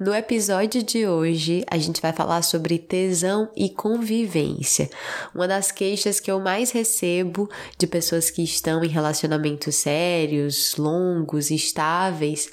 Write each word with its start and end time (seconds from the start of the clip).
No 0.00 0.14
episódio 0.14 0.82
de 0.82 1.06
hoje, 1.06 1.62
a 1.70 1.76
gente 1.76 2.00
vai 2.00 2.10
falar 2.10 2.40
sobre 2.40 2.78
tesão 2.78 3.50
e 3.54 3.68
convivência. 3.68 4.88
Uma 5.34 5.46
das 5.46 5.70
queixas 5.70 6.18
que 6.18 6.30
eu 6.30 6.40
mais 6.40 6.70
recebo 6.70 7.50
de 7.76 7.86
pessoas 7.86 8.30
que 8.30 8.42
estão 8.42 8.82
em 8.82 8.88
relacionamentos 8.88 9.74
sérios, 9.74 10.74
longos, 10.78 11.50
estáveis, 11.50 12.48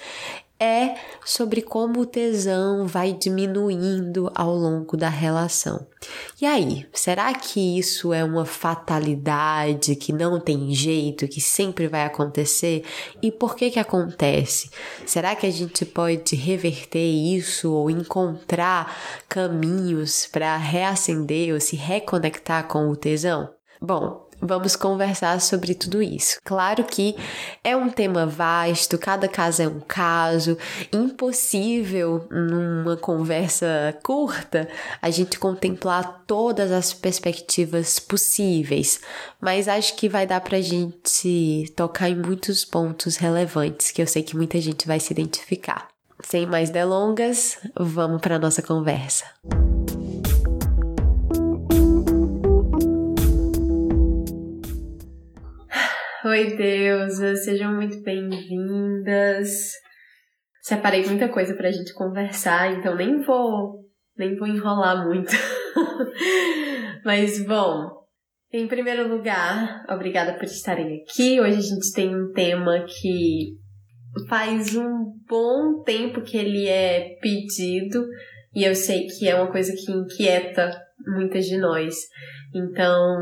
é 0.59 0.95
sobre 1.23 1.61
como 1.61 2.01
o 2.01 2.05
tesão 2.05 2.87
vai 2.87 3.13
diminuindo 3.13 4.31
ao 4.33 4.55
longo 4.55 4.97
da 4.97 5.09
relação. 5.09 5.85
E 6.41 6.45
aí, 6.45 6.85
será 6.93 7.33
que 7.33 7.77
isso 7.77 8.13
é 8.13 8.23
uma 8.23 8.45
fatalidade 8.45 9.95
que 9.95 10.13
não 10.13 10.39
tem 10.39 10.73
jeito, 10.73 11.27
que 11.27 11.41
sempre 11.41 11.87
vai 11.87 12.03
acontecer? 12.05 12.83
E 13.21 13.31
por 13.31 13.55
que 13.55 13.71
que 13.71 13.79
acontece? 13.79 14.69
Será 15.05 15.35
que 15.35 15.45
a 15.45 15.51
gente 15.51 15.85
pode 15.85 16.35
reverter 16.35 17.07
isso 17.07 17.71
ou 17.71 17.89
encontrar 17.89 18.95
caminhos 19.27 20.27
para 20.27 20.55
reacender 20.57 21.53
ou 21.53 21.59
se 21.59 21.75
reconectar 21.75 22.67
com 22.67 22.89
o 22.89 22.95
tesão? 22.95 23.49
Bom, 23.79 24.26
vamos 24.41 24.75
conversar 24.75 25.39
sobre 25.41 25.73
tudo 25.73 26.01
isso. 26.01 26.37
Claro 26.43 26.83
que 26.83 27.15
é 27.63 27.75
um 27.75 27.89
tema 27.89 28.25
vasto, 28.25 28.97
cada 28.97 29.27
caso 29.27 29.61
é 29.61 29.67
um 29.67 29.79
caso, 29.79 30.57
impossível 30.93 32.27
numa 32.29 32.97
conversa 32.97 33.97
curta 34.03 34.67
a 35.01 35.09
gente 35.09 35.39
contemplar 35.39 36.23
todas 36.25 36.71
as 36.71 36.93
perspectivas 36.93 37.99
possíveis, 37.99 38.99
mas 39.39 39.67
acho 39.67 39.95
que 39.95 40.09
vai 40.09 40.25
dar 40.25 40.41
pra 40.41 40.61
gente 40.61 41.71
tocar 41.75 42.09
em 42.09 42.15
muitos 42.15 42.63
pontos 42.65 43.17
relevantes 43.17 43.91
que 43.91 44.01
eu 44.01 44.07
sei 44.07 44.23
que 44.23 44.35
muita 44.35 44.59
gente 44.59 44.87
vai 44.87 44.99
se 44.99 45.13
identificar. 45.13 45.87
Sem 46.23 46.45
mais 46.47 46.69
delongas, 46.69 47.57
vamos 47.75 48.21
para 48.21 48.39
nossa 48.39 48.61
conversa. 48.61 49.25
Oi, 56.25 56.57
deusas, 56.57 57.45
sejam 57.45 57.75
muito 57.75 58.01
bem-vindas. 58.01 59.49
Separei 60.63 61.05
muita 61.05 61.29
coisa 61.29 61.53
pra 61.53 61.69
gente 61.69 61.93
conversar, 61.93 62.73
então 62.73 62.95
nem 62.95 63.21
vou, 63.21 63.85
nem 64.17 64.35
vou 64.35 64.47
enrolar 64.47 65.07
muito. 65.07 65.31
Mas 67.05 67.45
bom, 67.45 67.91
em 68.51 68.67
primeiro 68.67 69.07
lugar, 69.07 69.85
obrigada 69.87 70.33
por 70.33 70.45
estarem 70.45 71.03
aqui. 71.03 71.39
Hoje 71.39 71.57
a 71.57 71.61
gente 71.61 71.93
tem 71.93 72.15
um 72.15 72.31
tema 72.31 72.83
que 72.85 73.55
faz 74.27 74.75
um 74.75 75.13
bom 75.29 75.83
tempo 75.83 76.23
que 76.23 76.35
ele 76.35 76.67
é 76.67 77.15
pedido 77.21 78.03
e 78.55 78.63
eu 78.63 78.73
sei 78.73 79.05
que 79.05 79.27
é 79.27 79.35
uma 79.35 79.51
coisa 79.51 79.71
que 79.71 79.91
inquieta 79.91 80.81
muitas 81.05 81.45
de 81.45 81.57
nós. 81.57 81.93
Então, 82.57 83.15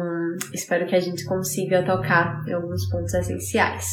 espero 0.53 0.85
que 0.85 0.95
a 0.95 0.99
gente 0.99 1.25
consiga 1.25 1.85
tocar 1.85 2.41
em 2.47 2.53
alguns 2.53 2.89
pontos 2.89 3.13
essenciais. 3.13 3.85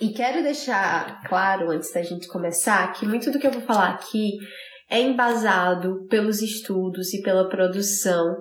E 0.00 0.10
quero 0.14 0.42
deixar 0.42 1.20
claro, 1.28 1.70
antes 1.70 1.92
da 1.92 2.02
gente 2.02 2.26
começar, 2.28 2.90
que 2.92 3.06
muito 3.06 3.30
do 3.30 3.38
que 3.38 3.46
eu 3.46 3.52
vou 3.52 3.62
falar 3.62 3.90
aqui 3.90 4.38
é 4.90 5.00
embasado 5.00 6.06
pelos 6.08 6.40
estudos 6.40 7.12
e 7.12 7.22
pela 7.22 7.48
produção 7.48 8.36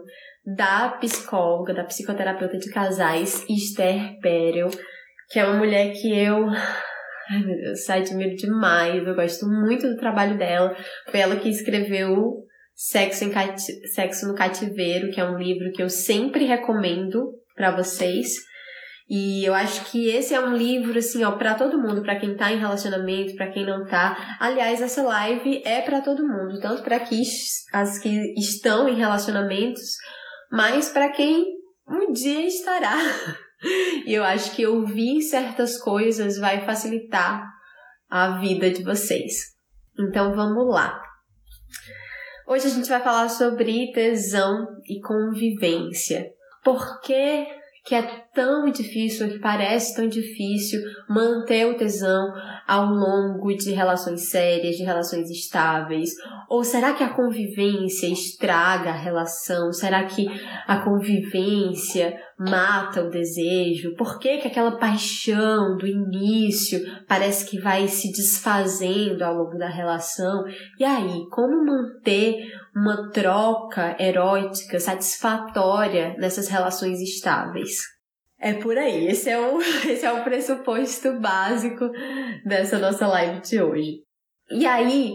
da 0.46 0.90
psicóloga, 1.00 1.74
da 1.74 1.84
psicoterapeuta 1.84 2.58
de 2.58 2.70
casais, 2.70 3.46
Esther 3.50 4.20
Perel, 4.22 4.70
que 5.30 5.40
é 5.40 5.46
uma 5.46 5.58
mulher 5.58 5.92
que 5.94 6.08
eu 6.18 6.48
Ai 7.30 7.42
meu 7.42 7.56
Deus, 7.56 7.90
admiro 7.90 8.36
demais, 8.36 9.08
eu 9.08 9.16
gosto 9.16 9.48
muito 9.48 9.88
do 9.88 9.96
trabalho 9.96 10.38
dela. 10.38 10.76
Foi 11.10 11.22
ela 11.22 11.38
que 11.38 11.48
escreveu 11.48 12.43
Sexo, 12.76 13.30
Cati... 13.32 13.88
Sexo 13.94 14.28
no 14.28 14.36
Cativeiro, 14.36 15.12
que 15.12 15.20
é 15.20 15.26
um 15.26 15.38
livro 15.38 15.72
que 15.72 15.82
eu 15.82 15.90
sempre 15.90 16.46
recomendo 16.46 17.32
para 17.56 17.76
vocês. 17.76 18.34
E 19.10 19.46
eu 19.46 19.54
acho 19.54 19.86
que 19.92 20.10
esse 20.10 20.34
é 20.34 20.40
um 20.40 20.56
livro 20.56 20.98
assim, 20.98 21.24
ó, 21.24 21.34
para 21.34 21.56
todo 21.56 21.80
mundo, 21.80 22.02
para 22.02 22.20
quem 22.20 22.36
tá 22.36 22.52
em 22.52 22.58
relacionamento, 22.58 23.36
para 23.36 23.52
quem 23.52 23.66
não 23.66 23.86
tá. 23.86 24.38
Aliás, 24.40 24.82
essa 24.82 25.04
live 25.04 25.62
é 25.66 25.82
para 25.82 26.02
todo 26.02 26.28
mundo, 26.28 26.60
tanto 26.60 26.82
para 26.84 27.02
as 27.74 28.00
que 28.00 28.34
estão 28.40 28.88
em 28.88 28.96
relacionamentos, 28.96 29.98
mas 30.52 30.90
para 30.90 31.12
quem 31.12 31.46
um 31.88 32.12
dia 32.12 32.48
estará. 32.48 32.96
e 34.06 34.14
eu 34.14 34.24
acho 34.24 34.56
que 34.56 34.66
ouvir 34.66 35.22
certas 35.22 35.78
coisas 35.78 36.38
vai 36.38 36.66
facilitar 36.66 37.46
a 38.10 38.40
vida 38.40 38.72
de 38.72 38.84
vocês. 38.84 39.34
Então 40.00 40.34
vamos 40.34 40.74
lá. 40.74 41.03
Hoje 42.46 42.68
a 42.68 42.70
gente 42.70 42.90
vai 42.90 43.02
falar 43.02 43.30
sobre 43.30 43.92
tesão 43.94 44.82
e 44.86 45.00
convivência. 45.00 46.34
Por 46.64 47.00
que, 47.00 47.48
que 47.86 47.94
é 47.94 48.02
tão 48.34 48.70
difícil, 48.72 49.30
que 49.30 49.40
parece 49.40 49.96
tão 49.96 50.08
difícil 50.08 50.82
manter 51.10 51.68
o 51.68 51.76
tesão 51.76 52.34
ao 52.66 52.86
longo 52.86 53.54
de 53.54 53.72
relações 53.72 54.30
sérias, 54.30 54.78
de 54.78 54.84
relações 54.84 55.30
estáveis? 55.30 56.12
Ou 56.50 56.64
será 56.64 56.94
que 56.94 57.04
a 57.04 57.10
convivência 57.10 58.08
estraga 58.08 58.92
a 58.92 58.96
relação? 58.96 59.74
Será 59.74 60.06
que 60.06 60.28
a 60.66 60.78
convivência 60.78 62.18
mata 62.40 63.04
o 63.04 63.10
desejo? 63.10 63.96
Por 63.96 64.18
que, 64.18 64.38
que 64.38 64.48
aquela 64.48 64.78
paixão 64.78 65.76
do 65.78 65.86
início 65.86 66.80
parece 67.06 67.50
que 67.50 67.60
vai 67.60 67.90
se 67.90 68.12
desfazendo 68.12 69.24
ao 69.24 69.36
longo 69.36 69.58
da 69.58 69.68
relação? 69.68 70.46
E 70.80 70.86
aí, 70.86 71.28
como 71.30 71.66
manter 71.66 72.36
uma 72.76 73.10
troca 73.12 73.96
erótica 74.00 74.80
satisfatória 74.80 76.16
nessas 76.18 76.48
relações 76.48 77.00
estáveis? 77.00 77.78
É 78.40 78.54
por 78.54 78.78
aí, 78.78 79.08
esse 79.08 79.30
é 79.30 79.40
o, 79.40 79.62
esse 79.88 80.06
é 80.06 80.12
o 80.12 80.24
pressuposto 80.24 81.20
básico 81.20 81.90
dessa 82.46 82.78
nossa 82.78 83.08
live 83.08 83.42
de 83.42 83.62
hoje. 83.62 84.04
E 84.52 84.66
aí, 84.66 85.14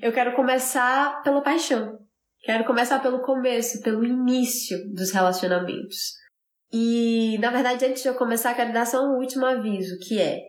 eu 0.00 0.12
quero 0.12 0.34
começar 0.36 1.22
pela 1.22 1.42
paixão. 1.42 1.98
Quero 2.42 2.64
começar 2.64 3.00
pelo 3.00 3.20
começo, 3.20 3.82
pelo 3.82 4.04
início 4.04 4.78
dos 4.94 5.10
relacionamentos. 5.10 6.14
E, 6.72 7.36
na 7.38 7.50
verdade, 7.50 7.84
antes 7.84 8.02
de 8.02 8.08
eu 8.08 8.14
começar, 8.14 8.54
quero 8.54 8.72
dar 8.72 8.86
só 8.86 9.04
um 9.04 9.18
último 9.18 9.44
aviso, 9.44 9.98
que 10.06 10.20
é 10.20 10.40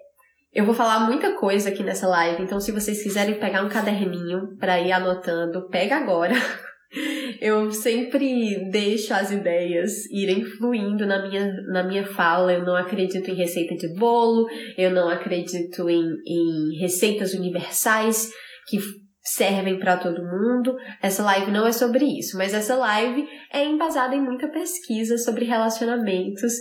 eu 0.53 0.65
vou 0.65 0.73
falar 0.73 1.01
muita 1.01 1.33
coisa 1.35 1.69
aqui 1.69 1.83
nessa 1.83 2.07
live, 2.07 2.43
então 2.43 2.59
se 2.59 2.71
vocês 2.71 3.01
quiserem 3.01 3.39
pegar 3.39 3.63
um 3.63 3.69
caderninho 3.69 4.57
para 4.59 4.79
ir 4.79 4.91
anotando, 4.91 5.69
pega 5.69 5.97
agora. 5.97 6.35
Eu 7.39 7.71
sempre 7.71 8.69
deixo 8.69 9.13
as 9.13 9.31
ideias 9.31 10.05
irem 10.11 10.43
fluindo 10.43 11.05
na 11.05 11.25
minha, 11.25 11.51
na 11.67 11.83
minha 11.83 12.05
fala. 12.05 12.53
Eu 12.53 12.65
não 12.65 12.75
acredito 12.75 13.31
em 13.31 13.33
receita 13.33 13.75
de 13.75 13.95
bolo, 13.95 14.45
eu 14.77 14.91
não 14.91 15.07
acredito 15.07 15.89
em, 15.89 16.03
em 16.27 16.77
receitas 16.79 17.33
universais 17.33 18.29
que 18.67 18.77
servem 19.23 19.79
para 19.79 19.97
todo 19.97 20.23
mundo. 20.23 20.75
Essa 21.01 21.23
live 21.23 21.51
não 21.51 21.65
é 21.65 21.71
sobre 21.71 22.05
isso, 22.05 22.37
mas 22.37 22.53
essa 22.53 22.75
live 22.75 23.25
é 23.53 23.63
embasada 23.63 24.15
em 24.15 24.21
muita 24.21 24.49
pesquisa 24.49 25.17
sobre 25.17 25.45
relacionamentos. 25.45 26.53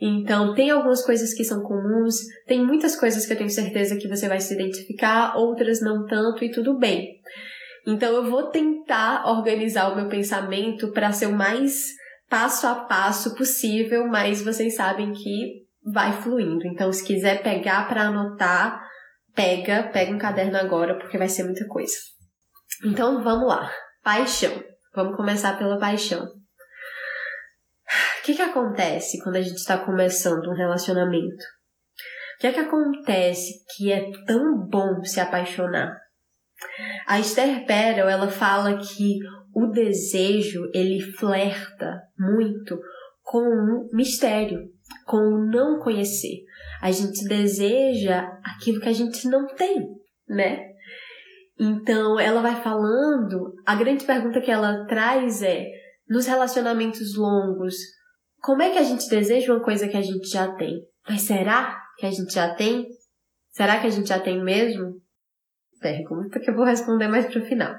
Então, 0.00 0.54
tem 0.54 0.70
algumas 0.70 1.04
coisas 1.04 1.32
que 1.32 1.44
são 1.44 1.62
comuns, 1.62 2.16
tem 2.46 2.64
muitas 2.64 2.98
coisas 2.98 3.24
que 3.24 3.32
eu 3.32 3.36
tenho 3.36 3.50
certeza 3.50 3.96
que 3.96 4.08
você 4.08 4.28
vai 4.28 4.40
se 4.40 4.54
identificar, 4.54 5.36
outras 5.36 5.80
não 5.80 6.06
tanto, 6.06 6.44
e 6.44 6.50
tudo 6.50 6.78
bem. 6.78 7.20
Então, 7.86 8.12
eu 8.12 8.30
vou 8.30 8.50
tentar 8.50 9.26
organizar 9.26 9.92
o 9.92 9.96
meu 9.96 10.08
pensamento 10.08 10.92
para 10.92 11.12
ser 11.12 11.26
o 11.26 11.36
mais 11.36 11.86
passo 12.28 12.66
a 12.66 12.74
passo 12.74 13.34
possível, 13.34 14.06
mas 14.08 14.42
vocês 14.42 14.74
sabem 14.74 15.12
que 15.12 15.64
vai 15.84 16.12
fluindo. 16.20 16.66
Então, 16.66 16.92
se 16.92 17.04
quiser 17.04 17.42
pegar 17.42 17.88
para 17.88 18.08
anotar, 18.08 18.82
pega, 19.34 19.84
pega 19.84 20.12
um 20.12 20.18
caderno 20.18 20.58
agora, 20.58 20.98
porque 20.98 21.16
vai 21.16 21.28
ser 21.28 21.44
muita 21.44 21.66
coisa. 21.68 21.94
Então, 22.84 23.22
vamos 23.22 23.48
lá. 23.48 23.70
Paixão. 24.02 24.52
Vamos 24.94 25.16
começar 25.16 25.56
pela 25.56 25.78
paixão. 25.78 26.26
O 28.20 28.24
que, 28.24 28.34
que 28.34 28.42
acontece 28.42 29.22
quando 29.22 29.36
a 29.36 29.42
gente 29.42 29.56
está 29.56 29.78
começando 29.78 30.48
um 30.48 30.56
relacionamento? 30.56 31.44
O 32.36 32.40
que 32.40 32.46
é 32.48 32.52
que 32.52 32.60
acontece 32.60 33.64
que 33.74 33.92
é 33.92 34.10
tão 34.26 34.66
bom 34.66 35.02
se 35.04 35.20
apaixonar? 35.20 35.96
A 37.06 37.20
Esther 37.20 37.64
Perel, 37.66 38.08
ela 38.08 38.28
fala 38.28 38.78
que 38.78 39.18
o 39.54 39.68
desejo, 39.68 40.70
ele 40.74 41.00
flerta 41.00 42.02
muito 42.18 42.78
com 43.22 43.40
o 43.40 43.88
mistério, 43.92 44.60
com 45.06 45.16
o 45.16 45.46
não 45.50 45.78
conhecer. 45.80 46.44
A 46.82 46.90
gente 46.90 47.26
deseja 47.26 48.38
aquilo 48.44 48.80
que 48.80 48.88
a 48.88 48.92
gente 48.92 49.26
não 49.28 49.46
tem, 49.46 49.88
né? 50.28 50.76
Então, 51.58 52.20
ela 52.20 52.42
vai 52.42 52.60
falando, 52.62 53.54
a 53.64 53.74
grande 53.74 54.04
pergunta 54.04 54.40
que 54.42 54.50
ela 54.50 54.84
traz 54.86 55.42
é: 55.42 55.66
nos 56.08 56.26
relacionamentos 56.26 57.16
longos, 57.16 57.74
como 58.40 58.62
é 58.62 58.70
que 58.70 58.78
a 58.78 58.82
gente 58.82 59.08
deseja 59.08 59.52
uma 59.52 59.62
coisa 59.62 59.88
que 59.88 59.96
a 59.96 60.02
gente 60.02 60.28
já 60.28 60.52
tem? 60.54 60.80
Mas 61.08 61.22
será 61.22 61.82
que 61.98 62.06
a 62.06 62.10
gente 62.10 62.32
já 62.32 62.54
tem? 62.54 62.86
Será 63.50 63.80
que 63.80 63.86
a 63.86 63.90
gente 63.90 64.08
já 64.08 64.20
tem 64.20 64.42
mesmo? 64.42 65.00
Pergunta 65.80 66.40
que 66.40 66.50
eu 66.50 66.54
vou 66.54 66.64
responder 66.64 67.08
mais 67.08 67.26
pro 67.26 67.44
final. 67.44 67.74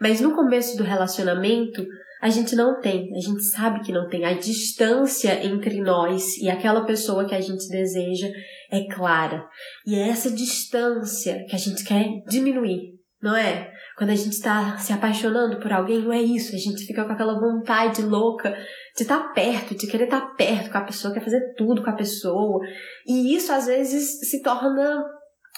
Mas 0.00 0.20
no 0.20 0.34
começo 0.34 0.76
do 0.76 0.84
relacionamento, 0.84 1.84
a 2.20 2.28
gente 2.28 2.54
não 2.56 2.80
tem, 2.80 3.08
a 3.16 3.20
gente 3.20 3.42
sabe 3.44 3.80
que 3.80 3.92
não 3.92 4.08
tem. 4.08 4.24
A 4.24 4.32
distância 4.32 5.44
entre 5.44 5.80
nós 5.80 6.36
e 6.38 6.48
aquela 6.48 6.84
pessoa 6.84 7.26
que 7.26 7.34
a 7.34 7.40
gente 7.40 7.68
deseja 7.68 8.28
é 8.70 8.84
clara. 8.92 9.48
E 9.86 9.94
é 9.94 10.08
essa 10.08 10.30
distância 10.30 11.44
que 11.48 11.54
a 11.54 11.58
gente 11.58 11.84
quer 11.84 12.06
diminuir, 12.28 12.94
não 13.22 13.36
é? 13.36 13.72
Quando 13.98 14.10
a 14.10 14.14
gente 14.14 14.34
está 14.34 14.78
se 14.78 14.92
apaixonando 14.92 15.58
por 15.58 15.72
alguém, 15.72 15.98
não 15.98 16.12
é 16.12 16.22
isso. 16.22 16.54
A 16.54 16.58
gente 16.58 16.86
fica 16.86 17.04
com 17.04 17.12
aquela 17.12 17.38
vontade 17.38 18.00
louca 18.00 18.56
de 18.96 19.02
estar 19.02 19.18
tá 19.18 19.28
perto, 19.30 19.74
de 19.74 19.88
querer 19.88 20.04
estar 20.04 20.20
tá 20.20 20.34
perto 20.36 20.70
com 20.70 20.78
a 20.78 20.84
pessoa, 20.84 21.12
quer 21.12 21.24
fazer 21.24 21.54
tudo 21.56 21.82
com 21.82 21.90
a 21.90 21.96
pessoa. 21.96 22.64
E 23.04 23.34
isso 23.34 23.52
às 23.52 23.66
vezes 23.66 24.20
se 24.20 24.40
torna 24.40 25.04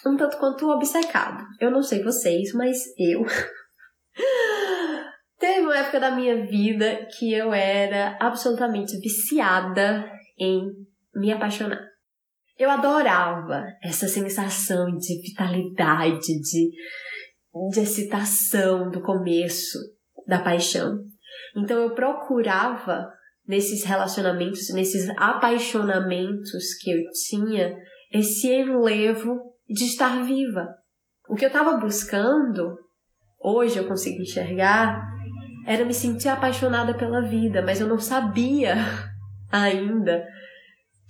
um 0.07 0.17
tanto 0.17 0.39
quanto 0.39 0.71
obcecado. 0.71 1.45
Eu 1.61 1.71
não 1.71 1.83
sei 1.83 2.03
vocês, 2.03 2.55
mas 2.55 2.79
eu 2.99 3.27
Teve 5.39 5.61
uma 5.61 5.77
época 5.77 5.99
da 5.99 6.11
minha 6.11 6.47
vida 6.47 7.07
que 7.19 7.33
eu 7.33 7.53
era 7.53 8.17
absolutamente 8.21 8.99
viciada 8.99 10.05
em 10.39 10.71
me 11.15 11.33
apaixonar. 11.33 11.89
Eu 12.59 12.71
adorava 12.71 13.65
essa 13.83 14.07
sensação 14.07 14.97
de 14.99 15.23
vitalidade, 15.23 16.39
de, 16.41 16.71
de 17.71 17.81
excitação 17.81 18.91
do 18.91 19.01
começo 19.01 19.79
da 20.27 20.39
paixão. 20.39 20.99
Então 21.57 21.79
eu 21.79 21.95
procurava 21.95 23.09
nesses 23.47 23.85
relacionamentos, 23.85 24.73
nesses 24.73 25.09
apaixonamentos 25.17 26.75
que 26.81 26.91
eu 26.91 27.03
tinha, 27.29 27.77
esse 28.13 28.49
enlevo 28.49 29.39
de 29.69 29.85
estar 29.85 30.25
viva. 30.25 30.69
O 31.29 31.35
que 31.35 31.45
eu 31.45 31.49
estava 31.49 31.77
buscando 31.77 32.77
hoje 33.41 33.79
eu 33.79 33.89
consigo 33.89 34.23
enxergar 34.23 35.03
era 35.67 35.85
me 35.85 35.95
sentir 35.95 36.29
apaixonada 36.29 36.95
pela 36.95 37.23
vida, 37.23 37.63
mas 37.63 37.81
eu 37.81 37.87
não 37.87 37.99
sabia 37.99 38.75
ainda 39.51 40.25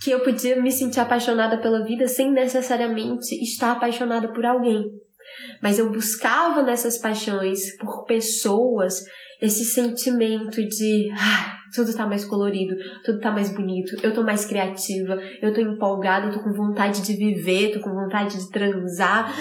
que 0.02 0.10
eu 0.10 0.20
podia 0.20 0.60
me 0.60 0.72
sentir 0.72 1.00
apaixonada 1.00 1.58
pela 1.58 1.84
vida 1.84 2.08
sem 2.08 2.32
necessariamente 2.32 3.34
estar 3.42 3.72
apaixonada 3.72 4.32
por 4.32 4.44
alguém. 4.46 4.84
Mas 5.62 5.78
eu 5.78 5.90
buscava 5.90 6.62
nessas 6.62 6.98
paixões 6.98 7.76
por 7.76 8.04
pessoas 8.04 9.04
esse 9.40 9.64
sentimento 9.64 10.62
de 10.62 11.10
ah, 11.12 11.56
tudo 11.74 11.94
tá 11.94 12.06
mais 12.06 12.24
colorido, 12.24 12.74
tudo 13.04 13.20
tá 13.20 13.30
mais 13.30 13.50
bonito, 13.50 13.96
eu 14.02 14.12
tô 14.12 14.22
mais 14.22 14.44
criativa, 14.44 15.18
eu 15.40 15.52
tô 15.54 15.60
empolgada, 15.60 16.26
eu 16.26 16.32
tô 16.32 16.42
com 16.42 16.52
vontade 16.52 17.02
de 17.02 17.14
viver, 17.14 17.72
tô 17.72 17.80
com 17.80 17.94
vontade 17.94 18.38
de 18.38 18.50
transar. 18.50 19.34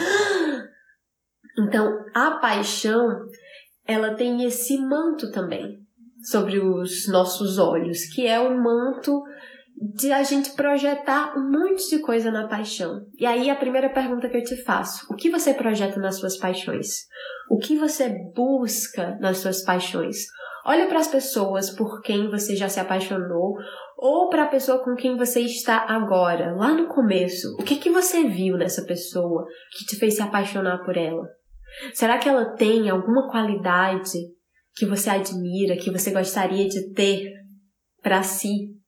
Então, 1.57 2.06
a 2.13 2.31
paixão, 2.40 3.06
ela 3.86 4.13
tem 4.13 4.45
esse 4.45 4.78
manto 4.78 5.30
também 5.31 5.80
sobre 6.24 6.60
os 6.60 7.07
nossos 7.10 7.57
olhos, 7.57 8.06
que 8.13 8.25
é 8.25 8.40
o 8.40 8.56
manto 8.62 9.22
de 9.81 10.12
a 10.12 10.24
gente 10.24 10.52
projetar 10.52 11.38
um 11.38 11.50
monte 11.50 11.90
de 11.90 12.00
coisa 12.00 12.30
na 12.30 12.48
paixão. 12.48 13.06
E 13.18 13.26
aí 13.26 13.50
a 13.50 13.56
primeira 13.56 13.90
pergunta 13.90 14.28
que 14.28 14.36
eu 14.36 14.44
te 14.44 14.62
faço: 14.64 15.06
o 15.10 15.16
que 15.16 15.30
você 15.30 15.54
projeta 15.54 16.00
nas 16.00 16.18
suas 16.20 16.38
paixões? 16.38 17.08
O 17.50 17.58
que 17.58 17.78
você 17.78 18.10
busca 18.36 19.18
nas 19.22 19.38
suas 19.38 19.64
paixões? 19.64 20.18
Olha 20.66 20.88
para 20.88 21.00
as 21.00 21.08
pessoas 21.08 21.70
por 21.70 22.02
quem 22.02 22.30
você 22.30 22.56
já 22.56 22.68
se 22.68 22.80
apaixonou 22.80 23.56
ou 23.98 24.30
para 24.30 24.44
a 24.44 24.48
pessoa 24.48 24.84
com 24.84 24.96
quem 24.96 25.18
você 25.18 25.42
está 25.42 25.86
agora, 25.88 26.54
lá 26.56 26.74
no 26.74 26.88
começo. 26.88 27.56
O 27.60 27.64
que 27.64 27.78
que 27.78 27.90
você 27.90 28.28
viu 28.28 28.58
nessa 28.58 28.84
pessoa 28.84 29.46
que 29.72 29.86
te 29.86 29.96
fez 29.96 30.16
se 30.16 30.22
apaixonar 30.22 30.84
por 30.84 30.98
ela? 30.98 31.28
Será 31.94 32.18
que 32.18 32.28
ela 32.28 32.54
tem 32.56 32.90
alguma 32.90 33.30
qualidade 33.30 34.20
que 34.76 34.86
você 34.86 35.10
admira, 35.10 35.78
que 35.78 35.92
você 35.92 36.12
gostaria 36.12 36.68
de 36.68 36.94
ter 36.94 37.31
para 38.02 38.22
si? 38.24 38.79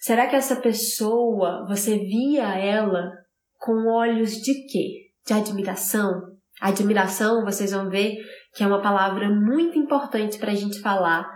Será 0.00 0.26
que 0.26 0.34
essa 0.34 0.56
pessoa, 0.56 1.66
você 1.68 1.98
via 1.98 2.58
ela 2.58 3.12
com 3.58 3.86
olhos 3.86 4.32
de 4.40 4.66
quê? 4.66 5.10
De 5.26 5.34
admiração? 5.34 6.22
Admiração, 6.58 7.44
vocês 7.44 7.72
vão 7.72 7.90
ver 7.90 8.16
que 8.54 8.64
é 8.64 8.66
uma 8.66 8.80
palavra 8.80 9.28
muito 9.28 9.78
importante 9.78 10.38
para 10.38 10.52
a 10.52 10.54
gente 10.54 10.80
falar 10.80 11.30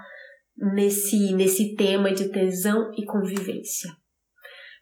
nesse, 0.57 1.35
nesse 1.35 1.75
tema 1.75 2.11
de 2.11 2.31
tesão 2.31 2.91
e 2.97 3.05
convivência. 3.05 3.91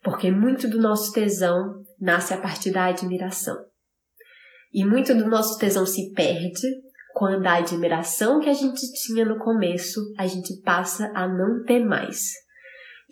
Porque 0.01 0.31
muito 0.31 0.69
do 0.69 0.81
nosso 0.81 1.13
tesão 1.13 1.83
nasce 2.01 2.33
a 2.33 2.41
partir 2.41 2.71
da 2.71 2.87
admiração. 2.87 3.57
E 4.73 4.85
muito 4.85 5.13
do 5.13 5.29
nosso 5.29 5.59
tesão 5.59 5.85
se 5.85 6.13
perde 6.13 6.69
quando 7.15 7.47
a 7.47 7.57
admiração 7.57 8.39
que 8.39 8.49
a 8.49 8.55
gente 8.55 8.81
tinha 8.93 9.25
no 9.25 9.39
começo 9.39 10.01
a 10.17 10.27
gente 10.27 10.61
passa 10.63 11.11
a 11.15 11.27
não 11.27 11.65
ter 11.65 11.85
mais. 11.85 12.42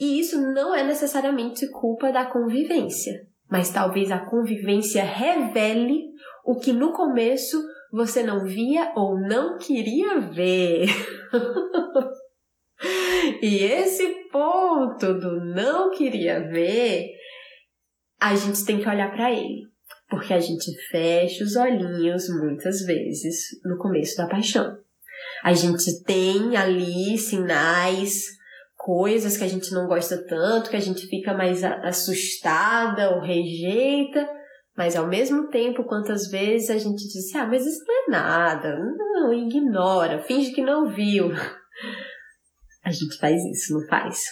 E 0.01 0.19
isso 0.19 0.41
não 0.41 0.75
é 0.75 0.83
necessariamente 0.83 1.69
culpa 1.69 2.11
da 2.11 2.25
convivência, 2.25 3.29
mas 3.51 3.71
talvez 3.71 4.11
a 4.11 4.19
convivência 4.19 5.05
revele 5.05 6.09
o 6.43 6.59
que 6.59 6.73
no 6.73 6.93
começo 6.93 7.63
você 7.93 8.23
não 8.23 8.47
via 8.47 8.93
ou 8.97 9.21
não 9.21 9.59
queria 9.59 10.21
ver. 10.21 10.87
e 13.43 13.59
esse 13.59 14.07
ponto 14.33 15.13
do 15.15 15.45
não 15.55 15.91
queria 15.91 16.49
ver, 16.49 17.11
a 18.19 18.35
gente 18.35 18.65
tem 18.65 18.81
que 18.81 18.89
olhar 18.89 19.13
para 19.13 19.31
ele. 19.31 19.69
Porque 20.09 20.33
a 20.33 20.41
gente 20.41 20.73
fecha 20.89 21.45
os 21.45 21.57
olhinhos 21.57 22.27
muitas 22.41 22.81
vezes 22.87 23.61
no 23.65 23.77
começo 23.77 24.17
da 24.17 24.27
paixão. 24.27 24.79
A 25.45 25.53
gente 25.53 26.03
tem 26.05 26.57
ali 26.57 27.19
sinais, 27.19 28.40
coisas 28.83 29.37
que 29.37 29.45
a 29.45 29.49
gente 29.49 29.73
não 29.73 29.87
gosta 29.87 30.17
tanto, 30.27 30.71
que 30.71 30.77
a 30.77 30.81
gente 30.81 31.07
fica 31.07 31.35
mais 31.35 31.63
assustada 31.63 33.11
ou 33.11 33.21
rejeita, 33.21 34.29
mas 34.77 34.97
ao 34.97 35.07
mesmo 35.07 35.49
tempo, 35.49 35.85
quantas 35.85 36.31
vezes 36.31 36.71
a 36.71 36.79
gente 36.79 37.07
diz, 37.07 37.35
ah, 37.35 37.47
mas 37.47 37.67
isso 37.67 37.85
não 37.87 37.95
é 37.95 38.11
nada, 38.11 38.79
não, 38.79 39.33
ignora, 39.35 40.23
finge 40.23 40.53
que 40.53 40.63
não 40.63 40.89
viu. 40.89 41.31
A 42.83 42.91
gente 42.91 43.19
faz 43.19 43.45
isso, 43.45 43.75
não 43.75 43.87
faz? 43.87 44.25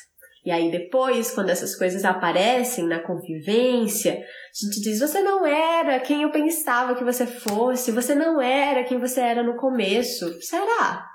E 0.43 0.50
aí 0.50 0.71
depois, 0.71 1.31
quando 1.33 1.50
essas 1.50 1.76
coisas 1.76 2.02
aparecem 2.02 2.87
na 2.87 2.99
convivência, 2.99 4.14
a 4.14 4.64
gente 4.64 4.81
diz: 4.81 5.00
você 5.00 5.21
não 5.21 5.47
era 5.47 6.00
quem 6.00 6.23
eu 6.23 6.31
pensava 6.31 6.95
que 6.95 7.05
você 7.05 7.26
fosse, 7.26 7.93
você 7.93 8.14
não 8.14 8.40
era 8.40 8.85
quem 8.85 8.99
você 8.99 9.21
era 9.21 9.43
no 9.43 9.59
começo. 9.59 10.40
Será? 10.40 11.07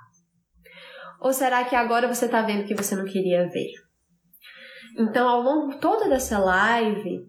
Ou 1.23 1.31
será 1.31 1.63
que 1.63 1.73
agora 1.73 2.13
você 2.13 2.25
está 2.25 2.41
vendo 2.41 2.67
que 2.67 2.75
você 2.75 2.95
não 2.97 3.05
queria 3.05 3.47
ver? 3.47 3.71
Então, 4.99 5.27
ao 5.27 5.41
longo 5.41 5.79
toda 5.79 6.09
dessa 6.09 6.37
live, 6.37 7.21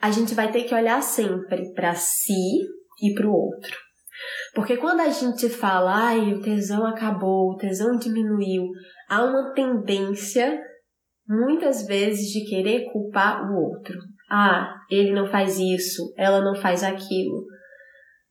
a 0.00 0.10
gente 0.10 0.34
vai 0.34 0.52
ter 0.52 0.64
que 0.64 0.74
olhar 0.74 1.02
sempre 1.02 1.72
para 1.72 1.94
si 1.94 2.60
e 3.02 3.14
para 3.14 3.26
o 3.26 3.32
outro. 3.32 3.74
Porque 4.54 4.76
quando 4.76 5.00
a 5.00 5.08
gente 5.08 5.48
fala, 5.48 6.08
ai, 6.08 6.34
o 6.34 6.42
tesão 6.42 6.86
acabou, 6.86 7.52
o 7.52 7.56
tesão 7.56 7.96
diminuiu, 7.96 8.68
há 9.08 9.24
uma 9.24 9.54
tendência 9.54 10.60
muitas 11.26 11.86
vezes 11.86 12.30
de 12.30 12.44
querer 12.44 12.92
culpar 12.92 13.50
o 13.50 13.56
outro. 13.56 13.98
Ah, 14.30 14.74
ele 14.90 15.12
não 15.12 15.26
faz 15.26 15.58
isso, 15.58 16.12
ela 16.16 16.42
não 16.42 16.54
faz 16.54 16.84
aquilo. 16.84 17.46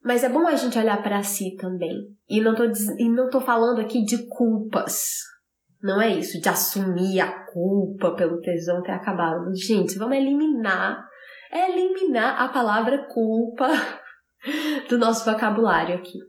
Mas 0.04 0.24
é 0.24 0.30
bom 0.30 0.46
a 0.46 0.56
gente 0.56 0.78
olhar 0.78 1.02
para 1.02 1.24
si 1.24 1.56
também. 1.56 1.96
E 2.30 2.42
não 2.42 2.54
tô, 2.54 2.64
e 2.66 3.10
não 3.10 3.30
tô 3.30 3.40
falando 3.40 3.80
aqui 3.80 4.04
de 4.04 4.28
culpas. 4.28 5.12
Não 5.82 6.02
é 6.02 6.10
isso 6.10 6.40
de 6.40 6.50
assumir 6.50 7.20
a 7.22 7.46
culpa 7.46 8.16
pelo 8.16 8.40
tesão 8.42 8.82
ter 8.82 8.92
acabado. 8.92 9.54
Gente, 9.56 9.98
vamos 9.98 10.18
eliminar, 10.18 11.06
eliminar 11.52 12.42
a 12.42 12.50
palavra 12.50 13.08
culpa 13.08 13.70
do 14.90 14.98
nosso 14.98 15.30
vocabulário 15.30 15.96
aqui. 15.96 16.20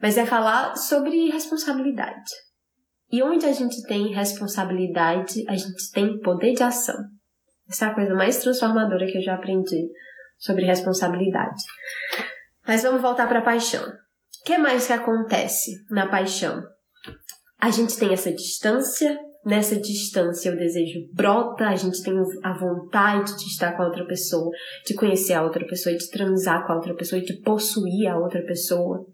Mas 0.00 0.16
é 0.16 0.26
falar 0.26 0.76
sobre 0.76 1.30
responsabilidade. 1.30 2.30
E 3.12 3.22
onde 3.22 3.44
a 3.44 3.52
gente 3.52 3.82
tem 3.86 4.14
responsabilidade, 4.14 5.44
a 5.48 5.56
gente 5.56 5.90
tem 5.92 6.18
poder 6.20 6.52
de 6.52 6.62
ação. 6.62 6.96
Essa 7.68 7.86
é 7.86 7.88
a 7.88 7.94
coisa 7.94 8.14
mais 8.14 8.38
transformadora 8.42 9.06
que 9.06 9.18
eu 9.18 9.22
já 9.22 9.34
aprendi 9.34 9.88
sobre 10.38 10.64
responsabilidade. 10.64 11.62
Mas 12.70 12.84
vamos 12.84 13.02
voltar 13.02 13.26
para 13.26 13.40
a 13.40 13.44
paixão. 13.44 13.82
O 13.82 14.44
que 14.46 14.56
mais 14.56 14.86
que 14.86 14.92
acontece 14.92 15.72
na 15.90 16.06
paixão? 16.06 16.62
A 17.60 17.68
gente 17.68 17.98
tem 17.98 18.12
essa 18.12 18.30
distância, 18.30 19.18
nessa 19.44 19.74
distância 19.74 20.52
o 20.52 20.56
desejo 20.56 21.00
brota, 21.12 21.64
a 21.64 21.74
gente 21.74 22.00
tem 22.00 22.14
a 22.44 22.56
vontade 22.56 23.36
de 23.36 23.46
estar 23.46 23.76
com 23.76 23.82
a 23.82 23.86
outra 23.86 24.06
pessoa, 24.06 24.52
de 24.86 24.94
conhecer 24.94 25.32
a 25.32 25.42
outra 25.42 25.66
pessoa, 25.66 25.96
de 25.96 26.08
transar 26.10 26.64
com 26.64 26.72
a 26.72 26.76
outra 26.76 26.94
pessoa, 26.94 27.20
de 27.20 27.40
possuir 27.40 28.06
a 28.06 28.16
outra 28.16 28.40
pessoa. 28.46 29.04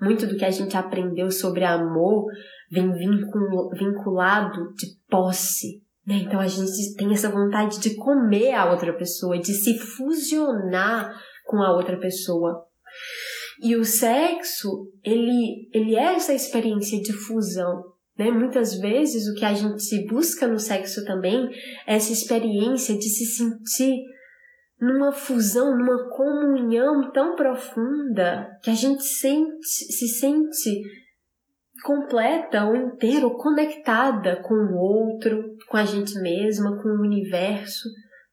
Muito 0.00 0.24
do 0.28 0.36
que 0.36 0.44
a 0.44 0.50
gente 0.52 0.76
aprendeu 0.76 1.32
sobre 1.32 1.64
amor 1.64 2.26
vem 2.70 2.92
vinculado 2.92 4.72
de 4.76 4.86
posse. 5.08 5.82
Né? 6.06 6.18
Então 6.18 6.38
a 6.38 6.46
gente 6.46 6.94
tem 6.94 7.12
essa 7.12 7.28
vontade 7.28 7.80
de 7.80 7.96
comer 7.96 8.54
a 8.54 8.70
outra 8.70 8.96
pessoa, 8.96 9.36
de 9.36 9.52
se 9.52 9.80
fusionar 9.80 11.12
com 11.44 11.60
a 11.60 11.74
outra 11.74 11.98
pessoa. 11.98 12.69
E 13.62 13.76
o 13.76 13.84
sexo, 13.84 14.90
ele, 15.04 15.68
ele 15.72 15.94
é 15.94 16.14
essa 16.14 16.32
experiência 16.32 17.00
de 17.00 17.12
fusão. 17.12 17.82
Né? 18.18 18.30
Muitas 18.30 18.78
vezes 18.78 19.28
o 19.28 19.34
que 19.34 19.44
a 19.44 19.54
gente 19.54 20.06
busca 20.06 20.46
no 20.46 20.58
sexo 20.58 21.04
também 21.04 21.48
é 21.86 21.96
essa 21.96 22.12
experiência 22.12 22.96
de 22.96 23.08
se 23.08 23.26
sentir 23.26 24.02
numa 24.80 25.12
fusão, 25.12 25.76
numa 25.76 26.08
comunhão 26.08 27.12
tão 27.12 27.36
profunda 27.36 28.48
que 28.62 28.70
a 28.70 28.74
gente 28.74 29.02
sente, 29.02 29.66
se 29.66 30.08
sente 30.08 30.82
completa 31.82 32.64
ou 32.64 32.76
inteira 32.76 33.28
conectada 33.30 34.36
com 34.36 34.54
o 34.54 34.76
outro, 34.76 35.56
com 35.68 35.76
a 35.76 35.84
gente 35.84 36.18
mesma, 36.20 36.80
com 36.82 36.88
o 36.88 37.02
universo. 37.02 37.88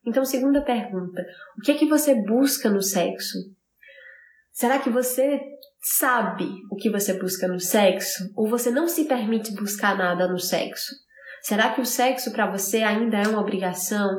Então, 0.05 0.24
segunda 0.24 0.62
pergunta: 0.62 1.25
o 1.57 1.62
que 1.62 1.71
é 1.71 1.75
que 1.75 1.86
você 1.86 2.15
busca 2.15 2.69
no 2.69 2.81
sexo? 2.81 3.38
Será 4.58 4.80
que 4.80 4.90
você 4.90 5.40
sabe 5.80 6.50
o 6.72 6.76
que 6.78 6.90
você 6.90 7.14
busca 7.14 7.48
no 7.48 7.60
sexo 7.60 8.28
ou 8.36 8.50
você 8.50 8.72
não 8.72 8.88
se 8.88 9.06
permite 9.06 9.54
buscar 9.54 9.96
nada 9.96 10.28
no 10.28 10.40
sexo? 10.40 10.96
Será 11.44 11.76
que 11.76 11.80
o 11.80 11.86
sexo 11.86 12.32
para 12.32 12.50
você 12.50 12.82
ainda 12.82 13.18
é 13.18 13.28
uma 13.28 13.40
obrigação 13.40 14.10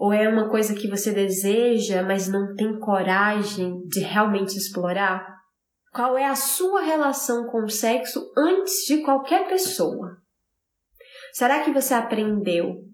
ou 0.00 0.12
é 0.12 0.28
uma 0.28 0.50
coisa 0.50 0.74
que 0.74 0.90
você 0.90 1.12
deseja, 1.12 2.02
mas 2.02 2.26
não 2.26 2.52
tem 2.56 2.80
coragem 2.80 3.80
de 3.86 4.00
realmente 4.00 4.56
explorar? 4.56 5.24
Qual 5.94 6.18
é 6.18 6.26
a 6.26 6.34
sua 6.34 6.80
relação 6.80 7.46
com 7.46 7.62
o 7.62 7.70
sexo 7.70 8.28
antes 8.36 8.84
de 8.88 9.02
qualquer 9.04 9.46
pessoa? 9.46 10.16
Será 11.32 11.62
que 11.62 11.70
você 11.70 11.94
aprendeu 11.94 12.85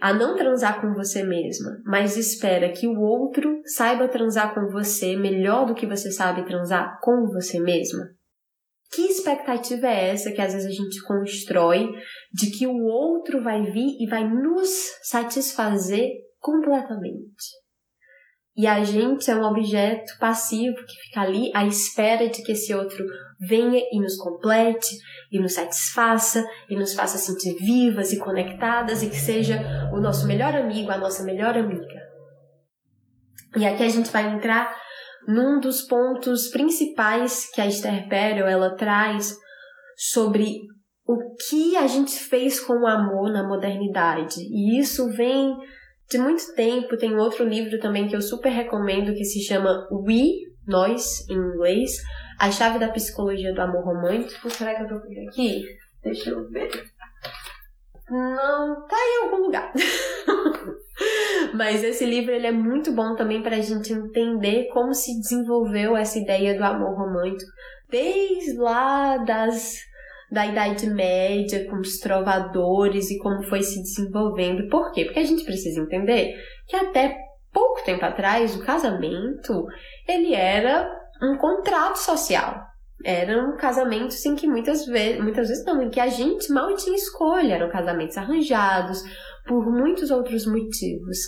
a 0.00 0.12
não 0.12 0.34
transar 0.34 0.80
com 0.80 0.94
você 0.94 1.22
mesma, 1.22 1.70
mas 1.84 2.16
espera 2.16 2.72
que 2.72 2.86
o 2.86 2.98
outro 2.98 3.60
saiba 3.64 4.08
transar 4.08 4.54
com 4.54 4.70
você 4.70 5.16
melhor 5.16 5.66
do 5.66 5.74
que 5.74 5.86
você 5.86 6.10
sabe 6.10 6.46
transar 6.46 6.98
com 7.02 7.26
você 7.26 7.60
mesma? 7.60 8.08
Que 8.92 9.02
expectativa 9.02 9.86
é 9.86 10.10
essa 10.10 10.32
que 10.32 10.40
às 10.40 10.52
vezes 10.52 10.66
a 10.66 10.72
gente 10.72 11.00
constrói 11.04 11.88
de 12.32 12.50
que 12.50 12.66
o 12.66 12.84
outro 12.84 13.42
vai 13.42 13.62
vir 13.62 13.96
e 14.00 14.06
vai 14.08 14.28
nos 14.28 14.70
satisfazer 15.02 16.08
completamente? 16.40 17.60
E 18.56 18.66
a 18.66 18.82
gente 18.84 19.30
é 19.30 19.36
um 19.36 19.44
objeto 19.44 20.18
passivo 20.18 20.76
que 20.84 20.96
fica 21.06 21.20
ali 21.20 21.50
à 21.54 21.64
espera 21.64 22.28
de 22.28 22.42
que 22.42 22.52
esse 22.52 22.74
outro 22.74 23.04
venha 23.38 23.80
e 23.92 24.00
nos 24.00 24.16
complete, 24.16 24.96
e 25.30 25.38
nos 25.38 25.54
satisfaça, 25.54 26.44
e 26.68 26.76
nos 26.76 26.92
faça 26.92 27.16
sentir 27.16 27.54
vivas 27.54 28.12
e 28.12 28.18
conectadas, 28.18 29.02
e 29.02 29.08
que 29.08 29.16
seja 29.16 29.60
o 29.92 30.00
nosso 30.00 30.26
melhor 30.26 30.54
amigo, 30.54 30.90
a 30.90 30.98
nossa 30.98 31.22
melhor 31.22 31.56
amiga. 31.56 32.00
E 33.56 33.64
aqui 33.64 33.82
a 33.82 33.88
gente 33.88 34.10
vai 34.10 34.32
entrar 34.32 34.76
num 35.26 35.60
dos 35.60 35.82
pontos 35.82 36.48
principais 36.48 37.48
que 37.52 37.60
a 37.60 37.66
Esther 37.66 38.08
Perel 38.08 38.46
ela 38.46 38.76
traz 38.76 39.36
sobre 39.96 40.58
o 41.06 41.34
que 41.48 41.76
a 41.76 41.86
gente 41.86 42.12
fez 42.12 42.60
com 42.60 42.74
o 42.74 42.86
amor 42.86 43.32
na 43.32 43.46
modernidade. 43.46 44.40
E 44.40 44.78
isso 44.78 45.08
vem 45.10 45.56
de 46.10 46.18
muito 46.18 46.54
tempo. 46.54 46.96
Tem 46.96 47.16
outro 47.16 47.44
livro 47.44 47.78
também 47.78 48.08
que 48.08 48.16
eu 48.16 48.20
super 48.20 48.50
recomendo 48.50 49.14
que 49.14 49.24
se 49.24 49.40
chama 49.40 49.88
We, 49.90 50.50
Nós, 50.66 51.28
em 51.30 51.34
inglês, 51.34 51.92
A 52.38 52.50
Chave 52.50 52.78
da 52.78 52.88
Psicologia 52.88 53.54
do 53.54 53.60
Amor 53.60 53.84
Romântico. 53.84 54.50
Será 54.50 54.74
que 54.74 54.82
eu 54.82 54.88
procurei 54.88 55.28
aqui? 55.28 55.64
Deixa 56.02 56.30
eu 56.30 56.48
ver. 56.50 56.70
Não, 58.10 58.86
tá 58.88 58.96
em 58.96 59.24
algum 59.24 59.44
lugar. 59.44 59.72
Mas 61.54 61.82
esse 61.82 62.04
livro 62.04 62.32
ele 62.32 62.46
é 62.46 62.52
muito 62.52 62.92
bom 62.92 63.14
também 63.14 63.42
para 63.42 63.56
a 63.56 63.60
gente 63.60 63.92
entender 63.92 64.68
como 64.72 64.92
se 64.92 65.18
desenvolveu 65.20 65.96
essa 65.96 66.18
ideia 66.18 66.56
do 66.56 66.64
amor 66.64 66.96
romântico 66.96 67.50
desde 67.88 68.56
lá 68.56 69.16
das 69.18 69.78
da 70.30 70.46
Idade 70.46 70.86
Média, 70.86 71.68
com 71.68 71.76
os 71.76 71.98
trovadores 71.98 73.10
e 73.10 73.18
como 73.18 73.42
foi 73.42 73.62
se 73.62 73.82
desenvolvendo. 73.82 74.68
Por 74.68 74.92
quê? 74.92 75.04
Porque 75.04 75.18
a 75.18 75.24
gente 75.24 75.44
precisa 75.44 75.80
entender 75.80 76.34
que 76.66 76.76
até 76.76 77.16
pouco 77.52 77.84
tempo 77.84 78.04
atrás 78.04 78.54
o 78.54 78.64
casamento 78.64 79.66
ele 80.06 80.34
era 80.34 80.88
um 81.22 81.36
contrato 81.36 81.96
social. 81.96 82.62
Eram 83.04 83.56
casamentos 83.56 84.24
em 84.26 84.36
que 84.36 84.46
muitas 84.46 84.84
vezes, 84.86 85.22
muitas 85.22 85.48
vezes 85.48 85.64
não, 85.64 85.82
em 85.82 85.90
que 85.90 85.98
a 85.98 86.08
gente 86.08 86.52
mal 86.52 86.74
tinha 86.76 86.94
escolha, 86.94 87.54
eram 87.54 87.70
casamentos 87.70 88.16
arranjados 88.16 89.02
por 89.46 89.66
muitos 89.70 90.10
outros 90.10 90.46
motivos. 90.46 91.18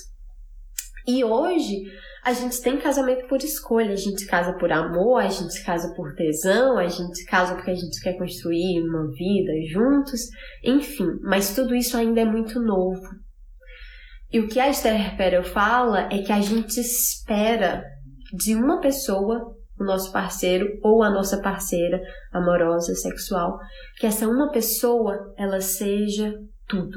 E 1.09 1.25
hoje 1.25 1.83
a 2.25 2.33
gente 2.33 2.61
tem 2.63 2.79
casamento 2.79 3.27
por 3.27 3.39
escolha, 3.39 3.93
a 3.93 3.97
gente 3.97 4.27
casa 4.27 4.53
por 4.57 4.71
amor, 4.71 5.21
a 5.21 5.29
gente 5.29 5.65
casa 5.65 5.93
por 5.95 6.15
tesão, 6.15 6.79
a 6.79 6.87
gente 6.87 7.25
casa 7.25 7.57
porque 7.57 7.73
a 7.73 7.75
gente 7.75 8.01
quer 8.01 8.17
construir 8.17 8.81
uma 8.81 9.11
vida 9.11 9.53
juntos, 9.69 10.21
enfim, 10.63 11.19
mas 11.23 11.53
tudo 11.53 11.75
isso 11.75 11.97
ainda 11.97 12.21
é 12.21 12.25
muito 12.25 12.61
novo. 12.61 13.03
E 14.33 14.39
o 14.39 14.47
que 14.47 14.61
a 14.61 14.71
Esther 14.71 15.17
Perel 15.17 15.43
fala 15.43 16.09
é 16.13 16.23
que 16.23 16.33
a 16.33 16.41
gente 16.41 16.81
espera 16.81 17.85
de 18.33 18.55
uma 18.55 18.81
pessoa, 18.81 19.57
o 19.79 19.85
nosso 19.85 20.13
parceiro 20.13 20.79
ou 20.81 21.03
a 21.03 21.11
nossa 21.11 21.43
parceira 21.43 22.01
amorosa, 22.33 22.95
sexual, 22.95 23.59
que 23.99 24.07
essa 24.07 24.29
uma 24.29 24.51
pessoa, 24.53 25.35
ela 25.37 25.61
seja 25.61 26.33
tudo. 26.69 26.97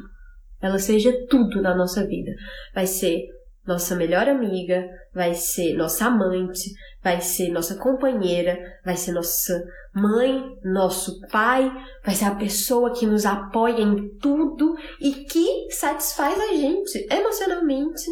Ela 0.62 0.78
seja 0.78 1.12
tudo 1.28 1.62
na 1.62 1.76
nossa 1.76 2.06
vida. 2.06 2.32
Vai 2.74 2.86
ser 2.86 3.26
nossa 3.66 3.96
melhor 3.96 4.28
amiga, 4.28 4.88
vai 5.14 5.34
ser 5.34 5.76
nossa 5.76 6.06
amante, 6.06 6.72
vai 7.04 7.20
ser 7.22 7.50
nossa 7.50 7.76
companheira, 7.78 8.58
vai 8.84 8.96
ser 8.96 9.12
nossa 9.12 9.64
mãe, 9.94 10.44
nosso 10.64 11.20
pai, 11.30 11.72
vai 12.04 12.14
ser 12.14 12.26
a 12.26 12.36
pessoa 12.36 12.94
que 12.94 13.06
nos 13.06 13.26
apoia 13.26 13.82
em 13.82 14.18
tudo 14.18 14.76
e 15.02 15.26
que 15.26 15.72
satisfaz 15.72 16.40
a 16.40 16.54
gente 16.54 17.08
emocionalmente, 17.12 18.06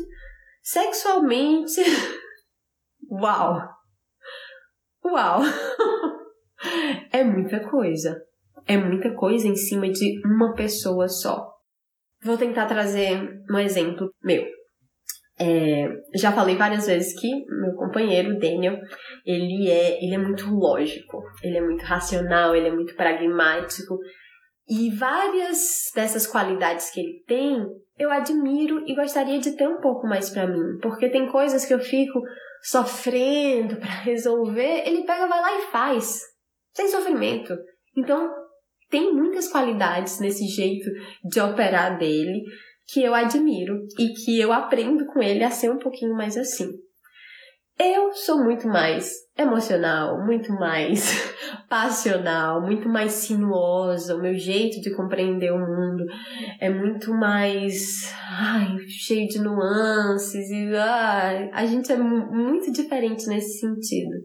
sexualmente. 0.61 1.81
Uau! 3.09 3.61
Uau! 5.05 5.41
É 7.11 7.23
muita 7.25 7.59
coisa. 7.69 8.21
É 8.65 8.77
muita 8.77 9.13
coisa 9.13 9.47
em 9.47 9.55
cima 9.55 9.89
de 9.89 10.21
uma 10.25 10.53
pessoa 10.53 11.09
só. 11.09 11.51
Vou 12.23 12.37
tentar 12.37 12.67
trazer 12.67 13.19
um 13.51 13.59
exemplo 13.59 14.09
meu. 14.23 14.45
É, 15.45 15.89
já 16.15 16.31
falei 16.31 16.55
várias 16.55 16.87
vezes 16.87 17.19
que 17.19 17.27
meu 17.27 17.73
companheiro, 17.75 18.39
Daniel, 18.39 18.77
ele 19.25 19.69
é, 19.69 20.01
ele 20.01 20.15
é 20.15 20.17
muito 20.17 20.49
lógico, 20.49 21.21
ele 21.43 21.57
é 21.57 21.61
muito 21.61 21.83
racional, 21.83 22.55
ele 22.55 22.69
é 22.69 22.71
muito 22.71 22.95
pragmático. 22.95 23.97
E 24.69 24.89
várias 24.91 25.91
dessas 25.93 26.25
qualidades 26.25 26.89
que 26.91 27.01
ele 27.01 27.23
tem, 27.27 27.57
eu 27.99 28.09
admiro 28.09 28.83
e 28.87 28.95
gostaria 28.95 29.37
de 29.37 29.51
ter 29.57 29.67
um 29.67 29.81
pouco 29.81 30.07
mais 30.07 30.29
para 30.29 30.47
mim, 30.47 30.77
porque 30.81 31.09
tem 31.09 31.27
coisas 31.29 31.65
que 31.65 31.73
eu 31.73 31.79
fico 31.79 32.21
sofrendo 32.61 33.75
para 33.75 33.91
resolver, 34.05 34.87
ele 34.87 35.03
pega, 35.03 35.27
vai 35.27 35.41
lá 35.41 35.59
e 35.59 35.71
faz, 35.71 36.21
sem 36.73 36.87
sofrimento. 36.87 37.53
Então, 37.97 38.31
tem 38.89 39.13
muitas 39.13 39.51
qualidades 39.51 40.21
nesse 40.21 40.45
jeito 40.45 40.89
de 41.25 41.41
operar 41.41 41.97
dele 41.97 42.43
que 42.87 43.01
eu 43.01 43.13
admiro 43.13 43.85
e 43.97 44.09
que 44.09 44.39
eu 44.39 44.51
aprendo 44.51 45.05
com 45.05 45.21
ele 45.21 45.43
a 45.43 45.51
ser 45.51 45.71
um 45.71 45.79
pouquinho 45.79 46.15
mais 46.15 46.37
assim. 46.37 46.69
Eu 47.79 48.13
sou 48.13 48.43
muito 48.43 48.67
mais 48.67 49.11
emocional, 49.35 50.23
muito 50.23 50.53
mais 50.53 51.33
passional, 51.67 52.61
muito 52.61 52.87
mais 52.87 53.13
sinuosa. 53.13 54.15
O 54.15 54.21
meu 54.21 54.35
jeito 54.35 54.79
de 54.79 54.95
compreender 54.95 55.51
o 55.51 55.57
mundo 55.57 56.05
é 56.59 56.69
muito 56.69 57.11
mais 57.11 58.13
ai, 58.29 58.77
cheio 58.87 59.27
de 59.27 59.39
nuances 59.39 60.49
e 60.51 60.75
ai, 60.75 61.49
a 61.51 61.65
gente 61.65 61.91
é 61.91 61.97
muito 61.97 62.71
diferente 62.71 63.27
nesse 63.27 63.59
sentido. 63.59 64.17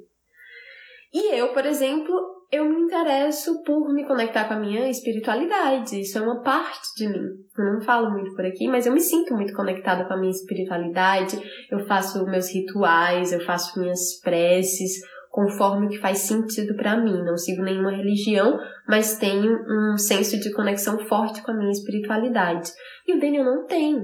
E 1.13 1.35
eu, 1.35 1.55
por 1.55 1.65
exemplo, 1.65 2.38
eu 2.51 2.65
me 2.65 2.81
interesso 2.81 3.63
por 3.63 3.93
me 3.93 4.07
conectar 4.07 4.47
com 4.49 4.55
a 4.55 4.59
minha 4.59 4.89
espiritualidade. 4.89 6.01
Isso 6.01 6.17
é 6.17 6.23
uma 6.23 6.43
parte 6.43 6.95
de 6.97 7.07
mim. 7.07 7.29
Eu 7.57 7.75
não 7.75 7.81
falo 7.83 8.11
muito 8.11 8.35
por 8.35 8.45
aqui, 8.45 8.67
mas 8.67 8.87
eu 8.87 8.93
me 8.93 9.01
sinto 9.01 9.35
muito 9.35 9.53
conectada 9.53 10.07
com 10.07 10.15
a 10.15 10.17
minha 10.17 10.31
espiritualidade. 10.31 11.39
Eu 11.71 11.81
faço 11.87 12.25
meus 12.25 12.53
rituais, 12.53 13.33
eu 13.33 13.41
faço 13.41 13.79
minhas 13.79 14.19
preces 14.21 14.93
conforme 15.31 15.87
o 15.87 15.89
que 15.91 15.99
faz 15.99 16.21
sentido 16.21 16.75
para 16.75 16.97
mim. 16.97 17.23
Não 17.23 17.37
sigo 17.37 17.63
nenhuma 17.63 17.91
religião, 17.91 18.59
mas 18.89 19.19
tenho 19.19 19.53
um 19.53 19.99
senso 19.99 20.41
de 20.41 20.51
conexão 20.53 20.99
forte 21.01 21.43
com 21.43 21.51
a 21.51 21.55
minha 21.55 21.71
espiritualidade. 21.71 22.71
E 23.07 23.15
o 23.15 23.21
Daniel 23.21 23.45
não 23.45 23.67
tem. 23.67 23.95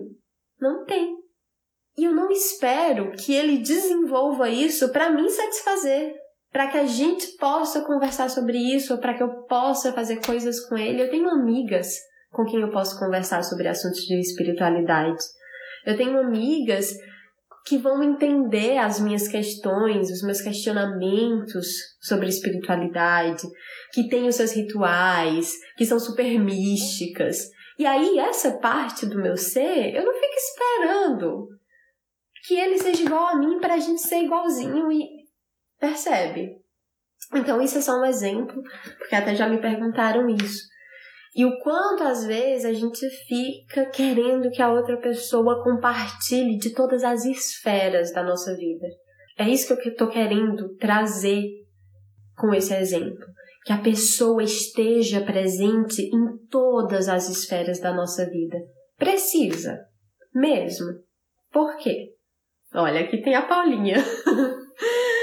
Não 0.61 0.85
tem. 0.85 1.15
E 1.97 2.05
eu 2.05 2.15
não 2.15 2.31
espero 2.31 3.13
que 3.13 3.33
ele 3.33 3.59
desenvolva 3.59 4.51
isso 4.51 4.93
para 4.93 5.09
me 5.09 5.31
satisfazer 5.31 6.24
para 6.54 6.68
que 6.68 6.78
a 6.78 6.87
gente 6.87 7.37
possa 7.37 7.80
conversar 7.80 8.30
sobre 8.30 8.56
isso, 8.56 8.96
para 8.99 9.12
que 9.14 9.25
eu 9.25 9.42
possa 9.49 9.92
fazer 9.92 10.25
coisas 10.25 10.61
com 10.68 10.78
ele. 10.78 11.02
Eu 11.02 11.11
tenho 11.11 11.28
amigas 11.28 11.96
com 12.30 12.44
quem 12.44 12.61
eu 12.61 12.70
posso 12.70 12.96
conversar 12.96 13.42
sobre 13.42 13.66
assuntos 13.66 14.02
de 14.02 14.20
espiritualidade. 14.20 15.18
Eu 15.84 15.96
tenho 15.96 16.16
amigas 16.16 16.94
que 17.66 17.76
vão 17.76 18.04
entender 18.04 18.78
as 18.78 19.00
minhas 19.00 19.26
questões, 19.26 20.08
os 20.12 20.23
meus 20.23 20.40
questionamentos 20.40 21.66
sobre 22.00 22.28
espiritualidade, 22.28 23.42
que 23.92 24.08
têm 24.08 24.28
os 24.28 24.37
seus 24.37 24.52
rituais, 24.52 25.54
que 25.76 25.84
são 25.84 25.99
super 25.99 26.38
místicas. 26.38 27.50
E 27.76 27.84
aí, 27.84 28.16
essa 28.20 28.52
parte 28.58 29.06
do 29.06 29.20
meu 29.20 29.37
ser, 29.37 29.92
eu 29.92 30.04
não 30.04 30.14
fico 30.14 30.34
esperando 30.37 31.49
que 32.46 32.54
ele 32.54 32.78
seja 32.78 33.02
igual 33.02 33.26
a 33.26 33.37
mim 33.37 33.58
para 33.58 33.75
a 33.75 33.80
gente 33.80 34.02
ser 34.02 34.23
igualzinho 34.23 34.92
e 34.92 35.13
Percebe? 35.85 36.62
Então, 37.35 37.61
isso 37.61 37.76
é 37.76 37.81
só 37.83 38.00
um 38.00 38.07
exemplo, 38.07 38.62
porque 38.97 39.14
até 39.14 39.35
já 39.35 39.47
me 39.47 39.61
perguntaram 39.61 40.26
isso. 40.31 40.62
E 41.37 41.45
o 41.45 41.59
quanto 41.59 42.05
às 42.05 42.25
vezes 42.25 42.64
a 42.64 42.73
gente 42.73 43.07
fica 43.26 43.85
querendo 43.91 44.50
que 44.50 44.62
a 44.62 44.73
outra 44.73 44.97
pessoa 44.99 45.62
compartilhe 45.62 46.57
de 46.57 46.73
todas 46.73 47.05
as 47.05 47.26
esferas 47.26 48.14
da 48.14 48.23
nossa 48.23 48.57
vida. 48.57 48.87
É 49.38 49.47
isso 49.47 49.76
que 49.76 49.88
eu 49.88 49.93
estou 49.93 50.09
querendo 50.09 50.75
trazer 50.76 51.43
com 52.35 52.55
esse 52.55 52.73
exemplo. 52.75 53.26
Que 53.67 53.75
a 53.75 53.83
pessoa 53.83 54.43
esteja 54.43 55.21
presente 55.21 56.00
em 56.00 56.47
todas 56.49 57.11
as 57.11 57.29
esferas 57.29 57.79
da 57.79 57.93
nossa 57.93 58.25
vida. 58.31 58.57
Precisa. 58.97 59.81
Mesmo. 60.35 60.87
Por 61.53 61.76
quê? 61.76 62.14
Olha, 62.73 63.00
aqui 63.00 63.21
tem 63.21 63.35
a 63.35 63.43
Paulinha. 63.43 63.97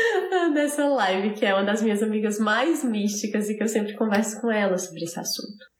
dessa 0.49 0.87
live, 0.87 1.33
que 1.33 1.45
é 1.45 1.53
uma 1.53 1.63
das 1.63 1.81
minhas 1.81 2.01
amigas 2.01 2.39
mais 2.39 2.83
místicas 2.83 3.49
e 3.49 3.55
que 3.55 3.63
eu 3.63 3.67
sempre 3.67 3.95
converso 3.95 4.41
com 4.41 4.51
ela 4.51 4.77
sobre 4.77 5.03
esse 5.03 5.19
assunto. 5.19 5.71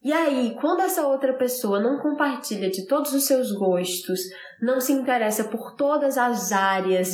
E 0.00 0.12
aí, 0.12 0.56
quando 0.60 0.80
essa 0.80 1.06
outra 1.06 1.34
pessoa 1.34 1.80
não 1.80 1.98
compartilha 1.98 2.70
de 2.70 2.86
todos 2.86 3.12
os 3.12 3.26
seus 3.26 3.50
gostos, 3.50 4.20
não 4.62 4.80
se 4.80 4.92
interessa 4.92 5.44
por 5.44 5.74
todas 5.74 6.16
as 6.16 6.52
áreas 6.52 7.10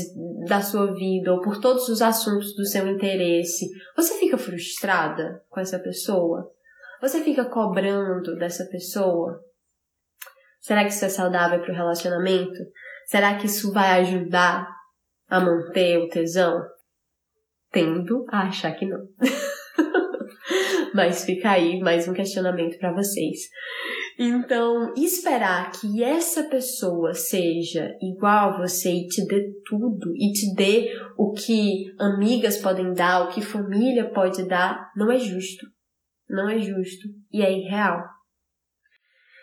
da 0.46 0.60
sua 0.60 0.92
vida 0.92 1.32
ou 1.32 1.40
por 1.40 1.58
todos 1.60 1.88
os 1.88 2.02
assuntos 2.02 2.54
do 2.54 2.66
seu 2.66 2.86
interesse, 2.86 3.70
você 3.96 4.18
fica 4.18 4.36
frustrada 4.36 5.42
com 5.48 5.60
essa 5.60 5.78
pessoa? 5.78 6.52
Você 7.00 7.22
fica 7.22 7.46
cobrando 7.46 8.36
dessa 8.36 8.66
pessoa? 8.66 9.40
Será 10.60 10.82
que 10.84 10.90
isso 10.90 11.04
é 11.04 11.08
saudável 11.08 11.60
para 11.60 11.72
o 11.72 11.76
relacionamento? 11.76 12.58
Será 13.06 13.36
que 13.36 13.46
isso 13.46 13.72
vai 13.72 14.00
ajudar 14.00 14.73
a 15.34 15.40
manter 15.40 15.98
o 15.98 16.08
tesão? 16.08 16.62
Tendo 17.72 18.24
a 18.30 18.42
achar 18.42 18.72
que 18.72 18.86
não. 18.86 19.00
Mas 20.94 21.24
fica 21.24 21.50
aí 21.50 21.80
mais 21.80 22.06
um 22.06 22.12
questionamento 22.12 22.78
para 22.78 22.92
vocês. 22.92 23.48
Então, 24.16 24.94
esperar 24.96 25.72
que 25.72 26.04
essa 26.04 26.44
pessoa 26.44 27.14
seja 27.14 27.96
igual 28.00 28.50
a 28.50 28.58
você 28.58 28.92
e 28.92 29.08
te 29.08 29.26
dê 29.26 29.52
tudo, 29.66 30.12
e 30.14 30.32
te 30.32 30.54
dê 30.54 30.92
o 31.18 31.32
que 31.32 31.92
amigas 31.98 32.56
podem 32.58 32.92
dar, 32.92 33.24
o 33.24 33.32
que 33.32 33.42
família 33.42 34.08
pode 34.12 34.46
dar, 34.46 34.92
não 34.96 35.10
é 35.10 35.18
justo. 35.18 35.66
Não 36.30 36.48
é 36.48 36.60
justo 36.60 37.08
e 37.32 37.42
é 37.42 37.52
irreal. 37.52 38.04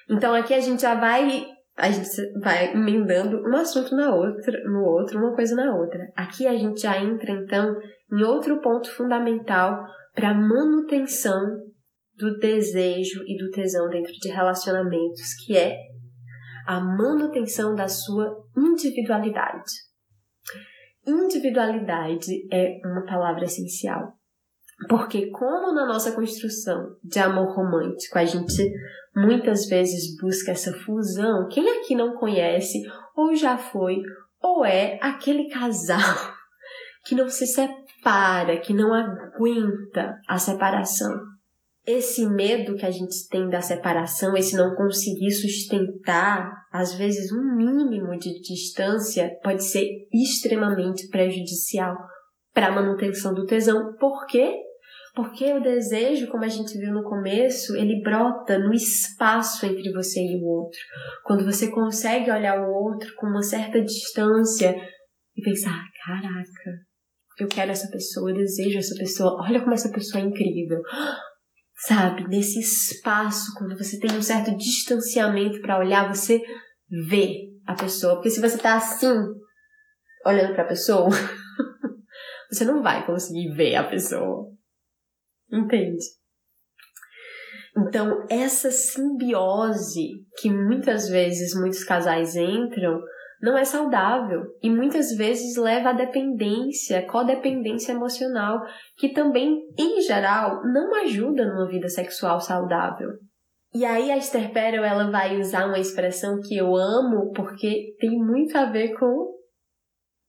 Então, 0.09 0.33
aqui 0.33 0.53
a 0.53 0.61
gente 0.61 0.83
já 0.83 0.95
vai 0.95 1.45
a 1.77 1.89
gente 1.89 2.09
vai 2.39 2.73
emendando 2.73 3.41
um 3.41 3.55
assunto 3.55 3.95
na 3.95 4.13
outra, 4.13 4.63
no 4.65 4.83
outro, 4.83 5.19
uma 5.19 5.33
coisa 5.33 5.55
na 5.55 5.75
outra. 5.75 6.11
Aqui 6.15 6.45
a 6.45 6.55
gente 6.55 6.81
já 6.81 6.97
entra 7.01 7.31
então 7.31 7.75
em 8.11 8.23
outro 8.23 8.61
ponto 8.61 8.89
fundamental 8.91 9.83
para 10.13 10.29
a 10.29 10.33
manutenção 10.33 11.41
do 12.15 12.37
desejo 12.37 13.23
e 13.25 13.37
do 13.37 13.49
tesão 13.51 13.89
dentro 13.89 14.11
de 14.13 14.29
relacionamentos, 14.29 15.33
que 15.45 15.57
é 15.57 15.75
a 16.67 16.79
manutenção 16.79 17.73
da 17.73 17.87
sua 17.87 18.45
individualidade. 18.55 19.71
Individualidade 21.05 22.47
é 22.53 22.79
uma 22.85 23.05
palavra 23.05 23.45
essencial. 23.45 24.13
Porque 24.87 25.29
como 25.31 25.73
na 25.73 25.85
nossa 25.85 26.11
construção 26.11 26.95
de 27.03 27.19
amor 27.19 27.55
romântico 27.55 28.17
a 28.17 28.25
gente 28.25 28.71
muitas 29.15 29.67
vezes 29.67 30.17
busca 30.19 30.51
essa 30.51 30.73
fusão, 30.73 31.47
quem 31.49 31.69
aqui 31.69 31.95
não 31.95 32.15
conhece 32.15 32.81
ou 33.15 33.35
já 33.35 33.57
foi 33.57 34.01
ou 34.41 34.65
é 34.65 34.97
aquele 35.01 35.49
casal 35.49 35.99
que 37.05 37.15
não 37.15 37.29
se 37.29 37.45
separa, 37.45 38.57
que 38.57 38.73
não 38.73 38.93
aguenta 38.93 40.17
a 40.27 40.37
separação. 40.37 41.13
Esse 41.85 42.27
medo 42.27 42.75
que 42.75 42.85
a 42.85 42.91
gente 42.91 43.27
tem 43.27 43.49
da 43.49 43.59
separação, 43.59 44.37
esse 44.37 44.55
não 44.55 44.75
conseguir 44.75 45.31
sustentar, 45.31 46.51
às 46.71 46.93
vezes 46.93 47.31
um 47.31 47.55
mínimo 47.55 48.17
de 48.19 48.39
distância, 48.39 49.31
pode 49.43 49.63
ser 49.63 49.87
extremamente 50.13 51.07
prejudicial 51.07 51.95
para 52.53 52.67
a 52.67 52.71
manutenção 52.71 53.33
do 53.33 53.45
tesão. 53.45 53.95
Por 53.99 54.27
quê? 54.27 54.55
Porque 55.13 55.53
o 55.53 55.61
desejo, 55.61 56.29
como 56.29 56.45
a 56.45 56.47
gente 56.47 56.77
viu 56.77 56.93
no 56.93 57.03
começo, 57.03 57.75
ele 57.75 58.01
brota 58.01 58.57
no 58.57 58.73
espaço 58.73 59.65
entre 59.65 59.91
você 59.91 60.21
e 60.21 60.41
o 60.41 60.45
outro. 60.45 60.79
Quando 61.25 61.43
você 61.43 61.69
consegue 61.69 62.31
olhar 62.31 62.61
o 62.61 62.71
outro 62.71 63.13
com 63.15 63.27
uma 63.27 63.43
certa 63.43 63.81
distância 63.81 64.73
e 65.35 65.41
pensar: 65.41 65.83
caraca, 66.05 66.79
eu 67.39 67.47
quero 67.47 67.71
essa 67.71 67.89
pessoa, 67.89 68.29
eu 68.29 68.35
desejo 68.35 68.77
essa 68.77 68.95
pessoa, 68.95 69.41
olha 69.41 69.59
como 69.59 69.73
essa 69.73 69.91
pessoa 69.91 70.23
é 70.23 70.27
incrível. 70.27 70.81
Sabe, 71.87 72.27
nesse 72.27 72.59
espaço, 72.59 73.55
quando 73.57 73.75
você 73.75 73.99
tem 73.99 74.15
um 74.15 74.21
certo 74.21 74.55
distanciamento 74.55 75.59
para 75.61 75.79
olhar, 75.79 76.13
você 76.13 76.39
vê 77.09 77.49
a 77.65 77.73
pessoa. 77.73 78.15
Porque 78.15 78.29
se 78.29 78.39
você 78.39 78.55
tá 78.55 78.75
assim, 78.75 79.11
olhando 80.23 80.53
para 80.53 80.63
a 80.63 80.67
pessoa, 80.67 81.09
você 82.51 82.65
não 82.65 82.83
vai 82.83 83.03
conseguir 83.03 83.49
ver 83.55 83.75
a 83.75 83.83
pessoa. 83.83 84.51
Entende? 85.51 86.03
Então, 87.77 88.25
essa 88.29 88.69
simbiose 88.69 90.25
que 90.39 90.49
muitas 90.49 91.07
vezes 91.07 91.53
muitos 91.55 91.83
casais 91.83 92.35
entram 92.35 93.01
não 93.41 93.57
é 93.57 93.65
saudável 93.65 94.43
e 94.61 94.69
muitas 94.69 95.15
vezes 95.15 95.57
leva 95.57 95.89
à 95.89 95.93
dependência, 95.93 97.05
codependência 97.07 97.93
emocional, 97.93 98.59
que 98.97 99.09
também, 99.09 99.57
em 99.77 99.99
geral, 100.01 100.61
não 100.63 100.93
ajuda 101.01 101.45
numa 101.45 101.67
vida 101.67 101.89
sexual 101.89 102.39
saudável. 102.39 103.09
E 103.73 103.83
aí 103.85 104.11
a 104.11 104.17
Esther 104.17 104.51
Perel, 104.51 104.83
ela 104.83 105.09
vai 105.09 105.39
usar 105.39 105.65
uma 105.65 105.79
expressão 105.79 106.39
que 106.41 106.55
eu 106.55 106.75
amo 106.75 107.31
porque 107.31 107.95
tem 107.99 108.11
muito 108.11 108.55
a 108.57 108.65
ver 108.65 108.93
com 108.99 109.31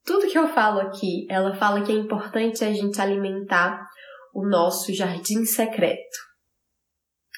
tudo 0.06 0.28
que 0.28 0.38
eu 0.38 0.46
falo 0.48 0.80
aqui. 0.80 1.26
Ela 1.28 1.52
fala 1.54 1.82
que 1.82 1.92
é 1.92 1.96
importante 1.96 2.64
a 2.64 2.72
gente 2.72 3.00
alimentar 3.00 3.84
o 4.32 4.46
nosso 4.46 4.92
jardim 4.92 5.44
secreto. 5.44 6.32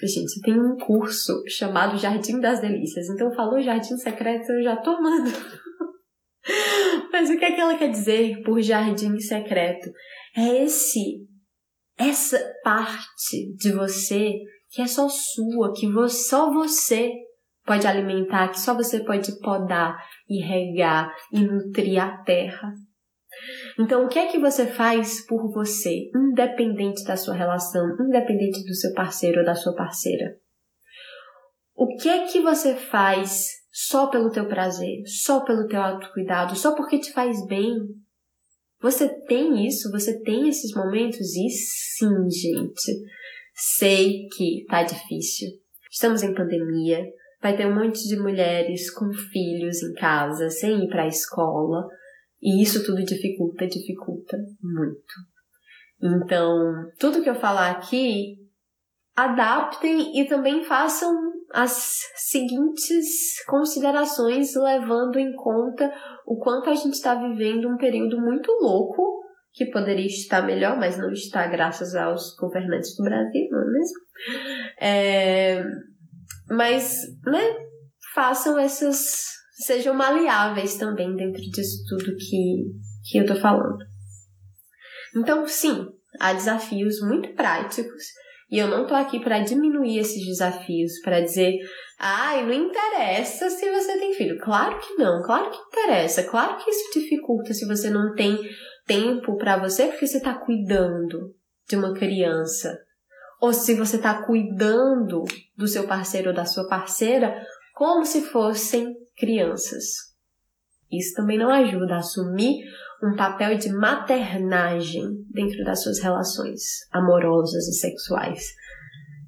Gente, 0.03 0.41
tem 0.43 0.59
um 0.59 0.77
curso 0.77 1.33
chamado 1.49 1.97
Jardim 1.97 2.41
das 2.41 2.61
Delícias, 2.61 3.09
então 3.09 3.33
falou 3.33 3.63
jardim 3.63 3.97
secreto, 3.97 4.51
eu 4.51 4.63
já 4.63 4.77
tô 4.77 4.91
amando. 4.91 5.31
Mas 7.13 7.31
o 7.31 7.39
que 7.39 7.45
é 7.45 7.53
que 7.53 7.61
ela 7.61 7.79
quer 7.79 7.91
dizer 7.91 8.43
por 8.43 8.61
jardim 8.61 9.19
secreto? 9.21 9.89
É 10.37 10.65
esse, 10.65 11.27
essa 11.97 12.39
parte 12.65 13.55
de 13.57 13.73
você 13.73 14.35
que 14.71 14.83
é 14.83 14.87
só 14.87 15.09
sua, 15.09 15.73
que 15.73 15.87
só 16.11 16.53
você 16.53 17.13
pode 17.65 17.87
alimentar, 17.87 18.49
que 18.49 18.59
só 18.59 18.75
você 18.75 19.05
pode 19.05 19.39
podar 19.41 19.97
e 20.29 20.43
regar 20.43 21.15
e 21.33 21.41
nutrir 21.41 22.03
a 22.03 22.19
terra. 22.25 22.75
Então, 23.79 24.05
o 24.05 24.09
que 24.09 24.19
é 24.19 24.31
que 24.31 24.39
você 24.39 24.67
faz 24.67 25.27
por 25.27 25.53
você, 25.53 26.11
independente 26.15 27.05
da 27.05 27.17
sua 27.17 27.35
relação, 27.35 27.97
independente 28.01 28.65
do 28.65 28.75
seu 28.75 28.93
parceiro 28.95 29.41
ou 29.41 29.45
da 29.45 29.55
sua 29.55 29.75
parceira? 29.75 30.37
O 31.75 31.97
que 31.97 32.09
é 32.09 32.27
que 32.27 32.41
você 32.41 32.75
faz 32.75 33.49
só 33.73 34.07
pelo 34.07 34.31
teu 34.31 34.47
prazer, 34.47 35.03
só 35.07 35.41
pelo 35.41 35.67
teu 35.67 35.81
autocuidado, 35.81 36.55
só 36.55 36.77
porque 36.77 37.01
te 37.01 37.13
faz 37.13 37.45
bem? 37.47 37.75
Você 38.81 39.09
tem 39.09 39.67
isso? 39.67 39.91
Você 39.91 40.21
tem 40.23 40.49
esses 40.49 40.73
momentos? 40.73 41.35
E 41.35 41.49
sim, 41.51 42.31
gente. 42.31 42.93
Sei 43.55 44.29
que 44.29 44.65
tá 44.69 44.85
difícil. 44.85 45.49
Estamos 45.91 46.23
em 46.23 46.35
pandemia. 46.35 47.05
Vai 47.43 47.57
ter 47.57 47.67
um 47.67 47.75
monte 47.75 48.07
de 48.07 48.17
mulheres 48.17 48.91
com 48.91 49.13
filhos 49.13 49.83
em 49.83 49.93
casa, 49.95 50.49
sem 50.51 50.85
ir 50.85 50.89
para 50.89 51.05
a 51.05 51.09
escola. 51.09 51.89
E 52.45 52.63
isso 52.63 52.85
tudo 52.85 53.03
dificulta, 53.03 53.67
dificulta 53.67 54.37
muito. 54.63 55.15
Então, 56.03 56.91
tudo 57.01 57.23
que 57.23 57.31
eu 57.31 57.35
falar 57.35 57.71
aqui, 57.71 58.35
adaptem 59.17 60.21
e 60.21 60.29
também 60.29 60.63
façam 60.63 61.11
as 61.55 62.01
seguintes 62.17 63.43
considerações, 63.47 64.55
levando 64.55 65.19
em 65.19 65.35
conta 65.35 65.91
o 66.27 66.37
quanto 66.37 66.69
a 66.69 66.75
gente 66.75 66.93
está 66.93 67.15
vivendo 67.15 67.67
um 67.67 67.79
período 67.79 68.21
muito 68.21 68.53
louco, 68.61 69.23
que 69.55 69.71
poderia 69.71 70.05
estar 70.05 70.43
melhor, 70.43 70.77
mas 70.77 70.99
não 70.99 71.11
está, 71.11 71.47
graças 71.47 71.95
aos 71.95 72.37
governantes 72.37 72.95
do 72.97 73.05
Brasil, 73.05 73.49
não 73.51 73.63
é 73.63 73.73
mesmo? 73.73 73.99
É, 74.81 75.65
mas, 76.51 76.99
né, 77.25 77.57
façam 78.15 78.59
essas 78.59 79.33
sejam 79.55 79.95
maleáveis 79.95 80.77
também 80.77 81.15
dentro 81.15 81.41
disso 81.41 81.85
tudo 81.89 82.17
que, 82.17 82.65
que 83.11 83.19
eu 83.19 83.27
tô 83.27 83.37
falando. 83.37 83.85
Então, 85.17 85.47
sim, 85.47 85.87
há 86.19 86.33
desafios 86.33 87.01
muito 87.01 87.35
práticos 87.35 88.05
e 88.51 88.59
eu 88.59 88.69
não 88.69 88.87
tô 88.87 88.95
aqui 88.95 89.21
para 89.21 89.41
diminuir 89.41 89.99
esses 89.99 90.25
desafios, 90.27 91.01
para 91.03 91.21
dizer, 91.21 91.57
ai, 91.99 92.41
ah, 92.41 92.47
não 92.47 92.53
interessa 92.53 93.49
se 93.49 93.71
você 93.71 93.99
tem 93.99 94.13
filho. 94.13 94.39
Claro 94.39 94.79
que 94.79 94.95
não, 94.95 95.23
claro 95.23 95.51
que 95.51 95.59
interessa, 95.59 96.23
claro 96.25 96.57
que 96.57 96.71
isso 96.71 97.01
dificulta 97.01 97.55
se 97.55 97.67
você 97.67 97.91
não 97.91 98.15
tem 98.15 98.39
tempo 98.87 99.37
para 99.37 99.59
você 99.59 99.87
porque 99.87 100.07
você 100.07 100.21
tá 100.21 100.35
cuidando 100.35 101.35
de 101.69 101.77
uma 101.77 101.95
criança. 101.95 102.77
Ou 103.41 103.53
se 103.53 103.75
você 103.75 103.99
tá 103.99 104.23
cuidando 104.25 105.25
do 105.57 105.67
seu 105.67 105.87
parceiro 105.87 106.31
ou 106.31 106.35
da 106.35 106.45
sua 106.45 106.69
parceira 106.69 107.35
como 107.75 108.05
se 108.05 108.23
fossem 108.23 108.95
crianças. 109.17 109.85
Isso 110.91 111.15
também 111.15 111.39
não 111.39 111.51
ajuda 111.51 111.95
a 111.95 111.99
assumir 111.99 112.65
um 113.03 113.17
papel 113.17 113.59
de 113.59 113.71
maternagem 113.71 115.25
dentro 115.31 115.65
das 115.65 115.83
suas 115.83 116.01
relações 116.01 116.61
amorosas 116.93 117.67
e 117.69 117.75
sexuais. 117.75 118.55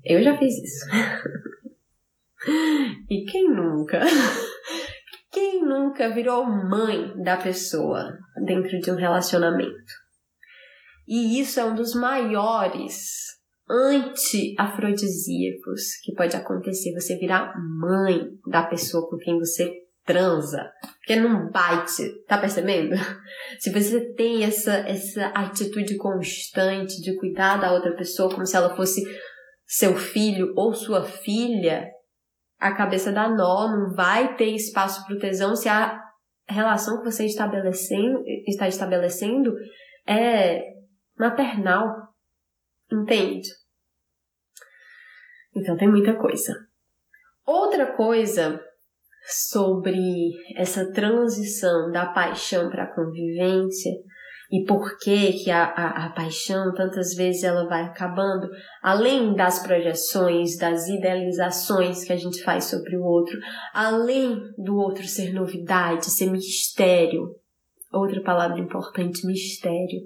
Eu 0.05 0.23
já 0.23 0.37
fiz 0.39 0.55
isso. 0.55 0.87
e 3.11 3.25
quem 3.25 3.51
nunca? 3.51 4.01
Quem 5.33 5.63
nunca 5.63 6.09
virou 6.15 6.47
mãe 6.47 7.13
da 7.23 7.37
pessoa 7.37 8.17
dentro 8.47 8.79
de 8.81 8.91
um 8.91 8.95
relacionamento? 8.95 9.93
E 11.07 11.39
isso 11.39 11.61
é 11.61 11.65
um 11.67 11.75
dos 11.75 11.95
maiores 11.95 13.36
anti-afrodisíacos 13.69 15.97
que 16.03 16.15
pode 16.15 16.37
acontecer. 16.37 16.95
Você 16.95 17.17
virar 17.17 17.53
mãe 17.81 18.29
da 18.47 18.63
pessoa 18.63 19.09
com 19.09 19.17
quem 19.17 19.37
você 19.39 19.73
transa, 20.05 20.71
porque 20.99 21.17
não 21.17 21.51
bate, 21.51 22.23
tá 22.27 22.37
percebendo? 22.39 22.95
Se 23.59 23.71
você 23.71 24.13
tem 24.15 24.45
essa, 24.45 24.73
essa 24.73 25.27
atitude 25.29 25.97
constante 25.97 27.01
de 27.03 27.17
cuidar 27.17 27.61
da 27.61 27.73
outra 27.73 27.97
pessoa 27.97 28.31
como 28.31 28.47
se 28.47 28.57
ela 28.57 28.77
fosse 28.77 29.03
seu 29.67 29.97
filho 29.97 30.53
ou 30.57 30.73
sua 30.73 31.03
filha, 31.03 31.89
a 32.59 32.73
cabeça 32.73 33.11
dá 33.11 33.29
nó, 33.29 33.69
não 33.69 33.93
vai 33.95 34.37
ter 34.37 34.55
espaço 34.55 35.05
para 35.05 35.17
o 35.17 35.19
tesão 35.19 35.57
se 35.57 35.69
a 35.69 36.01
relação 36.49 36.99
que 36.99 37.11
você 37.11 37.27
estabelecendo, 37.27 38.23
está 38.47 38.69
estabelecendo 38.69 39.53
é 40.07 40.63
maternal. 41.19 42.06
Entende? 42.91 43.49
Então 45.55 45.77
tem 45.77 45.89
muita 45.89 46.15
coisa. 46.15 46.55
Outra 47.45 47.97
coisa 47.97 48.61
sobre 49.27 49.97
essa 50.55 50.93
transição 50.93 51.91
da 51.91 52.07
paixão 52.07 52.71
para 52.71 52.85
a 52.85 52.95
convivência 52.95 53.93
e 54.51 54.65
por 54.65 54.97
que 54.99 55.33
que 55.33 55.51
a, 55.51 55.65
a, 55.65 56.07
a, 56.07 56.11
paixão 56.11 56.73
tantas 56.73 57.15
vezes 57.15 57.43
ela 57.43 57.69
vai 57.69 57.83
acabando, 57.83 58.49
além 58.81 59.35
das 59.35 59.59
projeções, 59.61 60.57
das 60.57 60.87
idealizações 60.87 62.05
que 62.05 62.13
a 62.13 62.17
gente 62.17 62.43
faz 62.45 62.67
sobre 62.67 62.97
o 62.97 63.03
outro, 63.03 63.37
além 63.75 64.39
do 64.57 64.77
outro 64.77 65.05
ser 65.05 65.33
novidade, 65.33 66.11
ser 66.11 66.31
mistério. 66.31 67.35
Outra 67.93 68.23
palavra 68.23 68.61
importante, 68.61 69.27
mistério. 69.27 70.03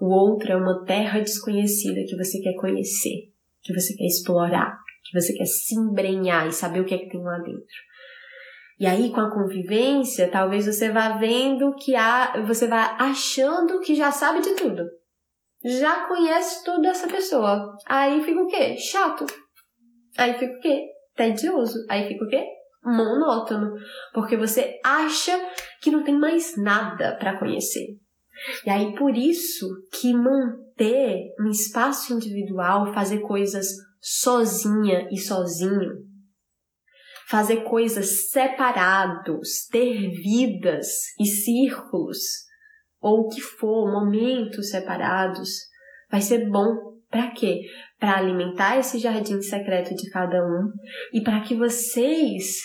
O 0.00 0.06
outro 0.06 0.52
é 0.52 0.56
uma 0.56 0.84
terra 0.84 1.20
desconhecida 1.20 2.04
que 2.06 2.16
você 2.16 2.40
quer 2.40 2.54
conhecer, 2.54 3.32
que 3.62 3.72
você 3.72 3.94
quer 3.96 4.06
explorar, 4.06 4.78
que 5.04 5.18
você 5.18 5.32
quer 5.32 5.46
se 5.46 5.74
embrenhar 5.74 6.46
e 6.46 6.52
saber 6.52 6.80
o 6.80 6.84
que 6.84 6.94
é 6.94 6.98
que 6.98 7.08
tem 7.08 7.22
lá 7.22 7.38
dentro. 7.38 7.86
E 8.78 8.86
aí, 8.86 9.10
com 9.10 9.20
a 9.20 9.30
convivência, 9.30 10.30
talvez 10.30 10.66
você 10.66 10.90
vá 10.90 11.16
vendo 11.16 11.74
que 11.76 11.96
há, 11.96 12.42
você 12.46 12.66
vai 12.66 12.94
achando 12.98 13.80
que 13.80 13.94
já 13.94 14.12
sabe 14.12 14.42
de 14.42 14.54
tudo. 14.54 14.84
Já 15.64 16.06
conhece 16.06 16.62
toda 16.62 16.88
essa 16.88 17.08
pessoa. 17.08 17.74
Aí 17.86 18.22
fica 18.22 18.40
o 18.40 18.46
quê? 18.46 18.76
Chato. 18.76 19.24
Aí 20.18 20.34
fica 20.34 20.52
o 20.52 20.60
quê? 20.60 20.86
Tedioso. 21.16 21.78
Aí 21.88 22.06
fica 22.06 22.24
o 22.24 22.28
quê? 22.28 22.44
Monótono. 22.84 23.72
Porque 24.12 24.36
você 24.36 24.78
acha 24.84 25.32
que 25.80 25.90
não 25.90 26.04
tem 26.04 26.16
mais 26.16 26.54
nada 26.56 27.16
para 27.16 27.38
conhecer. 27.38 27.98
E 28.64 28.70
aí, 28.70 28.94
por 28.94 29.16
isso 29.16 29.66
que 29.92 30.12
manter 30.12 31.34
um 31.40 31.48
espaço 31.48 32.12
individual, 32.14 32.92
fazer 32.92 33.20
coisas 33.20 33.66
sozinha 34.00 35.08
e 35.10 35.18
sozinho, 35.18 36.04
fazer 37.28 37.62
coisas 37.64 38.30
separados, 38.30 39.66
ter 39.70 40.10
vidas 40.10 40.86
e 41.18 41.26
círculos, 41.26 42.18
ou 43.00 43.22
o 43.22 43.28
que 43.28 43.40
for, 43.40 43.90
momentos 43.90 44.70
separados, 44.70 45.50
vai 46.10 46.20
ser 46.20 46.48
bom 46.48 46.96
para 47.10 47.30
quê? 47.30 47.62
Para 47.98 48.18
alimentar 48.18 48.78
esse 48.78 48.98
jardim 48.98 49.40
secreto 49.40 49.94
de 49.94 50.10
cada 50.10 50.44
um 50.44 50.72
e 51.12 51.22
para 51.22 51.40
que 51.40 51.54
vocês 51.54 52.58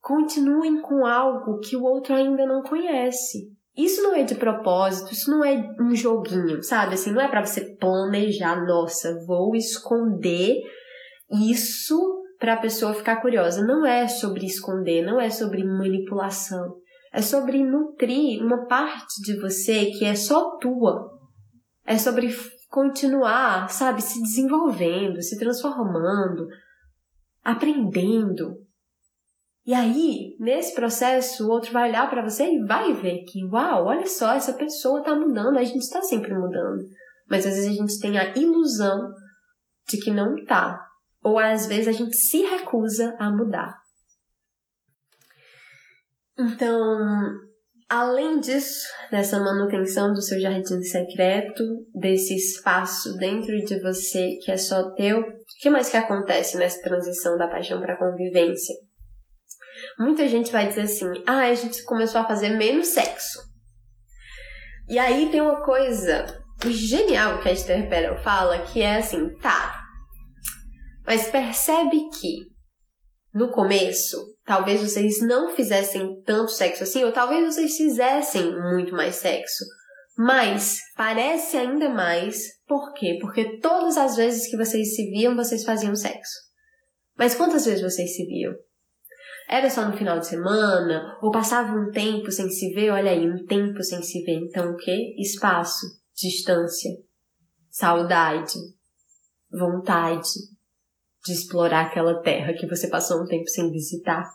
continuem 0.00 0.80
com 0.80 1.04
algo 1.04 1.58
que 1.60 1.76
o 1.76 1.82
outro 1.82 2.14
ainda 2.14 2.46
não 2.46 2.62
conhece. 2.62 3.57
Isso 3.78 4.02
não 4.02 4.12
é 4.12 4.24
de 4.24 4.34
propósito, 4.34 5.12
isso 5.12 5.30
não 5.30 5.44
é 5.44 5.72
um 5.80 5.94
joguinho, 5.94 6.60
sabe? 6.64 6.94
Assim, 6.94 7.12
não 7.12 7.20
é 7.20 7.28
para 7.28 7.46
você 7.46 7.76
planejar, 7.76 8.66
nossa, 8.66 9.24
vou 9.24 9.54
esconder 9.54 10.56
isso 11.30 12.24
para 12.40 12.54
a 12.54 12.60
pessoa 12.60 12.92
ficar 12.92 13.20
curiosa. 13.20 13.64
Não 13.64 13.86
é 13.86 14.08
sobre 14.08 14.44
esconder, 14.44 15.04
não 15.04 15.20
é 15.20 15.30
sobre 15.30 15.62
manipulação. 15.62 16.74
É 17.12 17.22
sobre 17.22 17.64
nutrir 17.64 18.44
uma 18.44 18.66
parte 18.66 19.22
de 19.22 19.38
você 19.40 19.86
que 19.86 20.04
é 20.04 20.16
só 20.16 20.56
tua. 20.56 21.16
É 21.86 21.96
sobre 21.96 22.34
continuar, 22.68 23.70
sabe, 23.70 24.02
se 24.02 24.20
desenvolvendo, 24.20 25.22
se 25.22 25.38
transformando, 25.38 26.48
aprendendo, 27.44 28.56
e 29.68 29.74
aí, 29.74 30.34
nesse 30.40 30.74
processo, 30.74 31.46
o 31.46 31.50
outro 31.50 31.70
vai 31.74 31.90
olhar 31.90 32.08
para 32.08 32.22
você 32.22 32.44
e 32.44 32.64
vai 32.64 32.90
ver 32.94 33.22
que, 33.24 33.44
uau, 33.44 33.84
olha 33.84 34.06
só, 34.06 34.32
essa 34.32 34.54
pessoa 34.54 35.04
tá 35.04 35.14
mudando, 35.14 35.58
a 35.58 35.62
gente 35.62 35.82
está 35.82 36.00
sempre 36.00 36.32
mudando. 36.32 36.82
Mas 37.28 37.44
às 37.44 37.52
vezes 37.52 37.68
a 37.68 37.74
gente 37.74 38.00
tem 38.00 38.18
a 38.18 38.34
ilusão 38.34 39.12
de 39.86 39.98
que 39.98 40.10
não 40.10 40.42
tá. 40.46 40.80
Ou 41.22 41.38
às 41.38 41.66
vezes 41.66 41.86
a 41.86 41.92
gente 41.92 42.16
se 42.16 42.38
recusa 42.44 43.14
a 43.18 43.30
mudar. 43.30 43.76
Então, 46.38 46.98
além 47.90 48.40
disso, 48.40 48.86
dessa 49.10 49.38
manutenção 49.38 50.14
do 50.14 50.22
seu 50.22 50.40
jardim 50.40 50.80
secreto, 50.80 51.62
desse 51.94 52.34
espaço 52.34 53.18
dentro 53.18 53.54
de 53.66 53.78
você 53.82 54.38
que 54.42 54.50
é 54.50 54.56
só 54.56 54.94
teu, 54.94 55.20
o 55.20 55.24
que 55.60 55.68
mais 55.68 55.90
que 55.90 55.98
acontece 55.98 56.56
nessa 56.56 56.80
transição 56.80 57.36
da 57.36 57.48
paixão 57.48 57.78
para 57.82 57.98
convivência? 57.98 58.87
Muita 59.98 60.28
gente 60.28 60.52
vai 60.52 60.68
dizer 60.68 60.82
assim: 60.82 61.06
ah, 61.26 61.46
a 61.46 61.54
gente 61.54 61.82
começou 61.84 62.20
a 62.20 62.26
fazer 62.26 62.50
menos 62.50 62.88
sexo. 62.88 63.40
E 64.88 64.98
aí 64.98 65.30
tem 65.30 65.40
uma 65.40 65.64
coisa 65.64 66.42
genial 66.66 67.40
que 67.40 67.48
a 67.48 67.52
Esther 67.52 67.88
Perel 67.88 68.16
fala, 68.22 68.58
que 68.60 68.80
é 68.80 68.96
assim, 68.96 69.36
tá, 69.38 69.88
mas 71.08 71.26
percebe 71.28 72.10
que 72.20 72.50
no 73.32 73.50
começo, 73.50 74.36
talvez 74.44 74.82
vocês 74.82 75.22
não 75.22 75.48
fizessem 75.54 76.20
tanto 76.22 76.52
sexo 76.52 76.82
assim, 76.82 77.02
ou 77.02 77.10
talvez 77.10 77.54
vocês 77.54 77.78
fizessem 77.78 78.54
muito 78.60 78.94
mais 78.94 79.16
sexo. 79.16 79.64
Mas 80.18 80.80
parece 80.94 81.56
ainda 81.56 81.88
mais, 81.88 82.42
por 82.66 82.92
quê? 82.92 83.16
Porque 83.22 83.58
todas 83.58 83.96
as 83.96 84.16
vezes 84.16 84.50
que 84.50 84.56
vocês 84.58 84.94
se 84.94 85.10
viam, 85.10 85.34
vocês 85.34 85.64
faziam 85.64 85.96
sexo. 85.96 86.34
Mas 87.16 87.34
quantas 87.34 87.64
vezes 87.64 87.80
vocês 87.80 88.14
se 88.14 88.26
viam? 88.26 88.52
Era 89.48 89.70
só 89.70 89.88
no 89.88 89.96
final 89.96 90.18
de 90.18 90.26
semana? 90.26 91.16
Ou 91.22 91.30
passava 91.30 91.72
um 91.72 91.90
tempo 91.90 92.30
sem 92.30 92.50
se 92.50 92.74
ver? 92.74 92.90
Olha 92.90 93.10
aí, 93.10 93.26
um 93.28 93.46
tempo 93.46 93.82
sem 93.82 94.02
se 94.02 94.22
ver. 94.22 94.40
Então 94.44 94.72
o 94.72 94.76
quê? 94.76 95.14
Espaço, 95.18 95.86
distância, 96.14 96.90
saudade, 97.70 98.58
vontade 99.50 100.28
de 101.24 101.32
explorar 101.32 101.86
aquela 101.86 102.20
terra 102.20 102.52
que 102.52 102.66
você 102.66 102.88
passou 102.88 103.22
um 103.22 103.26
tempo 103.26 103.48
sem 103.48 103.70
visitar. 103.70 104.28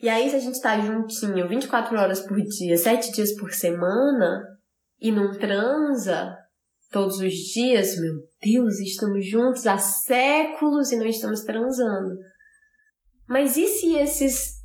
E 0.00 0.08
aí, 0.08 0.28
se 0.28 0.36
a 0.36 0.40
gente 0.40 0.60
tá 0.60 0.80
juntinho 0.80 1.48
24 1.48 1.96
horas 1.96 2.20
por 2.20 2.36
dia, 2.40 2.76
7 2.76 3.12
dias 3.12 3.34
por 3.36 3.52
semana, 3.52 4.42
e 5.00 5.12
não 5.12 5.32
transa 5.36 6.36
todos 6.90 7.18
os 7.18 7.32
dias, 7.32 7.96
meu 8.00 8.14
Deus, 8.42 8.78
estamos 8.80 9.28
juntos 9.28 9.66
há 9.66 9.78
séculos 9.78 10.92
e 10.92 10.96
não 10.96 11.06
estamos 11.06 11.42
transando. 11.42 12.16
Mas 13.32 13.56
e 13.56 13.66
se 13.66 13.96
esses. 13.96 14.60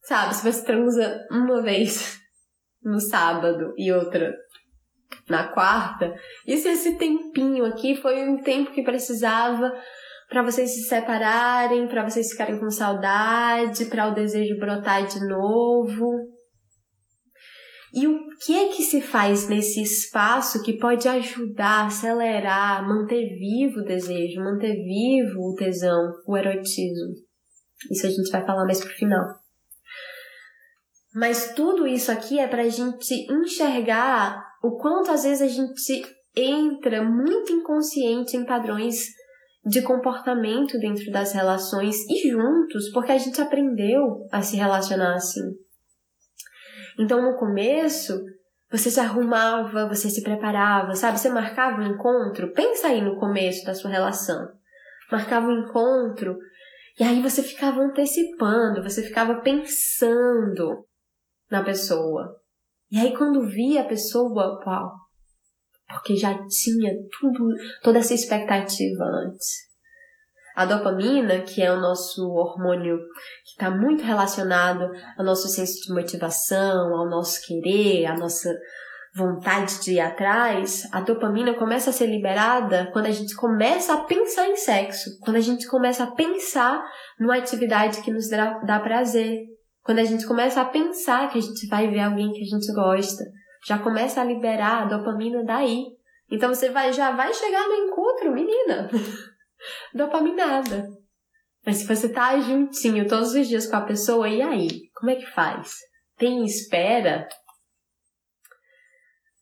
Sabe, 0.00 0.34
se 0.34 0.42
você 0.42 0.64
transa 0.64 1.24
uma 1.30 1.62
vez 1.62 2.18
no 2.82 2.98
sábado 2.98 3.72
e 3.78 3.92
outra 3.92 4.34
na 5.28 5.46
quarta, 5.52 6.12
e 6.44 6.56
se 6.56 6.68
esse 6.70 6.98
tempinho 6.98 7.64
aqui 7.64 7.94
foi 7.94 8.28
um 8.28 8.42
tempo 8.42 8.72
que 8.72 8.82
precisava 8.82 9.72
para 10.28 10.42
vocês 10.42 10.74
se 10.74 10.88
separarem, 10.88 11.86
para 11.86 12.02
vocês 12.02 12.32
ficarem 12.32 12.58
com 12.58 12.68
saudade, 12.68 13.84
para 13.84 14.08
o 14.08 14.14
desejo 14.14 14.58
brotar 14.58 15.06
de 15.06 15.24
novo. 15.24 16.10
E 17.94 18.08
o 18.08 18.18
que 18.44 18.58
é 18.58 18.68
que 18.70 18.82
se 18.82 19.00
faz 19.00 19.48
nesse 19.48 19.82
espaço 19.82 20.64
que 20.64 20.78
pode 20.78 21.06
ajudar, 21.06 21.86
acelerar, 21.86 22.84
manter 22.88 23.24
vivo 23.38 23.80
o 23.80 23.84
desejo, 23.84 24.42
manter 24.42 24.74
vivo 24.74 25.38
o 25.38 25.54
tesão, 25.54 26.10
o 26.26 26.36
erotismo? 26.36 27.31
Isso 27.90 28.06
a 28.06 28.10
gente 28.10 28.30
vai 28.30 28.44
falar 28.44 28.64
mais 28.64 28.80
pro 28.80 28.94
final. 28.94 29.42
Mas 31.14 31.52
tudo 31.54 31.86
isso 31.86 32.10
aqui 32.10 32.38
é 32.38 32.48
pra 32.48 32.68
gente 32.68 33.14
enxergar 33.30 34.42
o 34.62 34.78
quanto 34.78 35.10
às 35.10 35.24
vezes 35.24 35.42
a 35.42 35.48
gente 35.48 36.02
entra 36.34 37.02
muito 37.02 37.52
inconsciente 37.52 38.36
em 38.36 38.46
padrões 38.46 39.06
de 39.64 39.82
comportamento 39.82 40.78
dentro 40.78 41.10
das 41.12 41.32
relações 41.32 41.96
e 42.08 42.30
juntos, 42.30 42.90
porque 42.92 43.12
a 43.12 43.18
gente 43.18 43.40
aprendeu 43.40 44.26
a 44.32 44.42
se 44.42 44.56
relacionar 44.56 45.14
assim. 45.14 45.42
Então, 46.98 47.22
no 47.22 47.38
começo, 47.38 48.24
você 48.70 48.90
se 48.90 48.98
arrumava, 48.98 49.86
você 49.86 50.10
se 50.10 50.22
preparava, 50.22 50.94
sabe? 50.94 51.18
Você 51.18 51.28
marcava 51.28 51.80
um 51.80 51.86
encontro. 51.86 52.52
Pensa 52.52 52.88
aí 52.88 53.00
no 53.00 53.18
começo 53.18 53.64
da 53.64 53.74
sua 53.74 53.90
relação. 53.90 54.48
Marcava 55.10 55.46
um 55.46 55.60
encontro 55.60 56.36
e 56.98 57.04
aí 57.04 57.22
você 57.22 57.42
ficava 57.42 57.80
antecipando, 57.80 58.82
você 58.82 59.02
ficava 59.02 59.40
pensando 59.40 60.86
na 61.50 61.62
pessoa. 61.62 62.36
E 62.90 62.98
aí 62.98 63.16
quando 63.16 63.46
via 63.46 63.82
a 63.82 63.88
pessoa, 63.88 64.60
uau, 64.66 64.92
porque 65.88 66.16
já 66.16 66.34
tinha 66.46 66.92
tudo, 67.18 67.54
toda 67.82 67.98
essa 67.98 68.14
expectativa 68.14 69.04
antes. 69.04 69.72
A 70.54 70.66
dopamina, 70.66 71.40
que 71.40 71.62
é 71.62 71.72
o 71.72 71.80
nosso 71.80 72.28
hormônio 72.30 72.98
que 72.98 73.52
está 73.52 73.70
muito 73.70 74.04
relacionado 74.04 74.90
ao 75.16 75.24
nosso 75.24 75.48
senso 75.48 75.80
de 75.86 75.94
motivação, 75.94 76.94
ao 76.94 77.08
nosso 77.08 77.40
querer, 77.46 78.04
à 78.04 78.14
nossa 78.14 78.54
vontade 79.14 79.80
de 79.82 79.94
ir 79.94 80.00
atrás, 80.00 80.88
a 80.90 81.00
dopamina 81.00 81.54
começa 81.54 81.90
a 81.90 81.92
ser 81.92 82.06
liberada 82.06 82.88
quando 82.92 83.06
a 83.06 83.10
gente 83.10 83.34
começa 83.36 83.92
a 83.92 84.04
pensar 84.04 84.48
em 84.48 84.56
sexo, 84.56 85.18
quando 85.20 85.36
a 85.36 85.40
gente 85.40 85.66
começa 85.66 86.04
a 86.04 86.10
pensar 86.10 86.82
numa 87.20 87.36
atividade 87.36 88.00
que 88.00 88.10
nos 88.10 88.28
dá, 88.30 88.58
dá 88.60 88.80
prazer, 88.80 89.40
quando 89.82 89.98
a 89.98 90.04
gente 90.04 90.26
começa 90.26 90.60
a 90.60 90.64
pensar 90.64 91.28
que 91.30 91.38
a 91.38 91.42
gente 91.42 91.66
vai 91.66 91.88
ver 91.88 92.00
alguém 92.00 92.32
que 92.32 92.40
a 92.40 92.46
gente 92.46 92.72
gosta, 92.72 93.22
já 93.66 93.78
começa 93.78 94.20
a 94.20 94.24
liberar 94.24 94.82
a 94.82 94.84
dopamina 94.86 95.44
daí. 95.44 95.84
Então 96.30 96.48
você 96.48 96.70
vai, 96.70 96.92
já 96.92 97.10
vai 97.10 97.32
chegar 97.34 97.68
no 97.68 97.74
encontro, 97.74 98.32
menina, 98.32 98.88
dopaminada. 99.94 100.88
Mas 101.64 101.76
se 101.76 101.86
você 101.86 102.08
tá 102.08 102.38
juntinho 102.40 103.06
todos 103.06 103.34
os 103.34 103.46
dias 103.46 103.66
com 103.66 103.76
a 103.76 103.82
pessoa, 103.82 104.28
e 104.28 104.40
aí? 104.40 104.68
Como 104.94 105.10
é 105.10 105.16
que 105.16 105.26
faz? 105.26 105.76
Tem 106.16 106.44
espera? 106.44 107.28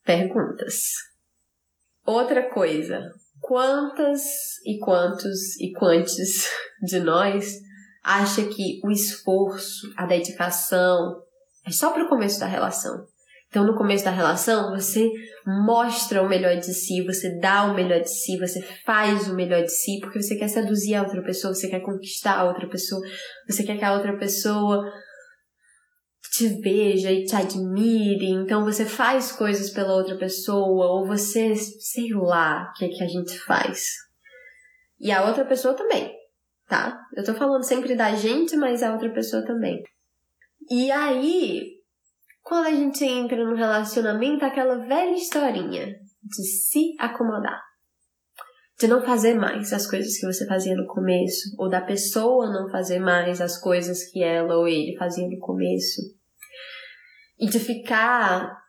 Perguntas. 0.03 0.75
Outra 2.05 2.49
coisa. 2.49 3.11
Quantas 3.39 4.21
e 4.65 4.79
quantos 4.79 5.59
e 5.59 5.71
quantos 5.73 6.47
de 6.83 6.99
nós 6.99 7.59
acha 8.03 8.43
que 8.45 8.79
o 8.83 8.91
esforço, 8.91 9.91
a 9.97 10.05
dedicação 10.05 11.21
é 11.65 11.71
só 11.71 11.91
para 11.91 12.05
o 12.05 12.09
começo 12.09 12.39
da 12.39 12.45
relação? 12.45 13.07
Então, 13.51 13.65
no 13.65 13.77
começo 13.77 14.05
da 14.05 14.11
relação, 14.11 14.71
você 14.71 15.11
mostra 15.45 16.23
o 16.23 16.29
melhor 16.29 16.55
de 16.55 16.73
si, 16.73 17.03
você 17.03 17.37
dá 17.37 17.65
o 17.65 17.75
melhor 17.75 17.99
de 17.99 18.09
si, 18.09 18.37
você 18.37 18.61
faz 18.85 19.27
o 19.27 19.35
melhor 19.35 19.61
de 19.61 19.71
si, 19.71 19.99
porque 19.99 20.21
você 20.21 20.37
quer 20.37 20.47
seduzir 20.47 20.95
a 20.95 21.03
outra 21.03 21.21
pessoa, 21.21 21.53
você 21.53 21.67
quer 21.67 21.81
conquistar 21.81 22.37
a 22.37 22.45
outra 22.45 22.69
pessoa, 22.69 23.01
você 23.45 23.63
quer 23.63 23.77
que 23.77 23.83
a 23.83 23.93
outra 23.93 24.17
pessoa 24.17 24.89
te 26.41 26.59
veja 26.59 27.11
e 27.11 27.23
te 27.23 27.35
admire, 27.35 28.25
então 28.31 28.65
você 28.65 28.83
faz 28.83 29.31
coisas 29.31 29.69
pela 29.69 29.93
outra 29.93 30.17
pessoa, 30.17 30.87
ou 30.87 31.05
você, 31.05 31.55
sei 31.55 32.09
lá, 32.13 32.69
o 32.69 32.73
que, 32.73 32.85
é 32.85 32.89
que 32.89 33.03
a 33.03 33.07
gente 33.07 33.37
faz. 33.39 33.89
E 34.99 35.11
a 35.11 35.23
outra 35.27 35.45
pessoa 35.45 35.75
também, 35.75 36.11
tá? 36.67 36.99
Eu 37.15 37.23
tô 37.23 37.35
falando 37.35 37.63
sempre 37.63 37.95
da 37.95 38.15
gente, 38.15 38.55
mas 38.55 38.81
a 38.81 38.91
outra 38.91 39.11
pessoa 39.13 39.45
também. 39.45 39.83
E 40.69 40.91
aí, 40.91 41.79
quando 42.41 42.65
a 42.67 42.71
gente 42.71 43.03
entra 43.03 43.45
no 43.45 43.55
relacionamento, 43.55 44.43
aquela 44.43 44.77
velha 44.77 45.15
historinha 45.15 45.85
de 46.23 46.43
se 46.43 46.95
acomodar. 46.99 47.61
De 48.79 48.87
não 48.87 49.03
fazer 49.03 49.35
mais 49.35 49.71
as 49.73 49.87
coisas 49.87 50.17
que 50.17 50.25
você 50.25 50.47
fazia 50.47 50.75
no 50.75 50.87
começo, 50.87 51.55
ou 51.59 51.69
da 51.69 51.81
pessoa 51.81 52.51
não 52.51 52.67
fazer 52.71 52.97
mais 52.97 53.39
as 53.39 53.59
coisas 53.59 54.03
que 54.05 54.23
ela 54.23 54.57
ou 54.57 54.67
ele 54.67 54.97
fazia 54.97 55.27
no 55.27 55.37
começo. 55.37 56.19
E 57.41 57.47
de 57.47 57.59
ficar 57.59 58.61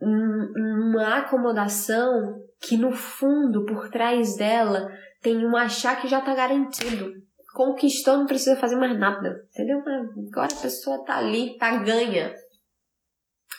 numa 0.00 1.18
acomodação 1.18 2.42
que 2.60 2.76
no 2.76 2.90
fundo, 2.90 3.64
por 3.64 3.88
trás 3.90 4.36
dela, 4.36 4.90
tem 5.22 5.44
um 5.46 5.56
achar 5.56 6.00
que 6.00 6.08
já 6.08 6.20
tá 6.20 6.34
garantido. 6.34 7.12
Conquistou, 7.54 8.18
não 8.18 8.26
precisa 8.26 8.56
fazer 8.56 8.76
mais 8.76 8.98
nada, 8.98 9.44
entendeu? 9.50 9.80
Agora 9.80 10.52
a 10.52 10.62
pessoa 10.62 11.04
tá 11.04 11.18
ali, 11.18 11.56
tá 11.58 11.76
ganha. 11.78 12.34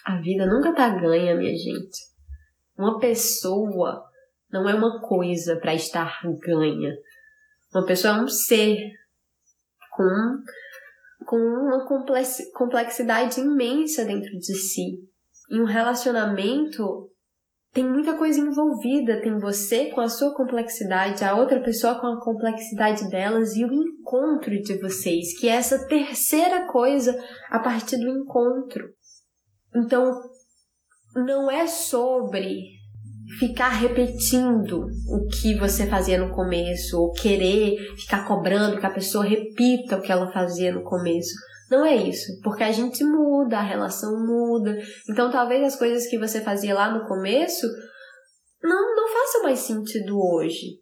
A 0.06 0.20
vida 0.22 0.46
nunca 0.46 0.74
tá 0.74 0.90
ganha, 0.90 1.36
minha 1.36 1.56
gente. 1.56 2.10
Uma 2.78 2.98
pessoa 3.00 4.06
não 4.52 4.68
é 4.68 4.74
uma 4.74 5.02
coisa 5.02 5.58
para 5.58 5.74
estar 5.74 6.22
ganha. 6.40 6.96
Uma 7.74 7.86
pessoa 7.86 8.18
é 8.18 8.22
um 8.22 8.28
ser 8.28 8.78
com, 9.92 10.38
com 11.30 11.38
uma 11.38 11.86
complexidade 12.56 13.40
imensa 13.40 14.04
dentro 14.04 14.32
de 14.32 14.56
si. 14.56 14.98
E 15.52 15.62
um 15.62 15.66
relacionamento 15.66 17.08
tem 17.72 17.88
muita 17.88 18.18
coisa 18.18 18.40
envolvida. 18.40 19.22
Tem 19.22 19.38
você 19.38 19.92
com 19.92 20.02
a 20.02 20.10
sua 20.10 20.34
complexidade, 20.34 21.24
a 21.24 21.36
outra 21.36 21.62
pessoa 21.62 22.02
com 22.02 22.08
a 22.08 22.20
complexidade 22.20 23.08
delas 23.12 23.56
e 23.56 23.64
o 23.64 23.72
encontro 23.72 24.60
de 24.60 24.80
vocês, 24.82 25.40
que 25.40 25.48
é 25.48 25.52
essa 25.52 25.88
terceira 25.88 26.66
coisa 26.66 27.16
a 27.52 27.60
partir 27.60 27.98
do 27.98 28.10
encontro. 28.10 28.90
Então, 29.76 30.12
não 31.16 31.52
é 31.52 31.68
sobre 31.68 32.79
ficar 33.38 33.70
repetindo 33.70 34.88
o 35.08 35.28
que 35.28 35.58
você 35.58 35.86
fazia 35.88 36.18
no 36.18 36.34
começo, 36.34 37.00
ou 37.00 37.12
querer 37.12 37.78
ficar 37.98 38.28
cobrando 38.28 38.80
que 38.80 38.86
a 38.86 38.94
pessoa 38.94 39.24
repita 39.24 39.98
o 39.98 40.02
que 40.02 40.12
ela 40.12 40.32
fazia 40.32 40.72
no 40.72 40.84
começo. 40.84 41.34
Não 41.70 41.86
é 41.86 41.96
isso, 41.96 42.40
porque 42.42 42.64
a 42.64 42.72
gente 42.72 43.04
muda, 43.04 43.60
a 43.60 43.64
relação 43.64 44.26
muda. 44.26 44.76
Então, 45.10 45.30
talvez 45.30 45.64
as 45.64 45.76
coisas 45.78 46.08
que 46.08 46.18
você 46.18 46.42
fazia 46.42 46.74
lá 46.74 46.92
no 46.92 47.08
começo 47.08 47.68
não, 48.64 48.96
não 48.96 49.08
façam 49.08 49.44
mais 49.44 49.60
sentido 49.60 50.20
hoje. 50.20 50.80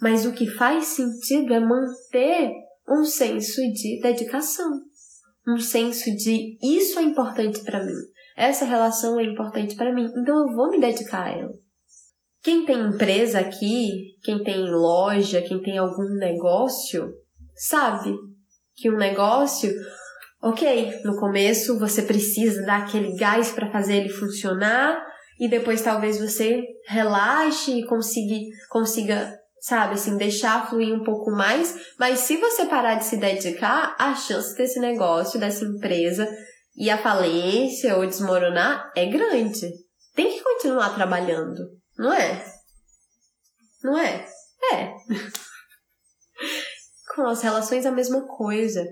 Mas 0.00 0.24
o 0.24 0.32
que 0.32 0.46
faz 0.46 0.86
sentido 0.86 1.52
é 1.52 1.58
manter 1.58 2.52
um 2.88 3.04
senso 3.04 3.60
de 3.72 4.00
dedicação, 4.00 4.80
um 5.46 5.58
senso 5.58 6.14
de 6.16 6.56
isso 6.62 6.98
é 7.00 7.02
importante 7.02 7.64
para 7.64 7.84
mim 7.84 7.96
essa 8.38 8.64
relação 8.64 9.18
é 9.18 9.24
importante 9.24 9.74
para 9.74 9.92
mim, 9.92 10.08
então 10.16 10.38
eu 10.38 10.54
vou 10.54 10.70
me 10.70 10.80
dedicar 10.80 11.24
a 11.24 11.30
ela. 11.30 11.52
Quem 12.42 12.64
tem 12.64 12.78
empresa 12.78 13.40
aqui, 13.40 14.14
quem 14.22 14.42
tem 14.42 14.70
loja, 14.70 15.42
quem 15.42 15.60
tem 15.60 15.78
algum 15.78 16.08
negócio, 16.18 17.12
sabe 17.54 18.14
que 18.76 18.90
um 18.90 18.96
negócio 18.96 19.70
Ok, 20.40 21.00
no 21.04 21.16
começo 21.16 21.76
você 21.80 22.02
precisa 22.02 22.64
dar 22.64 22.84
aquele 22.84 23.16
gás 23.16 23.50
para 23.50 23.72
fazer 23.72 23.96
ele 23.96 24.08
funcionar 24.08 25.04
e 25.38 25.48
depois 25.48 25.82
talvez 25.82 26.20
você 26.20 26.62
relaxe 26.86 27.80
e 27.80 27.86
consiga, 27.86 28.36
consiga, 28.68 29.36
sabe, 29.60 29.94
assim, 29.94 30.16
deixar 30.16 30.70
fluir 30.70 30.94
um 30.94 31.02
pouco 31.02 31.32
mais. 31.32 31.74
Mas 31.98 32.20
se 32.20 32.36
você 32.36 32.66
parar 32.66 32.94
de 32.94 33.04
se 33.04 33.16
dedicar, 33.16 33.96
a 33.98 34.14
chance 34.14 34.56
desse 34.56 34.78
negócio, 34.78 35.40
dessa 35.40 35.64
empresa 35.64 36.28
e 36.76 36.88
a 36.88 36.98
falência 36.98 37.96
ou 37.96 38.06
desmoronar 38.06 38.92
é 38.96 39.06
grande. 39.06 39.72
Tem 40.14 40.36
que 40.36 40.42
continuar 40.42 40.94
trabalhando, 40.94 41.58
não 41.98 42.12
é? 42.12 42.54
Não 43.82 43.98
é? 43.98 44.26
É. 44.72 44.94
com 47.14 47.26
as 47.26 47.42
relações 47.42 47.84
a 47.84 47.90
mesma 47.90 48.26
coisa. 48.26 48.86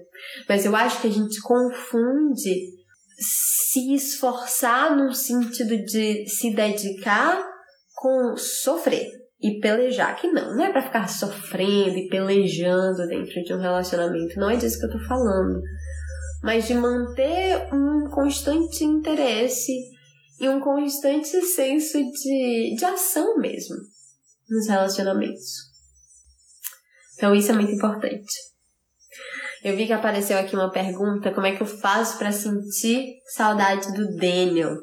Mas 0.48 0.64
eu 0.64 0.74
acho 0.74 1.00
que 1.00 1.06
a 1.06 1.12
gente 1.12 1.40
confunde 1.40 2.74
se 3.18 3.94
esforçar 3.94 4.96
no 4.96 5.12
sentido 5.14 5.76
de 5.84 6.26
se 6.28 6.52
dedicar 6.54 7.40
com 7.94 8.36
sofrer 8.36 9.08
e 9.40 9.60
pelejar, 9.60 10.16
que 10.16 10.28
não, 10.28 10.56
não 10.56 10.64
é 10.64 10.72
para 10.72 10.82
ficar 10.82 11.08
sofrendo 11.08 11.96
e 11.96 12.08
pelejando 12.08 13.06
dentro 13.06 13.42
de 13.42 13.54
um 13.54 13.60
relacionamento, 13.60 14.38
não 14.40 14.50
é 14.50 14.56
disso 14.56 14.78
que 14.78 14.86
eu 14.86 14.98
tô 14.98 14.98
falando, 15.06 15.60
mas 16.42 16.66
de 16.66 16.74
manter 16.74 17.68
um 17.72 18.08
constante 18.10 18.82
interesse 18.82 19.72
e 20.38 20.48
um 20.48 20.60
constante 20.60 21.40
senso 21.42 21.98
de, 21.98 22.74
de 22.76 22.84
ação 22.84 23.38
mesmo 23.38 23.76
nos 24.48 24.68
relacionamentos. 24.68 25.66
Então 27.16 27.34
isso 27.34 27.50
é 27.50 27.54
muito 27.54 27.72
importante. 27.72 28.32
Eu 29.64 29.76
vi 29.76 29.86
que 29.86 29.92
apareceu 29.92 30.38
aqui 30.38 30.54
uma 30.54 30.70
pergunta, 30.70 31.32
como 31.32 31.46
é 31.46 31.56
que 31.56 31.62
eu 31.62 31.66
faço 31.66 32.18
para 32.18 32.30
sentir 32.30 33.16
saudade 33.34 33.92
do 33.94 34.14
Daniel? 34.16 34.76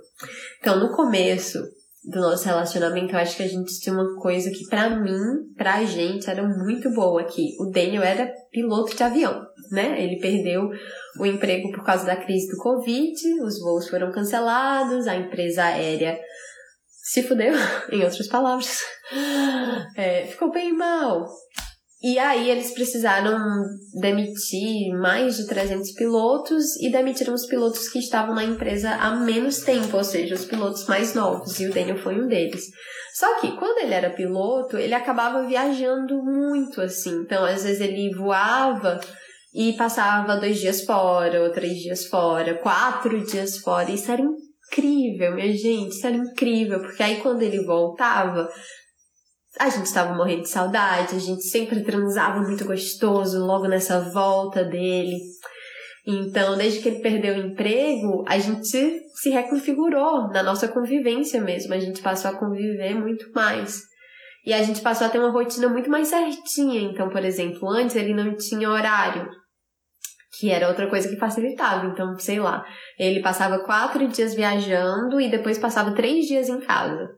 Então, 0.59 0.79
no 0.79 0.93
começo 0.93 1.59
do 2.05 2.19
nosso 2.19 2.45
relacionamento, 2.45 3.13
eu 3.13 3.19
acho 3.19 3.37
que 3.37 3.43
a 3.43 3.47
gente 3.47 3.79
tinha 3.79 3.95
uma 3.95 4.19
coisa 4.19 4.51
que 4.51 4.67
para 4.67 4.89
mim, 4.89 5.19
pra 5.55 5.83
gente, 5.85 6.29
era 6.29 6.43
muito 6.43 6.91
boa 6.91 7.21
aqui. 7.21 7.55
O 7.59 7.69
Daniel 7.71 8.03
era 8.03 8.31
piloto 8.51 8.95
de 8.95 9.03
avião, 9.03 9.41
né? 9.71 10.03
Ele 10.03 10.19
perdeu 10.19 10.69
o 11.19 11.25
emprego 11.25 11.71
por 11.71 11.83
causa 11.83 12.05
da 12.05 12.15
crise 12.15 12.51
do 12.51 12.57
Covid, 12.57 13.41
os 13.41 13.59
voos 13.59 13.89
foram 13.89 14.11
cancelados, 14.11 15.07
a 15.07 15.15
empresa 15.15 15.63
aérea 15.63 16.19
se 16.87 17.23
fudeu, 17.23 17.53
em 17.91 18.03
outras 18.03 18.27
palavras. 18.27 18.81
É, 19.95 20.25
ficou 20.25 20.51
bem 20.51 20.73
mal. 20.73 21.25
E 22.03 22.19
aí 22.19 22.49
eles 22.49 22.73
precisaram 22.73 23.37
demitir 23.93 24.93
mais 24.99 25.37
de 25.37 25.47
300 25.47 25.93
pilotos 25.93 26.75
e 26.81 26.91
demitiram 26.91 27.33
os 27.33 27.45
pilotos 27.45 27.87
que 27.87 27.99
estavam 27.99 28.35
na 28.35 28.43
empresa 28.43 28.89
há 28.95 29.15
menos 29.15 29.59
tempo, 29.59 29.95
ou 29.95 30.03
seja, 30.03 30.35
os 30.35 30.43
pilotos 30.43 30.85
mais 30.85 31.15
novos, 31.15 31.57
e 31.61 31.67
o 31.67 31.73
Daniel 31.73 31.97
foi 31.97 32.21
um 32.21 32.27
deles. 32.27 32.65
Só 33.13 33.39
que 33.39 33.55
quando 33.55 33.77
ele 33.79 33.93
era 33.93 34.09
piloto, 34.09 34.77
ele 34.77 34.93
acabava 34.93 35.47
viajando 35.47 36.21
muito 36.21 36.81
assim. 36.81 37.21
Então, 37.21 37.45
às 37.45 37.63
vezes 37.63 37.79
ele 37.79 38.13
voava 38.13 38.99
e 39.53 39.71
passava 39.73 40.35
dois 40.35 40.59
dias 40.59 40.83
fora, 40.83 41.41
ou 41.43 41.53
três 41.53 41.77
dias 41.77 42.07
fora, 42.07 42.55
quatro 42.55 43.23
dias 43.23 43.59
fora. 43.59 43.89
Isso 43.89 44.11
era 44.11 44.21
incrível, 44.21 45.35
minha 45.35 45.55
gente, 45.55 45.91
isso 45.91 46.05
era 46.05 46.17
incrível, 46.17 46.81
porque 46.81 47.01
aí 47.01 47.21
quando 47.21 47.43
ele 47.43 47.63
voltava, 47.63 48.49
a 49.59 49.69
gente 49.69 49.85
estava 49.85 50.13
morrendo 50.13 50.41
de 50.41 50.49
saudade, 50.49 51.15
a 51.15 51.19
gente 51.19 51.43
sempre 51.43 51.83
transava 51.83 52.41
muito 52.41 52.65
gostoso 52.65 53.45
logo 53.45 53.67
nessa 53.67 53.99
volta 53.99 54.63
dele. 54.63 55.17
Então, 56.05 56.57
desde 56.57 56.81
que 56.81 56.89
ele 56.89 56.99
perdeu 56.99 57.35
o 57.35 57.47
emprego, 57.47 58.25
a 58.27 58.37
gente 58.37 58.67
se 58.67 59.29
reconfigurou 59.29 60.27
na 60.29 60.43
nossa 60.43 60.67
convivência 60.67 61.39
mesmo. 61.39 61.73
A 61.73 61.79
gente 61.79 62.01
passou 62.01 62.31
a 62.31 62.37
conviver 62.37 62.93
muito 62.95 63.31
mais. 63.33 63.81
E 64.45 64.53
a 64.53 64.61
gente 64.61 64.81
passou 64.81 65.07
a 65.07 65.09
ter 65.09 65.19
uma 65.19 65.31
rotina 65.31 65.69
muito 65.69 65.89
mais 65.89 66.09
certinha. 66.09 66.81
Então, 66.81 67.09
por 67.09 67.23
exemplo, 67.23 67.69
antes 67.69 67.95
ele 67.95 68.13
não 68.13 68.35
tinha 68.35 68.69
horário, 68.69 69.29
que 70.37 70.51
era 70.51 70.67
outra 70.67 70.89
coisa 70.89 71.07
que 71.07 71.15
facilitava. 71.15 71.85
Então, 71.85 72.17
sei 72.19 72.39
lá, 72.39 72.65
ele 72.99 73.21
passava 73.21 73.63
quatro 73.63 74.05
dias 74.09 74.33
viajando 74.33 75.21
e 75.21 75.31
depois 75.31 75.57
passava 75.57 75.95
três 75.95 76.25
dias 76.25 76.49
em 76.49 76.59
casa. 76.59 77.09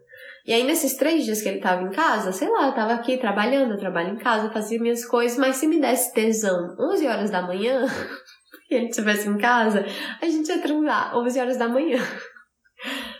E 0.45 0.53
aí, 0.53 0.63
nesses 0.63 0.95
três 0.95 1.25
dias 1.25 1.41
que 1.41 1.49
ele 1.49 1.59
tava 1.59 1.81
em 1.81 1.89
casa, 1.89 2.31
sei 2.31 2.47
lá, 2.49 2.67
eu 2.67 2.75
tava 2.75 2.93
aqui 2.93 3.17
trabalhando, 3.17 3.71
eu 3.71 3.79
trabalho 3.79 4.13
em 4.13 4.17
casa, 4.17 4.51
fazia 4.51 4.79
minhas 4.79 5.03
coisas, 5.03 5.37
mas 5.39 5.55
se 5.55 5.65
me 5.65 5.79
desse 5.79 6.13
tesão 6.13 6.75
11 6.79 7.07
horas 7.07 7.31
da 7.31 7.41
manhã, 7.41 7.83
e 8.69 8.75
ele 8.75 8.89
estivesse 8.89 9.27
em 9.27 9.39
casa, 9.39 9.83
a 10.21 10.25
gente 10.27 10.47
ia 10.47 10.61
transar 10.61 11.17
11 11.17 11.39
horas 11.39 11.57
da 11.57 11.67
manhã. 11.67 11.97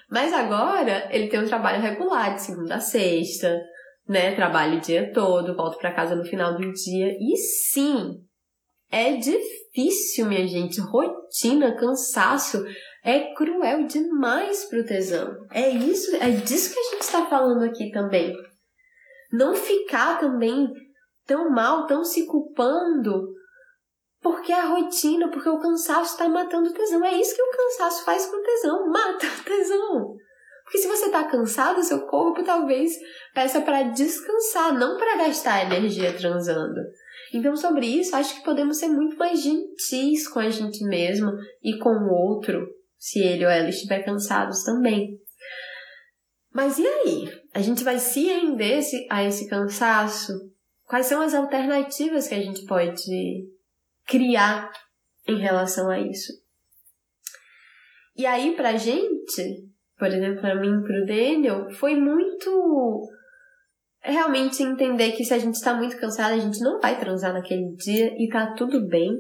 Mas 0.10 0.32
agora, 0.34 1.10
ele 1.12 1.28
tem 1.28 1.40
um 1.40 1.48
trabalho 1.48 1.82
regular, 1.82 2.36
de 2.36 2.44
segunda 2.44 2.76
a 2.76 2.80
sexta, 2.80 3.60
né? 4.08 4.36
Trabalho 4.36 4.78
o 4.78 4.82
dia 4.82 5.12
todo, 5.12 5.56
volto 5.56 5.80
para 5.80 5.96
casa 5.96 6.16
no 6.16 6.24
final 6.24 6.56
do 6.56 6.72
dia. 6.74 7.18
E 7.20 7.36
sim, 7.38 8.24
é 8.92 9.14
difícil, 9.14 10.28
minha 10.28 10.48
gente. 10.48 10.80
Rotina, 10.80 11.76
cansaço 11.76 12.64
é 13.06 13.36
cruel 13.36 13.86
demais 13.86 14.66
pro 14.66 14.84
tesão. 14.84 15.46
É 15.52 15.70
isso, 15.70 16.16
é 16.16 16.32
disso 16.32 16.74
que 16.74 16.80
a 16.80 16.84
gente 16.92 17.02
está 17.04 17.26
falando 17.28 17.64
aqui 17.64 17.92
também. 17.92 18.36
Não 19.32 19.54
ficar 19.54 20.20
também 20.20 20.68
tão 21.28 21.52
mal, 21.52 21.86
tão 21.86 22.04
se 22.04 22.26
culpando, 22.26 23.28
porque 24.22 24.52
a 24.52 24.66
rotina, 24.66 25.30
porque 25.30 25.48
o 25.48 25.60
cansaço 25.60 26.14
está 26.14 26.28
matando 26.28 26.70
o 26.70 26.74
tesão. 26.74 27.06
É 27.06 27.14
isso 27.14 27.36
que 27.36 27.44
o 27.44 27.52
cansaço 27.52 28.04
faz 28.04 28.26
com 28.26 28.38
o 28.38 28.44
tesão, 28.44 28.90
mata 28.90 29.28
o 29.28 29.44
tesão. 29.44 30.16
Porque 30.64 30.80
se 30.80 30.88
você 30.88 31.06
está 31.06 31.26
cansado, 31.26 31.84
seu 31.84 32.08
corpo 32.08 32.44
talvez 32.44 32.92
peça 33.36 33.62
para 33.62 33.84
descansar, 33.84 34.74
não 34.74 34.98
para 34.98 35.18
gastar 35.18 35.64
energia 35.66 36.18
transando. 36.18 36.82
Então, 37.32 37.56
sobre 37.56 37.86
isso, 37.86 38.16
acho 38.16 38.36
que 38.36 38.44
podemos 38.44 38.80
ser 38.80 38.88
muito 38.88 39.16
mais 39.16 39.44
gentis 39.44 40.28
com 40.28 40.40
a 40.40 40.50
gente 40.50 40.84
mesmo 40.86 41.32
e 41.64 41.78
com 41.78 41.90
o 41.90 42.12
outro, 42.12 42.68
se 43.06 43.20
ele 43.20 43.46
ou 43.46 43.52
ela 43.52 43.70
estiver 43.70 44.04
cansados 44.04 44.64
também. 44.64 45.22
Mas 46.52 46.80
e 46.80 46.88
aí? 46.88 47.42
A 47.54 47.62
gente 47.62 47.84
vai 47.84 48.00
se 48.00 48.24
render 48.24 48.82
a 49.12 49.24
esse 49.24 49.48
cansaço? 49.48 50.34
Quais 50.86 51.06
são 51.06 51.22
as 51.22 51.36
alternativas 51.36 52.28
que 52.28 52.34
a 52.34 52.42
gente 52.42 52.66
pode 52.66 53.48
criar 54.08 54.72
em 55.28 55.38
relação 55.38 55.88
a 55.92 56.00
isso? 56.00 56.34
E 58.18 58.26
aí, 58.26 58.56
pra 58.56 58.76
gente, 58.76 59.70
por 60.00 60.08
exemplo, 60.08 60.42
pra 60.42 60.60
mim 60.60 60.82
pro 60.82 61.06
Daniel, 61.06 61.70
foi 61.74 61.96
muito 61.96 63.08
realmente 64.02 64.64
entender 64.64 65.12
que 65.12 65.24
se 65.24 65.34
a 65.36 65.38
gente 65.38 65.56
está 65.56 65.76
muito 65.76 66.00
cansado, 66.00 66.34
a 66.34 66.40
gente 66.40 66.60
não 66.60 66.80
vai 66.80 67.00
transar 67.00 67.34
naquele 67.34 67.76
dia 67.76 68.16
e 68.18 68.28
tá 68.30 68.56
tudo 68.56 68.88
bem. 68.88 69.12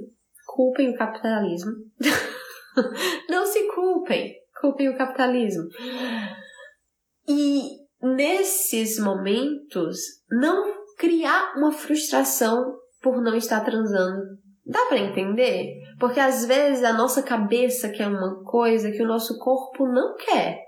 Culpem 0.47 0.89
o 0.89 0.97
capitalismo. 0.97 1.71
Não 3.29 3.45
se 3.45 3.67
culpem, 3.73 4.33
culpem 4.59 4.89
o 4.89 4.97
capitalismo. 4.97 5.67
E 7.27 7.61
nesses 8.01 8.99
momentos, 8.99 9.97
não 10.29 10.85
criar 10.97 11.55
uma 11.57 11.71
frustração 11.71 12.77
por 13.01 13.21
não 13.21 13.35
estar 13.35 13.61
transando. 13.61 14.23
Dá 14.65 14.85
para 14.87 14.97
entender? 14.97 15.73
Porque 15.99 16.19
às 16.19 16.45
vezes 16.45 16.83
a 16.83 16.93
nossa 16.93 17.21
cabeça 17.21 17.89
quer 17.89 18.07
uma 18.07 18.43
coisa 18.43 18.91
que 18.91 19.01
o 19.01 19.07
nosso 19.07 19.37
corpo 19.37 19.85
não 19.87 20.15
quer. 20.15 20.59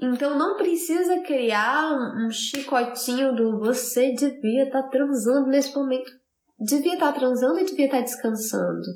Então 0.00 0.38
não 0.38 0.56
precisa 0.56 1.20
criar 1.20 1.92
um 2.16 2.30
chicotinho 2.30 3.34
do 3.34 3.58
você 3.58 4.12
devia 4.14 4.64
estar 4.64 4.84
tá 4.84 4.88
transando 4.88 5.48
nesse 5.48 5.74
momento. 5.74 6.10
Devia 6.58 6.94
estar 6.94 7.12
tá 7.12 7.18
transando 7.18 7.58
e 7.58 7.64
devia 7.64 7.84
estar 7.84 7.98
tá 7.98 8.04
descansando. 8.04 8.86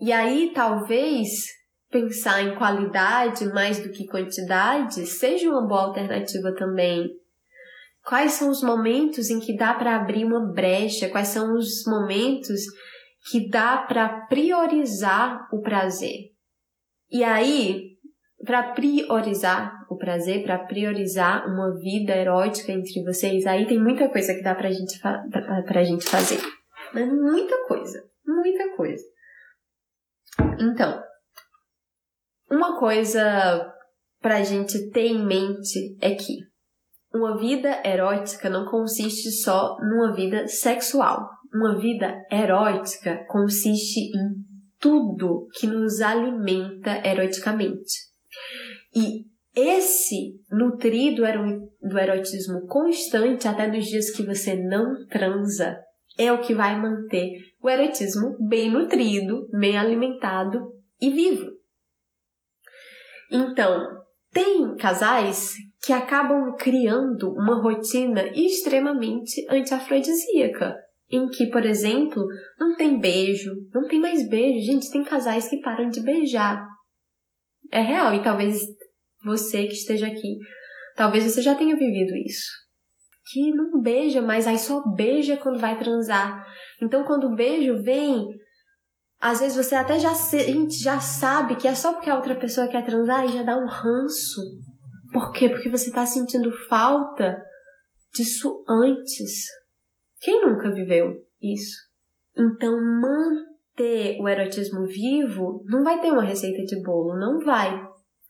E 0.00 0.12
aí, 0.12 0.52
talvez, 0.54 1.28
pensar 1.90 2.42
em 2.42 2.56
qualidade 2.56 3.46
mais 3.52 3.78
do 3.78 3.90
que 3.90 4.06
quantidade 4.06 5.06
seja 5.06 5.48
uma 5.48 5.66
boa 5.66 5.82
alternativa 5.82 6.52
também. 6.54 7.08
Quais 8.04 8.32
são 8.32 8.50
os 8.50 8.62
momentos 8.62 9.30
em 9.30 9.38
que 9.40 9.56
dá 9.56 9.72
para 9.72 9.96
abrir 9.96 10.24
uma 10.24 10.52
brecha? 10.52 11.08
Quais 11.08 11.28
são 11.28 11.54
os 11.54 11.84
momentos 11.86 12.60
que 13.30 13.48
dá 13.48 13.78
para 13.78 14.26
priorizar 14.26 15.48
o 15.52 15.62
prazer? 15.62 16.32
E 17.10 17.22
aí, 17.22 17.94
para 18.44 18.74
priorizar 18.74 19.72
o 19.88 19.96
prazer, 19.96 20.42
para 20.42 20.58
priorizar 20.58 21.46
uma 21.46 21.74
vida 21.78 22.14
erótica 22.14 22.72
entre 22.72 23.02
vocês, 23.04 23.46
aí 23.46 23.66
tem 23.66 23.80
muita 23.80 24.08
coisa 24.08 24.34
que 24.34 24.42
dá 24.42 24.54
pra 24.54 24.70
gente, 24.70 24.98
pra, 24.98 25.62
pra 25.62 25.84
gente 25.84 26.04
fazer. 26.04 26.40
Muita 26.92 27.66
coisa, 27.66 28.04
muita 28.26 28.76
coisa. 28.76 29.13
Então, 30.58 31.02
uma 32.50 32.78
coisa 32.78 33.72
pra 34.20 34.42
gente 34.42 34.90
ter 34.90 35.06
em 35.06 35.24
mente 35.24 35.96
é 36.00 36.14
que 36.14 36.38
uma 37.12 37.38
vida 37.38 37.80
erótica 37.84 38.50
não 38.50 38.64
consiste 38.66 39.30
só 39.30 39.76
numa 39.80 40.14
vida 40.14 40.48
sexual. 40.48 41.28
Uma 41.52 41.78
vida 41.78 42.24
erótica 42.30 43.24
consiste 43.28 44.00
em 44.00 44.34
tudo 44.80 45.46
que 45.54 45.66
nos 45.66 46.00
alimenta 46.00 46.90
eroticamente. 47.06 47.92
E 48.94 49.24
esse 49.54 50.40
nutrir 50.50 51.14
do 51.14 51.98
erotismo 51.98 52.66
constante 52.66 53.46
até 53.46 53.68
nos 53.68 53.86
dias 53.86 54.10
que 54.10 54.24
você 54.24 54.56
não 54.56 55.06
transa 55.06 55.78
é 56.18 56.32
o 56.32 56.40
que 56.40 56.54
vai 56.54 56.80
manter 56.80 57.32
o 57.60 57.68
erotismo 57.68 58.36
bem 58.48 58.70
nutrido, 58.70 59.48
bem 59.50 59.76
alimentado 59.76 60.72
e 61.00 61.10
vivo. 61.10 61.50
Então, 63.30 64.04
tem 64.32 64.76
casais 64.76 65.54
que 65.82 65.92
acabam 65.92 66.54
criando 66.56 67.32
uma 67.32 67.60
rotina 67.60 68.26
extremamente 68.34 69.44
antiafrodisíaca, 69.50 70.74
em 71.10 71.28
que, 71.28 71.46
por 71.46 71.64
exemplo, 71.64 72.26
não 72.58 72.74
tem 72.76 72.98
beijo, 72.98 73.52
não 73.72 73.86
tem 73.86 74.00
mais 74.00 74.28
beijo. 74.28 74.64
Gente, 74.66 74.90
tem 74.90 75.04
casais 75.04 75.48
que 75.48 75.60
param 75.60 75.88
de 75.88 76.00
beijar. 76.00 76.66
É 77.70 77.80
real, 77.80 78.14
e 78.14 78.22
talvez 78.22 78.62
você 79.24 79.66
que 79.66 79.74
esteja 79.74 80.06
aqui, 80.06 80.38
talvez 80.96 81.24
você 81.24 81.42
já 81.42 81.54
tenha 81.54 81.76
vivido 81.76 82.16
isso. 82.16 82.63
Que 83.30 83.50
não 83.52 83.80
beija, 83.80 84.20
mas 84.20 84.46
aí 84.46 84.58
só 84.58 84.82
beija 84.94 85.36
quando 85.36 85.58
vai 85.58 85.78
transar. 85.78 86.46
Então, 86.82 87.04
quando 87.04 87.28
o 87.28 87.34
beijo 87.34 87.82
vem, 87.82 88.26
às 89.20 89.40
vezes 89.40 89.56
você 89.56 89.74
até 89.74 89.98
já 89.98 90.14
sente, 90.14 90.82
já 90.82 91.00
sabe 91.00 91.56
que 91.56 91.66
é 91.66 91.74
só 91.74 91.94
porque 91.94 92.10
a 92.10 92.16
outra 92.16 92.34
pessoa 92.34 92.68
quer 92.68 92.84
transar 92.84 93.24
e 93.24 93.32
já 93.32 93.42
dá 93.42 93.56
um 93.56 93.66
ranço. 93.66 94.42
Por 95.12 95.32
quê? 95.32 95.48
Porque 95.48 95.70
você 95.70 95.90
tá 95.90 96.04
sentindo 96.04 96.50
falta 96.68 97.42
disso 98.12 98.64
antes. 98.68 99.46
Quem 100.20 100.44
nunca 100.44 100.72
viveu 100.72 101.14
isso? 101.40 101.76
Então, 102.36 102.76
manter 103.00 104.20
o 104.20 104.28
erotismo 104.28 104.86
vivo 104.86 105.64
não 105.66 105.82
vai 105.82 106.00
ter 106.00 106.10
uma 106.10 106.24
receita 106.24 106.62
de 106.64 106.82
bolo, 106.82 107.18
não 107.18 107.38
vai. 107.44 107.82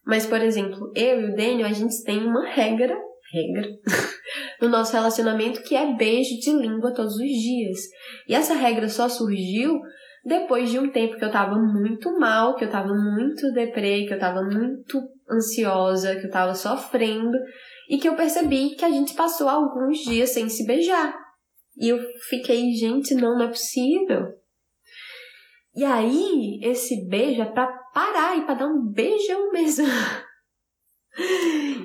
Mas, 0.04 0.26
por 0.26 0.40
exemplo, 0.40 0.92
eu 0.94 1.20
e 1.20 1.32
o 1.32 1.36
Daniel, 1.36 1.66
a 1.66 1.72
gente 1.72 2.02
tem 2.04 2.24
uma 2.24 2.46
regra, 2.46 2.94
regra, 3.32 3.68
no 4.64 4.70
nosso 4.70 4.92
relacionamento 4.92 5.62
que 5.62 5.76
é 5.76 5.94
beijo 5.94 6.38
de 6.40 6.50
língua 6.52 6.94
todos 6.94 7.14
os 7.14 7.28
dias. 7.28 7.78
E 8.28 8.34
essa 8.34 8.54
regra 8.54 8.88
só 8.88 9.08
surgiu 9.08 9.80
depois 10.24 10.70
de 10.70 10.78
um 10.78 10.90
tempo 10.90 11.18
que 11.18 11.24
eu 11.24 11.30
tava 11.30 11.56
muito 11.56 12.18
mal, 12.18 12.56
que 12.56 12.64
eu 12.64 12.70
tava 12.70 12.94
muito 12.94 13.52
deprê, 13.52 14.06
que 14.06 14.14
eu 14.14 14.18
tava 14.18 14.42
muito 14.42 15.00
ansiosa, 15.30 16.16
que 16.16 16.26
eu 16.26 16.30
tava 16.30 16.54
sofrendo, 16.54 17.36
e 17.88 17.98
que 17.98 18.08
eu 18.08 18.16
percebi 18.16 18.70
que 18.70 18.84
a 18.84 18.90
gente 18.90 19.14
passou 19.14 19.48
alguns 19.48 19.98
dias 19.98 20.30
sem 20.30 20.48
se 20.48 20.66
beijar. 20.66 21.14
E 21.76 21.88
eu 21.88 21.98
fiquei, 22.28 22.72
gente, 22.72 23.14
não, 23.14 23.36
não 23.36 23.44
é 23.44 23.48
possível. 23.48 24.34
E 25.76 25.84
aí, 25.84 26.60
esse 26.62 27.06
beijo 27.08 27.42
é 27.42 27.46
pra 27.46 27.66
parar 27.92 28.38
e 28.38 28.42
pra 28.42 28.54
dar 28.54 28.68
um 28.68 28.90
beijão 28.92 29.50
mesmo. 29.50 29.86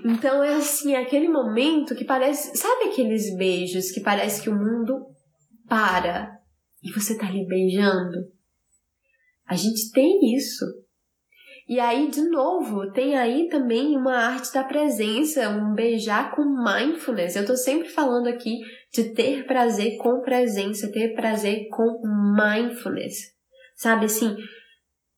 então 0.06 0.44
é 0.44 0.56
assim, 0.56 0.94
é 0.94 0.98
aquele 0.98 1.28
momento 1.28 1.96
que 1.96 2.04
parece. 2.04 2.58
Sabe 2.58 2.86
aqueles 2.86 3.36
beijos 3.38 3.92
que 3.92 4.02
parece 4.02 4.42
que 4.42 4.50
o 4.50 4.56
mundo 4.56 5.06
para 5.68 6.40
e 6.84 6.92
você 6.92 7.18
tá 7.18 7.28
ali 7.28 7.46
beijando. 7.46 8.32
A 9.46 9.56
gente 9.56 9.92
tem 9.92 10.36
isso. 10.36 10.66
E 11.68 11.80
aí, 11.80 12.10
de 12.10 12.28
novo, 12.28 12.92
tem 12.92 13.16
aí 13.16 13.48
também 13.48 13.96
uma 13.96 14.16
arte 14.16 14.52
da 14.52 14.64
presença, 14.64 15.50
um 15.50 15.76
beijar 15.76 16.36
com 16.36 16.44
mindfulness. 16.44 17.36
Eu 17.36 17.46
tô 17.46 17.56
sempre 17.56 17.90
falando 17.90 18.26
aqui 18.26 18.60
de 18.92 19.14
ter 19.14 19.46
prazer 19.46 19.98
com 19.98 20.22
presença, 20.22 20.92
ter 20.92 21.14
prazer 21.14 21.68
com 21.70 22.02
mindfulness. 22.36 23.36
Sabe 23.76 24.06
assim? 24.06 24.36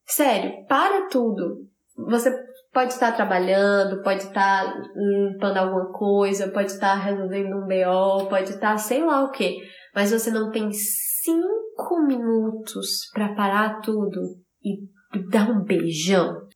Sério, 0.06 0.66
para 0.68 1.08
tudo. 1.08 1.66
Você 2.10 2.30
pode 2.72 2.94
estar 2.94 3.12
trabalhando, 3.12 4.02
pode 4.02 4.24
estar 4.24 4.74
limpando 4.96 5.58
alguma 5.58 5.92
coisa, 5.92 6.52
pode 6.52 6.72
estar 6.72 6.96
resolvendo 6.96 7.58
um 7.58 7.68
BO, 7.68 8.30
pode 8.30 8.52
estar 8.52 8.78
sei 8.78 9.04
lá 9.04 9.24
o 9.24 9.32
que, 9.32 9.58
mas 9.94 10.12
você 10.12 10.32
não 10.32 10.52
tem 10.52 10.72
cinco 10.72 12.02
minutos 12.06 13.10
para 13.14 13.36
parar 13.36 13.82
tudo 13.82 14.22
e 14.64 14.88
dar 15.30 15.50
um 15.50 15.64
beijão. 15.64 16.48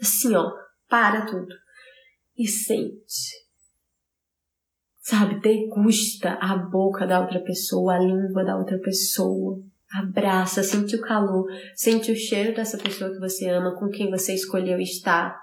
Assim, 0.00 0.34
ó, 0.34 0.50
para 0.88 1.24
tudo 1.26 1.54
e 2.36 2.46
sente. 2.48 3.42
Sabe, 4.98 5.40
degusta 5.40 6.38
a 6.40 6.56
boca 6.56 7.06
da 7.06 7.20
outra 7.20 7.40
pessoa, 7.40 7.94
a 7.94 7.98
língua 7.98 8.44
da 8.44 8.56
outra 8.56 8.78
pessoa. 8.78 9.58
Abraça, 9.94 10.62
sente 10.62 10.96
o 10.96 11.00
calor, 11.02 11.44
sente 11.74 12.10
o 12.10 12.16
cheiro 12.16 12.54
dessa 12.54 12.78
pessoa 12.78 13.10
que 13.10 13.18
você 13.18 13.48
ama, 13.48 13.74
com 13.74 13.88
quem 13.88 14.10
você 14.10 14.34
escolheu 14.34 14.78
estar. 14.78 15.38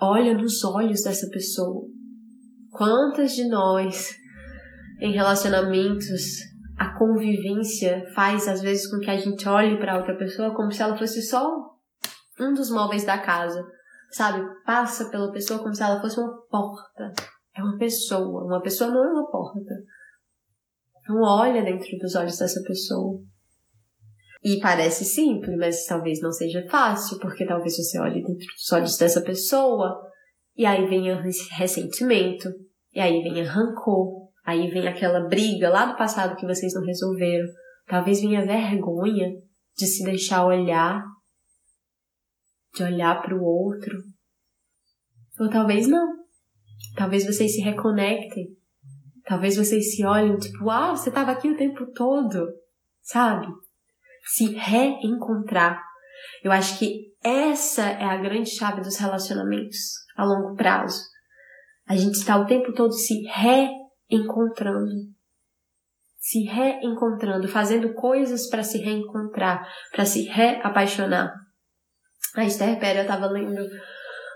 Olha 0.00 0.34
nos 0.34 0.64
olhos 0.64 1.04
dessa 1.04 1.28
pessoa. 1.30 1.86
Quantas 2.72 3.32
de 3.32 3.48
nós, 3.48 4.14
em 5.00 5.12
relacionamentos, 5.12 6.22
a 6.76 6.98
convivência 6.98 8.04
faz 8.14 8.48
às 8.48 8.60
vezes 8.60 8.90
com 8.90 8.98
que 8.98 9.10
a 9.10 9.16
gente 9.16 9.48
olhe 9.48 9.78
para 9.78 9.96
outra 9.96 10.16
pessoa 10.16 10.54
como 10.54 10.70
se 10.72 10.82
ela 10.82 10.98
fosse 10.98 11.22
só 11.22 11.48
um 12.38 12.52
dos 12.52 12.70
móveis 12.70 13.04
da 13.04 13.18
casa, 13.18 13.64
sabe? 14.10 14.44
Passa 14.64 15.08
pela 15.10 15.32
pessoa 15.32 15.60
como 15.60 15.74
se 15.74 15.82
ela 15.82 16.00
fosse 16.00 16.20
uma 16.20 16.36
porta. 16.50 17.12
É 17.56 17.62
uma 17.62 17.78
pessoa. 17.78 18.44
Uma 18.44 18.60
pessoa 18.60 18.90
não 18.90 19.02
é 19.02 19.12
uma 19.12 19.30
porta. 19.30 19.74
Não 21.08 21.22
olha 21.22 21.62
dentro 21.62 21.96
dos 21.98 22.14
olhos 22.14 22.38
dessa 22.38 22.62
pessoa. 22.62 23.20
E 24.42 24.60
parece 24.60 25.04
simples, 25.04 25.56
mas 25.56 25.86
talvez 25.86 26.20
não 26.20 26.30
seja 26.30 26.66
fácil, 26.68 27.18
porque 27.18 27.46
talvez 27.46 27.76
você 27.76 27.98
olhe 27.98 28.22
dentro 28.22 28.46
dos 28.46 28.72
olhos 28.72 28.96
dessa 28.96 29.20
pessoa 29.22 30.00
e 30.56 30.64
aí 30.64 30.86
venha 30.86 31.20
ressentimento, 31.50 32.48
e 32.94 33.00
aí 33.00 33.22
venha 33.22 33.50
rancor, 33.50 34.26
Aí 34.46 34.70
vem 34.70 34.86
aquela 34.86 35.26
briga 35.26 35.68
lá 35.68 35.86
do 35.86 35.98
passado 35.98 36.36
que 36.36 36.46
vocês 36.46 36.72
não 36.72 36.84
resolveram. 36.84 37.48
Talvez 37.88 38.20
venha 38.20 38.46
vergonha 38.46 39.32
de 39.76 39.86
se 39.86 40.04
deixar 40.04 40.46
olhar, 40.46 41.02
de 42.72 42.84
olhar 42.84 43.20
para 43.20 43.34
o 43.34 43.42
outro. 43.42 43.92
Ou 45.40 45.50
talvez 45.50 45.88
não. 45.88 46.06
Talvez 46.94 47.26
vocês 47.26 47.56
se 47.56 47.60
reconectem. 47.60 48.55
Talvez 49.26 49.56
vocês 49.56 49.94
se 49.94 50.04
olhem, 50.04 50.36
tipo, 50.36 50.64
uau, 50.64 50.92
ah, 50.92 50.96
você 50.96 51.08
estava 51.08 51.32
aqui 51.32 51.50
o 51.50 51.56
tempo 51.56 51.84
todo, 51.92 52.48
sabe? 53.02 53.46
Se 54.24 54.54
reencontrar. 54.54 55.82
Eu 56.42 56.52
acho 56.52 56.78
que 56.78 57.12
essa 57.22 57.82
é 57.82 58.04
a 58.04 58.16
grande 58.16 58.50
chave 58.50 58.80
dos 58.80 58.96
relacionamentos 58.96 59.78
a 60.16 60.24
longo 60.24 60.54
prazo. 60.54 61.02
A 61.88 61.96
gente 61.96 62.14
está 62.14 62.36
o 62.36 62.46
tempo 62.46 62.72
todo 62.72 62.92
se 62.92 63.22
reencontrando 63.22 63.86
encontrando, 64.10 64.88
se 66.18 66.42
reencontrando, 66.44 67.48
fazendo 67.48 67.92
coisas 67.94 68.48
para 68.48 68.62
se 68.62 68.78
reencontrar, 68.78 69.66
para 69.92 70.04
se 70.04 70.22
reapaixonar. 70.22 71.32
A 72.36 72.44
Esther 72.44 72.78
Pera 72.78 73.02
estava 73.02 73.26
lendo, 73.26 73.64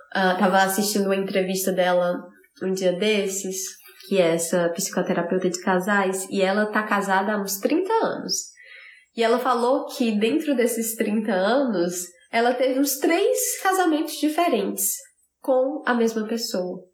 estava 0.08 0.56
uh, 0.56 0.66
assistindo 0.66 1.06
uma 1.06 1.16
entrevista 1.16 1.72
dela 1.72 2.20
um 2.62 2.72
dia 2.72 2.92
desses, 2.92 3.79
que 4.10 4.18
é 4.18 4.34
essa 4.34 4.68
psicoterapeuta 4.70 5.48
de 5.48 5.60
casais, 5.60 6.28
e 6.28 6.42
ela 6.42 6.66
tá 6.66 6.82
casada 6.82 7.34
há 7.34 7.40
uns 7.40 7.58
30 7.60 7.92
anos. 8.04 8.50
E 9.16 9.22
ela 9.22 9.38
falou 9.38 9.86
que 9.86 10.18
dentro 10.18 10.56
desses 10.56 10.96
30 10.96 11.32
anos, 11.32 12.06
ela 12.32 12.52
teve 12.52 12.80
uns 12.80 12.98
três 12.98 13.62
casamentos 13.62 14.14
diferentes 14.14 14.96
com 15.40 15.84
a 15.86 15.94
mesma 15.94 16.26
pessoa 16.26 16.90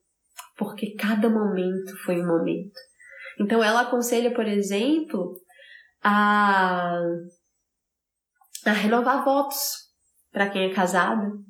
porque 0.56 0.94
cada 0.94 1.28
momento 1.28 1.96
foi 2.04 2.20
um 2.20 2.26
momento. 2.26 2.72
Então 3.38 3.62
ela 3.62 3.82
aconselha, 3.82 4.34
por 4.34 4.46
exemplo, 4.46 5.34
a, 6.02 6.98
a 8.64 8.72
renovar 8.72 9.24
votos 9.24 9.58
para 10.32 10.48
quem 10.48 10.70
é 10.70 10.74
casado. 10.74 11.44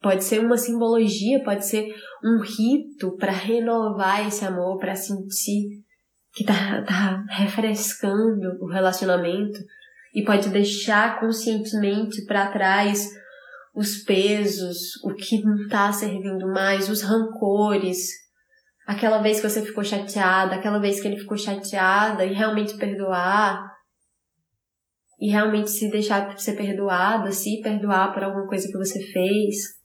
Pode 0.00 0.24
ser 0.24 0.40
uma 0.40 0.56
simbologia, 0.56 1.42
pode 1.44 1.66
ser 1.66 1.94
um 2.26 2.40
rito 2.40 3.16
para 3.16 3.30
renovar 3.30 4.26
esse 4.26 4.44
amor, 4.44 4.78
para 4.78 4.96
sentir 4.96 5.84
que 6.32 6.44
tá, 6.44 6.82
tá 6.82 7.24
refrescando 7.30 8.58
o 8.60 8.66
relacionamento 8.66 9.58
e 10.14 10.24
pode 10.24 10.48
deixar 10.50 11.20
conscientemente 11.20 12.24
para 12.24 12.50
trás 12.50 13.08
os 13.74 13.98
pesos, 13.98 14.96
o 15.04 15.14
que 15.14 15.42
não 15.42 15.54
está 15.62 15.92
servindo 15.92 16.46
mais, 16.48 16.88
os 16.88 17.02
rancores, 17.02 18.08
aquela 18.86 19.18
vez 19.18 19.40
que 19.40 19.48
você 19.48 19.62
ficou 19.62 19.84
chateada, 19.84 20.56
aquela 20.56 20.78
vez 20.78 21.00
que 21.00 21.06
ele 21.06 21.18
ficou 21.18 21.36
chateada 21.36 22.24
e 22.24 22.32
realmente 22.32 22.76
perdoar 22.76 23.76
e 25.20 25.30
realmente 25.30 25.70
se 25.70 25.90
deixar 25.90 26.38
ser 26.38 26.56
perdoada, 26.56 27.30
se 27.32 27.60
perdoar 27.62 28.12
por 28.12 28.22
alguma 28.22 28.46
coisa 28.46 28.66
que 28.66 28.76
você 28.76 29.00
fez. 29.12 29.75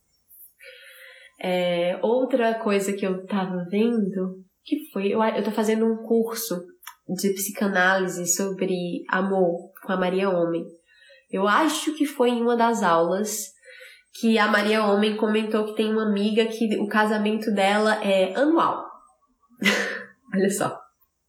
É, 1.44 1.98
outra 2.02 2.54
coisa 2.60 2.92
que 2.92 3.04
eu 3.04 3.26
tava 3.26 3.66
vendo, 3.68 4.44
que 4.64 4.88
foi, 4.92 5.08
eu, 5.08 5.20
eu 5.20 5.42
tô 5.42 5.50
fazendo 5.50 5.84
um 5.84 5.96
curso 6.06 6.64
de 7.08 7.30
psicanálise 7.30 8.32
sobre 8.32 9.02
amor 9.08 9.72
com 9.82 9.92
a 9.92 9.96
Maria 9.96 10.30
Homem. 10.30 10.64
Eu 11.28 11.48
acho 11.48 11.94
que 11.96 12.06
foi 12.06 12.30
em 12.30 12.42
uma 12.42 12.56
das 12.56 12.84
aulas 12.84 13.50
que 14.20 14.38
a 14.38 14.46
Maria 14.46 14.84
Homem 14.84 15.16
comentou 15.16 15.64
que 15.64 15.74
tem 15.74 15.90
uma 15.90 16.08
amiga 16.08 16.46
que 16.46 16.78
o 16.78 16.86
casamento 16.86 17.52
dela 17.52 18.02
é 18.04 18.34
anual. 18.34 18.86
Olha 20.32 20.50
só. 20.50 20.78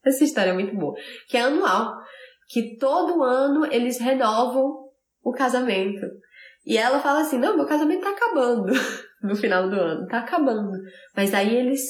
Essa 0.06 0.24
história 0.24 0.52
é 0.52 0.54
muito 0.54 0.76
boa. 0.76 0.94
Que 1.28 1.38
é 1.38 1.42
anual. 1.42 1.96
Que 2.50 2.78
todo 2.78 3.24
ano 3.24 3.66
eles 3.66 4.00
renovam 4.00 4.90
o 5.24 5.32
casamento. 5.32 6.06
E 6.66 6.78
ela 6.78 7.02
fala 7.02 7.22
assim: 7.22 7.38
não, 7.38 7.58
meu 7.58 7.66
casamento 7.66 8.02
tá 8.02 8.12
acabando 8.12 8.72
no 9.22 9.36
final 9.36 9.70
do 9.70 9.76
ano, 9.76 10.08
tá 10.08 10.20
acabando. 10.20 10.72
Mas 11.16 11.34
aí 11.34 11.56
eles 11.56 11.82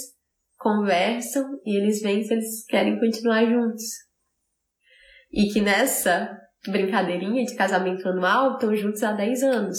conversam 0.57 1.59
e 1.65 1.77
eles 1.77 2.01
veem 2.01 2.23
se 2.23 2.33
eles 2.33 2.65
querem 2.65 2.99
continuar 2.99 3.45
juntos. 3.45 3.83
E 5.31 5.51
que 5.51 5.61
nessa 5.61 6.37
brincadeirinha 6.67 7.43
de 7.43 7.55
casamento 7.55 8.07
anual 8.07 8.53
estão 8.53 8.75
juntos 8.75 9.03
há 9.03 9.11
10 9.11 9.43
anos. 9.43 9.77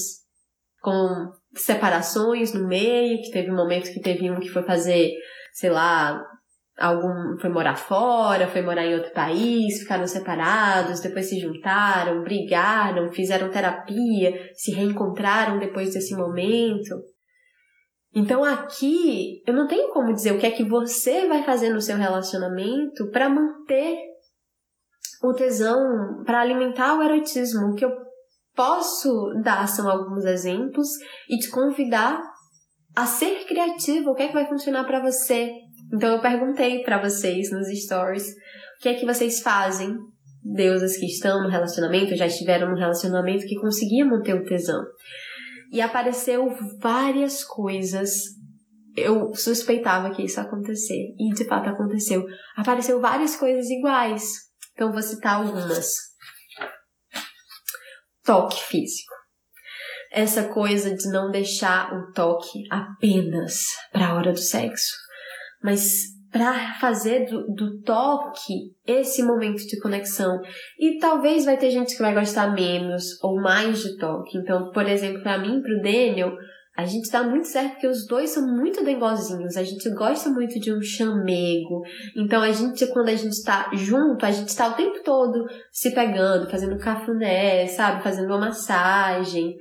Com 0.82 1.32
separações 1.54 2.52
no 2.52 2.68
meio, 2.68 3.22
que 3.22 3.30
teve 3.30 3.50
um 3.50 3.56
momento 3.56 3.92
que 3.92 4.00
teve 4.00 4.30
um 4.30 4.38
que 4.38 4.50
foi 4.50 4.62
fazer, 4.64 5.10
sei 5.52 5.70
lá, 5.70 6.22
algum 6.78 7.38
foi 7.40 7.50
morar 7.50 7.76
fora, 7.76 8.48
foi 8.48 8.62
morar 8.62 8.84
em 8.84 8.94
outro 8.94 9.12
país, 9.12 9.80
ficaram 9.80 10.06
separados, 10.06 11.00
depois 11.00 11.28
se 11.28 11.38
juntaram, 11.38 12.22
brigaram, 12.22 13.12
fizeram 13.12 13.50
terapia, 13.50 14.50
se 14.54 14.72
reencontraram 14.72 15.58
depois 15.58 15.94
desse 15.94 16.14
momento. 16.16 16.94
Então 18.14 18.44
aqui 18.44 19.42
eu 19.46 19.54
não 19.54 19.66
tenho 19.66 19.92
como 19.92 20.12
dizer 20.12 20.32
o 20.32 20.38
que 20.38 20.46
é 20.46 20.50
que 20.50 20.64
você 20.64 21.26
vai 21.26 21.42
fazer 21.42 21.70
no 21.70 21.80
seu 21.80 21.96
relacionamento 21.96 23.10
para 23.10 23.28
manter 23.28 23.96
o 25.22 25.32
tesão, 25.32 26.22
para 26.24 26.40
alimentar 26.40 26.98
o 26.98 27.02
erotismo. 27.02 27.68
O 27.68 27.74
que 27.74 27.84
eu 27.84 27.92
posso 28.54 29.32
dar 29.42 29.66
são 29.66 29.90
alguns 29.90 30.24
exemplos 30.24 30.88
e 31.28 31.38
te 31.38 31.50
convidar 31.50 32.22
a 32.94 33.06
ser 33.06 33.44
criativo. 33.46 34.10
O 34.10 34.14
que 34.14 34.22
é 34.22 34.28
que 34.28 34.34
vai 34.34 34.46
funcionar 34.46 34.84
para 34.84 35.00
você? 35.00 35.52
Então 35.92 36.12
eu 36.12 36.20
perguntei 36.20 36.82
para 36.82 37.00
vocês 37.00 37.50
nos 37.50 37.68
stories 37.68 38.26
o 38.28 38.82
que 38.82 38.88
é 38.88 38.94
que 38.94 39.06
vocês 39.06 39.40
fazem, 39.40 39.96
deusas 40.42 40.96
que 40.96 41.06
estão 41.06 41.42
no 41.42 41.48
relacionamento, 41.48 42.16
já 42.16 42.26
estiveram 42.26 42.70
no 42.70 42.76
relacionamento 42.76 43.46
que 43.46 43.56
conseguiam 43.56 44.08
manter 44.08 44.34
o 44.34 44.44
tesão. 44.44 44.82
E 45.72 45.80
apareceu 45.80 46.48
várias 46.80 47.44
coisas. 47.44 48.10
Eu 48.96 49.34
suspeitava 49.34 50.10
que 50.10 50.22
isso 50.22 50.40
acontecer 50.40 51.14
e 51.18 51.34
de 51.34 51.44
fato 51.46 51.68
aconteceu. 51.68 52.24
Apareceu 52.56 53.00
várias 53.00 53.34
coisas 53.36 53.68
iguais. 53.70 54.22
Então 54.72 54.92
vou 54.92 55.02
citar 55.02 55.36
algumas. 55.36 55.88
Toque 58.24 58.62
físico 58.62 59.14
essa 60.14 60.44
coisa 60.44 60.94
de 60.94 61.08
não 61.08 61.28
deixar 61.28 61.92
o 61.92 62.12
toque 62.12 62.62
apenas 62.70 63.64
para 63.92 64.06
a 64.06 64.14
hora 64.14 64.32
do 64.32 64.38
sexo 64.38 65.03
mas 65.64 66.12
para 66.30 66.74
fazer 66.78 67.26
do, 67.26 67.46
do, 67.54 67.80
toque 67.82 68.74
esse 68.86 69.22
momento 69.22 69.64
de 69.66 69.80
conexão. 69.80 70.40
E 70.78 70.98
talvez 70.98 71.44
vai 71.44 71.56
ter 71.56 71.70
gente 71.70 71.96
que 71.96 72.02
vai 72.02 72.12
gostar 72.12 72.52
menos 72.52 73.22
ou 73.22 73.40
mais 73.40 73.78
de 73.78 73.96
toque. 73.96 74.36
Então, 74.36 74.70
por 74.72 74.86
exemplo, 74.86 75.22
para 75.22 75.38
mim, 75.38 75.62
pro 75.62 75.80
Daniel, 75.80 76.36
a 76.76 76.84
gente 76.84 77.08
tá 77.08 77.22
muito 77.22 77.46
certo 77.46 77.74
porque 77.74 77.86
os 77.86 78.04
dois 78.04 78.30
são 78.30 78.44
muito 78.44 78.84
dengozinhos, 78.84 79.56
a 79.56 79.62
gente 79.62 79.88
gosta 79.90 80.28
muito 80.28 80.58
de 80.58 80.72
um 80.72 80.82
chamego. 80.82 81.82
Então 82.16 82.42
a 82.42 82.50
gente, 82.50 82.84
quando 82.88 83.10
a 83.10 83.14
gente 83.14 83.40
tá 83.44 83.70
junto, 83.72 84.26
a 84.26 84.32
gente 84.32 84.54
tá 84.56 84.68
o 84.68 84.74
tempo 84.74 85.02
todo 85.04 85.46
se 85.70 85.94
pegando, 85.94 86.50
fazendo 86.50 86.76
cafuné, 86.76 87.68
sabe? 87.68 88.02
Fazendo 88.02 88.26
uma 88.26 88.40
massagem. 88.40 89.56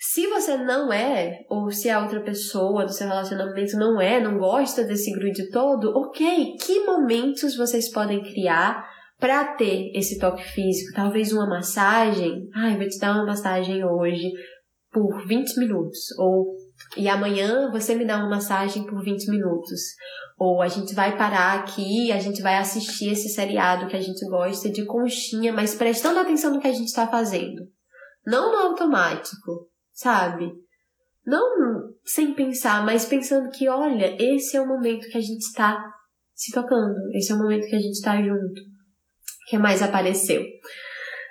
Se 0.00 0.28
você 0.28 0.56
não 0.56 0.92
é, 0.92 1.44
ou 1.48 1.72
se 1.72 1.90
a 1.90 2.00
outra 2.00 2.22
pessoa 2.22 2.84
do 2.84 2.92
seu 2.92 3.08
relacionamento 3.08 3.76
não 3.76 4.00
é, 4.00 4.20
não 4.20 4.38
gosta 4.38 4.84
desse 4.84 5.10
grude 5.10 5.50
todo, 5.50 5.90
ok, 5.90 6.54
que 6.64 6.84
momentos 6.84 7.56
vocês 7.56 7.90
podem 7.90 8.22
criar 8.22 8.88
para 9.18 9.56
ter 9.56 9.90
esse 9.96 10.16
toque 10.20 10.44
físico? 10.44 10.94
Talvez 10.94 11.32
uma 11.32 11.48
massagem. 11.48 12.48
Ai, 12.54 12.76
vou 12.76 12.88
te 12.88 12.96
dar 13.00 13.12
uma 13.12 13.26
massagem 13.26 13.84
hoje 13.84 14.30
por 14.92 15.26
20 15.26 15.58
minutos. 15.58 16.16
Ou 16.16 16.54
e 16.96 17.08
amanhã 17.08 17.68
você 17.72 17.96
me 17.96 18.06
dá 18.06 18.18
uma 18.18 18.30
massagem 18.30 18.86
por 18.86 19.02
20 19.02 19.28
minutos. 19.28 19.80
Ou 20.38 20.62
a 20.62 20.68
gente 20.68 20.94
vai 20.94 21.16
parar 21.16 21.58
aqui, 21.58 22.12
a 22.12 22.20
gente 22.20 22.40
vai 22.40 22.56
assistir 22.56 23.10
esse 23.10 23.28
seriado 23.30 23.88
que 23.88 23.96
a 23.96 24.00
gente 24.00 24.24
gosta 24.28 24.70
de 24.70 24.84
conchinha, 24.84 25.52
mas 25.52 25.74
prestando 25.74 26.20
atenção 26.20 26.54
no 26.54 26.60
que 26.60 26.68
a 26.68 26.72
gente 26.72 26.86
está 26.86 27.08
fazendo. 27.08 27.66
Não 28.24 28.52
no 28.52 28.68
automático 28.68 29.68
sabe? 29.98 30.52
Não 31.26 31.92
sem 32.04 32.32
pensar, 32.32 32.84
mas 32.86 33.04
pensando 33.04 33.50
que, 33.50 33.68
olha, 33.68 34.16
esse 34.18 34.56
é 34.56 34.60
o 34.60 34.66
momento 34.66 35.08
que 35.08 35.18
a 35.18 35.20
gente 35.20 35.42
está 35.42 35.92
se 36.34 36.52
tocando, 36.52 36.94
esse 37.14 37.32
é 37.32 37.34
o 37.34 37.38
momento 37.38 37.68
que 37.68 37.74
a 37.74 37.80
gente 37.80 37.94
está 37.94 38.16
junto. 38.16 38.60
O 38.60 39.50
que 39.50 39.58
mais 39.58 39.82
apareceu? 39.82 40.44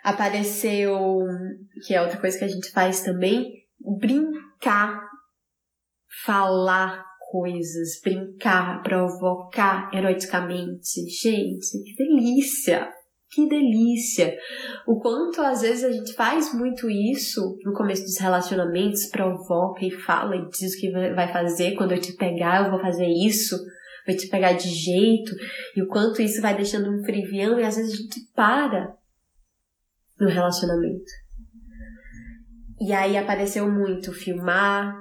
Apareceu, 0.04 1.20
que 1.86 1.96
é 1.96 2.02
outra 2.02 2.20
coisa 2.20 2.38
que 2.38 2.44
a 2.44 2.50
gente 2.50 2.70
faz 2.72 3.02
também, 3.02 3.52
brincar, 4.00 5.02
falar 6.26 7.06
coisas, 7.32 8.02
brincar, 8.04 8.84
provocar 8.84 9.90
eroticamente. 9.94 11.02
Gente, 11.10 11.84
que 11.84 11.96
delícia! 11.96 12.97
Que 13.30 13.48
delícia! 13.48 14.34
O 14.88 15.00
quanto 15.00 15.42
às 15.42 15.62
vezes 15.62 15.84
a 15.84 15.92
gente 15.92 16.14
faz 16.14 16.54
muito 16.54 16.90
isso 16.90 17.58
no 17.64 17.74
começo 17.74 18.04
dos 18.04 18.18
relacionamentos, 18.18 19.08
provoca 19.08 19.86
e 19.86 19.92
fala 19.92 20.36
e 20.36 20.50
diz 20.50 20.74
o 20.74 20.80
que 20.80 20.90
vai 20.92 21.32
fazer. 21.32 21.76
Quando 21.76 21.92
eu 21.92 22.00
te 22.00 22.14
pegar, 22.14 22.64
eu 22.64 22.72
vou 22.72 22.80
fazer 22.80 23.08
isso, 23.08 23.58
vou 24.08 24.16
te 24.16 24.28
pegar 24.30 24.54
de 24.54 24.70
jeito. 24.70 25.36
E 25.76 25.82
o 25.82 25.88
quanto 25.88 26.22
isso 26.22 26.42
vai 26.42 26.56
deixando 26.56 26.90
um 26.90 27.04
frivião 27.04 27.60
e 27.60 27.64
às 27.64 27.76
vezes 27.76 27.94
a 27.94 27.98
gente 27.98 28.22
para 28.34 28.96
no 30.20 30.30
relacionamento. 30.30 31.12
E 32.80 32.94
aí 32.94 33.18
apareceu 33.18 33.70
muito 33.70 34.14
filmar, 34.14 34.96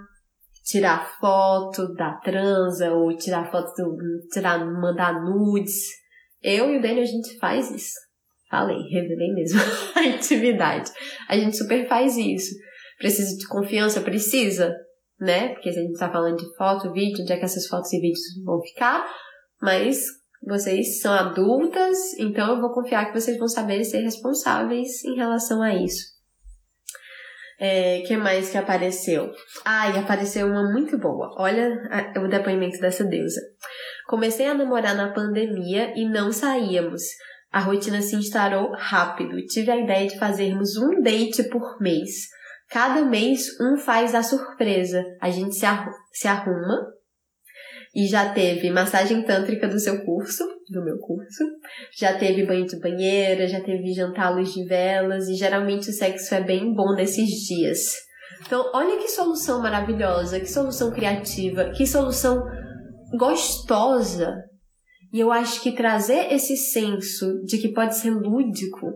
tirar 0.64 1.16
foto 1.20 1.94
da 1.94 2.14
transa 2.14 2.92
ou 2.92 3.16
tirar 3.16 3.50
foto 3.52 3.72
do, 3.76 4.28
tirar, 4.32 4.58
mandar 4.58 5.22
nudes. 5.22 5.74
Eu 6.42 6.72
e 6.72 6.78
o 6.78 6.82
Daniel 6.82 7.02
a 7.02 7.06
gente 7.06 7.38
faz 7.38 7.70
isso. 7.70 8.05
Falei, 8.50 8.76
revelei 8.90 9.32
mesmo 9.34 9.60
a 9.94 10.04
intimidade. 10.04 10.90
A 11.28 11.36
gente 11.36 11.56
super 11.56 11.88
faz 11.88 12.16
isso. 12.16 12.54
Precisa 12.98 13.36
de 13.36 13.46
confiança? 13.46 14.00
Precisa, 14.00 14.74
né? 15.20 15.48
Porque 15.48 15.72
se 15.72 15.78
a 15.78 15.82
gente 15.82 15.98
tá 15.98 16.10
falando 16.10 16.36
de 16.36 16.56
foto, 16.56 16.92
vídeo, 16.92 17.22
onde 17.22 17.32
é 17.32 17.36
que 17.36 17.44
essas 17.44 17.66
fotos 17.66 17.92
e 17.92 18.00
vídeos 18.00 18.20
vão 18.44 18.60
ficar? 18.62 19.06
Mas 19.60 20.04
vocês 20.42 21.00
são 21.00 21.12
adultas, 21.12 21.98
então 22.18 22.54
eu 22.54 22.60
vou 22.60 22.72
confiar 22.72 23.06
que 23.06 23.18
vocês 23.18 23.36
vão 23.36 23.48
saber 23.48 23.84
ser 23.84 24.00
responsáveis 24.00 25.04
em 25.04 25.16
relação 25.16 25.60
a 25.60 25.74
isso. 25.74 26.16
É, 27.58 28.02
que 28.02 28.16
mais 28.16 28.50
que 28.50 28.58
apareceu? 28.58 29.32
Ah, 29.64 29.88
e 29.88 29.98
apareceu 29.98 30.46
uma 30.46 30.70
muito 30.72 30.98
boa. 30.98 31.34
Olha 31.38 31.70
o 32.22 32.28
depoimento 32.28 32.78
dessa 32.78 33.02
deusa. 33.02 33.40
Comecei 34.06 34.46
a 34.46 34.54
namorar 34.54 34.94
na 34.94 35.12
pandemia 35.12 35.92
e 35.96 36.06
não 36.08 36.30
saíamos. 36.30 37.02
A 37.56 37.60
rotina 37.60 38.02
se 38.02 38.14
instaurou 38.14 38.70
rápido. 38.76 39.40
Tive 39.46 39.70
a 39.70 39.78
ideia 39.78 40.06
de 40.06 40.18
fazermos 40.18 40.76
um 40.76 41.00
date 41.00 41.42
por 41.44 41.80
mês. 41.80 42.26
Cada 42.68 43.02
mês 43.02 43.46
um 43.58 43.78
faz 43.78 44.14
a 44.14 44.22
surpresa. 44.22 45.02
A 45.22 45.30
gente 45.30 45.54
se, 45.54 45.64
arru 45.64 45.90
se 46.12 46.28
arruma 46.28 46.86
e 47.94 48.06
já 48.08 48.28
teve 48.34 48.68
massagem 48.68 49.22
tântrica 49.22 49.66
do 49.66 49.80
seu 49.80 50.04
curso, 50.04 50.44
do 50.70 50.84
meu 50.84 50.98
curso, 50.98 51.44
já 51.98 52.18
teve 52.18 52.44
banho 52.44 52.66
de 52.66 52.78
banheira, 52.78 53.48
já 53.48 53.62
teve 53.62 53.90
jantar 53.94 54.26
à 54.26 54.30
luz 54.34 54.52
de 54.52 54.62
velas 54.66 55.26
e 55.26 55.34
geralmente 55.34 55.88
o 55.88 55.94
sexo 55.94 56.34
é 56.34 56.42
bem 56.42 56.74
bom 56.74 56.94
nesses 56.94 57.26
dias. 57.46 57.94
Então, 58.44 58.70
olha 58.74 58.98
que 58.98 59.08
solução 59.08 59.62
maravilhosa, 59.62 60.38
que 60.38 60.46
solução 60.46 60.90
criativa, 60.90 61.70
que 61.70 61.86
solução 61.86 62.44
gostosa 63.18 64.44
e 65.12 65.20
eu 65.20 65.30
acho 65.30 65.62
que 65.62 65.72
trazer 65.72 66.32
esse 66.32 66.56
senso 66.56 67.42
de 67.44 67.58
que 67.58 67.72
pode 67.72 67.96
ser 67.96 68.10
lúdico, 68.10 68.86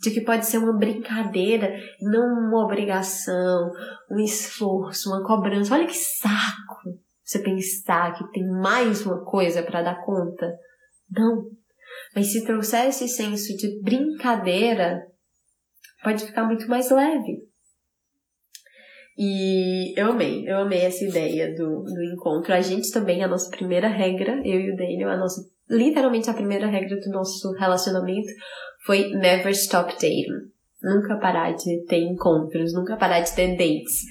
de 0.00 0.10
que 0.10 0.20
pode 0.20 0.46
ser 0.46 0.58
uma 0.58 0.76
brincadeira, 0.76 1.72
não 2.00 2.48
uma 2.48 2.64
obrigação, 2.64 3.70
um 4.10 4.18
esforço, 4.18 5.08
uma 5.10 5.24
cobrança. 5.24 5.74
Olha 5.74 5.86
que 5.86 5.96
saco 5.96 6.98
você 7.24 7.38
pensar 7.38 8.12
que 8.14 8.30
tem 8.32 8.46
mais 8.46 9.06
uma 9.06 9.24
coisa 9.24 9.62
para 9.62 9.82
dar 9.82 10.04
conta. 10.04 10.52
Não. 11.10 11.44
Mas 12.14 12.32
se 12.32 12.44
trouxer 12.44 12.88
esse 12.88 13.08
senso 13.08 13.56
de 13.56 13.80
brincadeira, 13.80 15.06
pode 16.02 16.26
ficar 16.26 16.44
muito 16.44 16.68
mais 16.68 16.90
leve. 16.90 17.52
E 19.16 19.98
eu 19.98 20.10
amei, 20.10 20.48
eu 20.48 20.58
amei 20.58 20.80
essa 20.80 21.04
ideia 21.04 21.54
do, 21.54 21.82
do 21.82 22.02
encontro. 22.12 22.52
A 22.52 22.60
gente 22.60 22.90
também, 22.90 23.22
a 23.22 23.28
nossa 23.28 23.50
primeira 23.50 23.88
regra, 23.88 24.40
eu 24.44 24.60
e 24.60 24.72
o 24.72 24.76
Daniel, 24.76 25.10
a 25.10 25.16
nossa, 25.16 25.42
literalmente 25.72 26.30
a 26.30 26.34
primeira 26.34 26.66
regra 26.66 27.00
do 27.00 27.10
nosso 27.10 27.50
relacionamento 27.52 28.28
foi 28.84 29.10
never 29.14 29.50
stop 29.52 29.92
dating. 29.94 30.52
Nunca 30.82 31.16
parar 31.16 31.52
de 31.52 31.84
ter 31.86 32.00
encontros, 32.00 32.74
nunca 32.74 32.96
parar 32.96 33.20
de 33.20 33.34
ter 33.34 33.56
dates. 33.56 34.02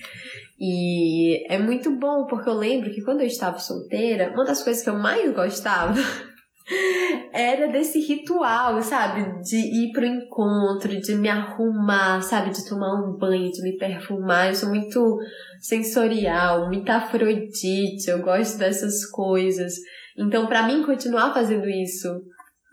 E 0.59 1.43
é 1.51 1.57
muito 1.57 1.91
bom, 1.97 2.25
porque 2.27 2.49
eu 2.49 2.53
lembro 2.53 2.91
que 2.91 3.01
quando 3.01 3.21
eu 3.21 3.27
estava 3.27 3.57
solteira, 3.57 4.31
uma 4.33 4.45
das 4.45 4.63
coisas 4.63 4.83
que 4.83 4.89
eu 4.89 4.97
mais 4.97 5.33
gostava 5.33 5.99
era 7.33 7.67
desse 7.67 7.99
ritual, 7.99 8.81
sabe? 8.81 9.41
De 9.41 9.57
ir 9.57 9.91
pro 9.91 10.05
encontro, 10.05 10.89
de 11.01 11.15
me 11.15 11.27
arrumar, 11.27 12.21
sabe? 12.21 12.51
De 12.51 12.67
tomar 12.69 12.93
um 12.93 13.17
banho, 13.17 13.51
de 13.51 13.61
me 13.63 13.75
perfumar. 13.77 14.49
Eu 14.49 14.55
sou 14.55 14.69
muito 14.69 15.17
sensorial, 15.59 16.67
muito 16.67 16.89
afrodite, 16.89 18.07
eu 18.07 18.21
gosto 18.21 18.57
dessas 18.57 19.05
coisas. 19.07 19.73
Então, 20.17 20.47
para 20.47 20.63
mim, 20.63 20.83
continuar 20.83 21.33
fazendo 21.33 21.67
isso 21.69 22.07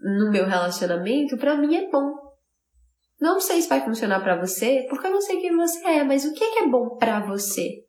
no 0.00 0.30
meu 0.30 0.46
relacionamento, 0.46 1.36
para 1.36 1.56
mim 1.56 1.76
é 1.76 1.90
bom. 1.90 2.28
Não 3.20 3.40
sei 3.40 3.60
se 3.60 3.68
vai 3.68 3.84
funcionar 3.84 4.20
para 4.20 4.38
você, 4.38 4.86
porque 4.88 5.06
eu 5.06 5.10
não 5.10 5.20
sei 5.20 5.40
quem 5.40 5.56
você 5.56 5.84
é, 5.84 6.04
mas 6.04 6.24
o 6.24 6.32
que 6.32 6.44
é 6.44 6.66
bom 6.68 6.96
para 6.96 7.20
você? 7.20 7.84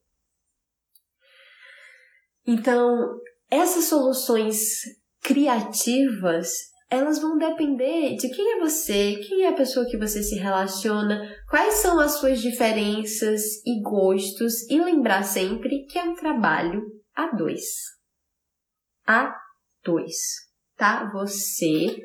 Então, 2.45 3.19
essas 3.49 3.85
soluções 3.85 4.81
criativas, 5.21 6.49
elas 6.89 7.19
vão 7.19 7.37
depender 7.37 8.15
de 8.15 8.29
quem 8.29 8.53
é 8.53 8.59
você, 8.59 9.17
quem 9.17 9.43
é 9.43 9.49
a 9.49 9.55
pessoa 9.55 9.85
que 9.85 9.97
você 9.97 10.23
se 10.23 10.35
relaciona, 10.35 11.21
quais 11.47 11.75
são 11.75 11.99
as 11.99 12.13
suas 12.13 12.41
diferenças 12.41 13.63
e 13.63 13.79
gostos, 13.83 14.67
e 14.67 14.81
lembrar 14.81 15.21
sempre 15.21 15.85
que 15.85 15.99
é 15.99 16.03
um 16.03 16.15
trabalho 16.15 16.81
a 17.15 17.27
dois. 17.35 17.98
A 19.11 19.35
dois, 19.83 20.15
tá? 20.77 21.09
Você 21.11 21.97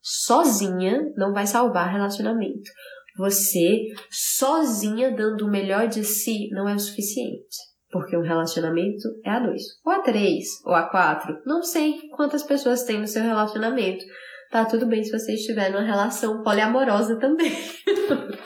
sozinha 0.00 1.12
não 1.16 1.32
vai 1.32 1.44
salvar 1.44 1.90
relacionamento. 1.90 2.70
Você 3.18 3.88
sozinha 4.08 5.10
dando 5.10 5.44
o 5.44 5.50
melhor 5.50 5.88
de 5.88 6.04
si 6.04 6.48
não 6.52 6.68
é 6.68 6.74
o 6.76 6.78
suficiente. 6.78 7.72
Porque 7.90 8.16
um 8.16 8.22
relacionamento 8.22 9.08
é 9.24 9.30
a 9.30 9.40
dois, 9.40 9.62
ou 9.84 9.92
a 9.92 10.02
três, 10.02 10.46
ou 10.64 10.72
a 10.72 10.88
quatro. 10.88 11.36
Não 11.44 11.64
sei 11.64 12.08
quantas 12.14 12.44
pessoas 12.44 12.84
tem 12.84 13.00
no 13.00 13.08
seu 13.08 13.24
relacionamento. 13.24 14.04
Tá 14.52 14.64
tudo 14.64 14.86
bem 14.86 15.02
se 15.02 15.10
você 15.10 15.34
estiver 15.34 15.70
numa 15.70 15.82
relação 15.82 16.44
poliamorosa 16.44 17.18
também. 17.18 17.50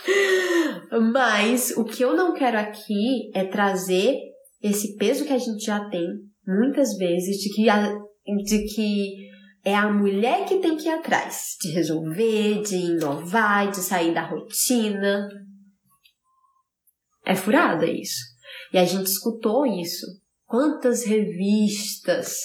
Mas 1.12 1.76
o 1.76 1.84
que 1.84 2.02
eu 2.02 2.16
não 2.16 2.32
quero 2.32 2.58
aqui 2.58 3.30
é 3.34 3.44
trazer 3.44 4.16
esse 4.62 4.96
peso 4.96 5.24
que 5.24 5.32
a 5.32 5.38
gente 5.38 5.64
já 5.64 5.88
tem, 5.90 6.06
muitas 6.46 6.96
vezes, 6.96 7.36
de 7.38 7.54
que, 7.54 7.68
a, 7.68 7.92
de 8.44 8.64
que 8.74 9.26
é 9.64 9.74
a 9.74 9.90
mulher 9.90 10.44
que 10.46 10.58
tem 10.58 10.76
que 10.76 10.88
ir 10.88 10.92
atrás 10.92 11.56
de 11.60 11.72
resolver, 11.72 12.62
de 12.62 12.76
inovar, 12.76 13.68
de 13.70 13.78
sair 13.78 14.14
da 14.14 14.22
rotina. 14.22 15.28
É 17.24 17.34
furada 17.34 17.84
isso. 17.84 18.36
E 18.72 18.78
a 18.78 18.84
gente 18.84 19.06
escutou 19.06 19.66
isso. 19.66 20.06
Quantas 20.46 21.04
revistas, 21.04 22.38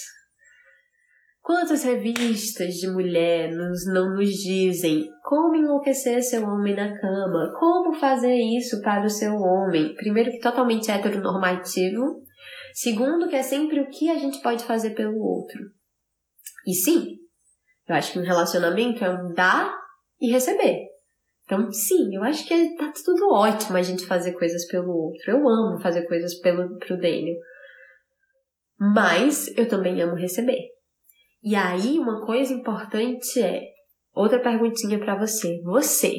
quantas 1.41 1.83
revistas 1.83 2.73
de 2.73 2.89
mulher 2.89 3.51
nos, 3.51 3.85
não 3.85 4.15
nos 4.15 4.29
dizem 4.29 5.07
como 5.23 5.55
enlouquecer 5.55 6.23
seu 6.23 6.43
homem 6.43 6.75
na 6.75 6.99
cama, 6.99 7.53
como 7.59 7.93
fazer 7.93 8.33
isso 8.33 8.81
para 8.81 9.05
o 9.05 9.09
seu 9.09 9.35
homem. 9.35 9.93
Primeiro, 9.93 10.31
que 10.31 10.39
totalmente 10.39 10.89
heteronormativo. 10.89 12.23
Segundo, 12.73 13.27
que 13.27 13.35
é 13.35 13.43
sempre 13.43 13.79
o 13.79 13.89
que 13.89 14.09
a 14.09 14.17
gente 14.17 14.41
pode 14.41 14.63
fazer 14.63 14.91
pelo 14.91 15.19
outro. 15.19 15.59
E 16.67 16.73
sim, 16.73 17.17
eu 17.87 17.95
acho 17.95 18.13
que 18.13 18.19
um 18.19 18.23
relacionamento 18.23 19.03
é 19.03 19.09
um 19.09 19.33
dar 19.33 19.75
e 20.19 20.31
receber. 20.31 20.91
Então, 21.43 21.71
sim, 21.71 22.15
eu 22.15 22.23
acho 22.23 22.47
que 22.47 22.75
tá 22.77 22.93
tudo 23.03 23.33
ótimo 23.33 23.77
a 23.77 23.81
gente 23.81 24.05
fazer 24.05 24.33
coisas 24.33 24.65
pelo 24.67 24.89
outro. 24.89 25.31
Eu 25.31 25.49
amo 25.49 25.81
fazer 25.81 26.07
coisas 26.07 26.39
pelo, 26.39 26.77
pro 26.77 26.95
Daniel. 26.95 27.35
Mas 28.79 29.47
eu 29.57 29.67
também 29.67 30.01
amo 30.01 30.15
receber. 30.15 30.69
E 31.43 31.55
aí, 31.55 31.99
uma 31.99 32.25
coisa 32.25 32.53
importante 32.53 33.41
é 33.41 33.63
outra 34.13 34.39
perguntinha 34.39 34.99
para 34.99 35.17
você. 35.17 35.59
Você, 35.63 36.13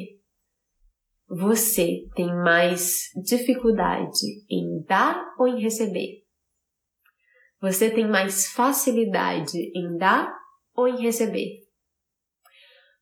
você 1.28 2.04
tem 2.14 2.26
mais 2.26 3.04
dificuldade 3.24 4.26
em 4.50 4.84
dar 4.86 5.24
ou 5.38 5.48
em 5.48 5.62
receber? 5.62 6.21
Você 7.62 7.88
tem 7.88 8.08
mais 8.08 8.48
facilidade 8.48 9.56
em 9.72 9.96
dar 9.96 10.34
ou 10.74 10.88
em 10.88 11.00
receber? 11.00 11.62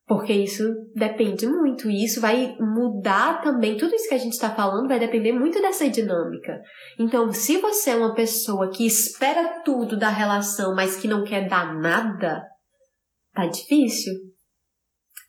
Porque 0.06 0.32
isso 0.32 0.64
depende 0.94 1.46
muito, 1.46 1.88
e 1.88 2.04
isso 2.04 2.20
vai 2.20 2.56
mudar 2.58 3.40
também. 3.40 3.76
Tudo 3.76 3.94
isso 3.94 4.08
que 4.08 4.14
a 4.14 4.18
gente 4.18 4.32
está 4.32 4.50
falando 4.50 4.88
vai 4.88 4.98
depender 4.98 5.32
muito 5.32 5.62
dessa 5.62 5.88
dinâmica. 5.88 6.61
Então, 6.98 7.32
se 7.32 7.58
você 7.58 7.90
é 7.90 7.96
uma 7.96 8.12
pessoa 8.12 8.70
que 8.70 8.84
espera 8.84 9.62
tudo 9.64 9.96
da 9.96 10.11
relação, 10.11 10.74
mas 10.74 10.96
que 10.96 11.08
não 11.08 11.24
quer 11.24 11.48
dar 11.48 11.74
nada, 11.80 12.42
tá 13.32 13.46
difícil. 13.46 14.12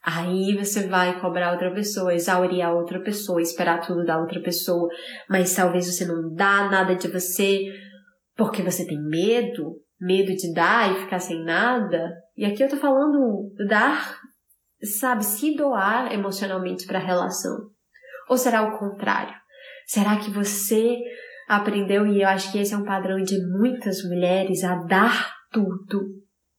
Aí 0.04 0.56
você 0.58 0.88
vai 0.88 1.20
cobrar 1.20 1.52
outra 1.52 1.72
pessoa, 1.72 2.12
exaurir 2.12 2.60
a 2.60 2.74
outra 2.74 3.00
pessoa, 3.00 3.40
esperar 3.40 3.86
tudo 3.86 4.04
da 4.04 4.18
outra 4.18 4.42
pessoa, 4.42 4.88
mas 5.30 5.54
talvez 5.54 5.86
você 5.86 6.04
não 6.04 6.34
dá 6.34 6.68
nada 6.68 6.96
de 6.96 7.06
você 7.06 7.72
porque 8.42 8.60
você 8.60 8.84
tem 8.84 9.00
medo, 9.00 9.76
medo 10.00 10.34
de 10.34 10.52
dar 10.52 10.90
e 10.90 11.00
ficar 11.02 11.20
sem 11.20 11.44
nada. 11.44 12.12
E 12.36 12.44
aqui 12.44 12.60
eu 12.60 12.68
tô 12.68 12.76
falando 12.76 13.52
dar 13.68 14.18
sabe, 14.98 15.24
se 15.24 15.54
doar 15.54 16.12
emocionalmente 16.12 16.84
para 16.84 16.98
a 16.98 17.04
relação? 17.04 17.70
Ou 18.28 18.36
será 18.36 18.62
o 18.62 18.78
contrário? 18.78 19.32
Será 19.86 20.16
que 20.16 20.28
você 20.28 20.98
aprendeu, 21.48 22.04
e 22.04 22.22
eu 22.22 22.28
acho 22.28 22.50
que 22.50 22.58
esse 22.58 22.74
é 22.74 22.76
um 22.76 22.84
padrão 22.84 23.22
de 23.22 23.38
muitas 23.46 24.02
mulheres, 24.02 24.64
a 24.64 24.74
dar 24.86 25.32
tudo, 25.52 26.00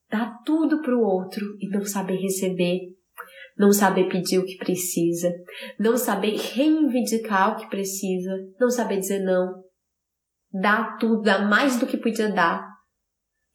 dar 0.10 0.40
tudo 0.46 0.82
para 0.82 0.96
o 0.96 1.02
outro 1.02 1.46
e 1.60 1.68
não 1.68 1.84
saber 1.84 2.16
receber, 2.16 2.80
não 3.58 3.74
saber 3.74 4.08
pedir 4.08 4.40
o 4.40 4.46
que 4.46 4.56
precisa, 4.56 5.30
não 5.78 5.98
saber 5.98 6.38
reivindicar 6.38 7.52
o 7.52 7.56
que 7.58 7.70
precisa, 7.70 8.32
não 8.58 8.70
saber 8.70 9.00
dizer 9.00 9.20
não, 9.20 9.63
dar 10.54 10.98
tudo, 10.98 11.24
dar 11.24 11.50
mais 11.50 11.80
do 11.80 11.88
que 11.88 11.98
podia 11.98 12.32
dar, 12.32 12.64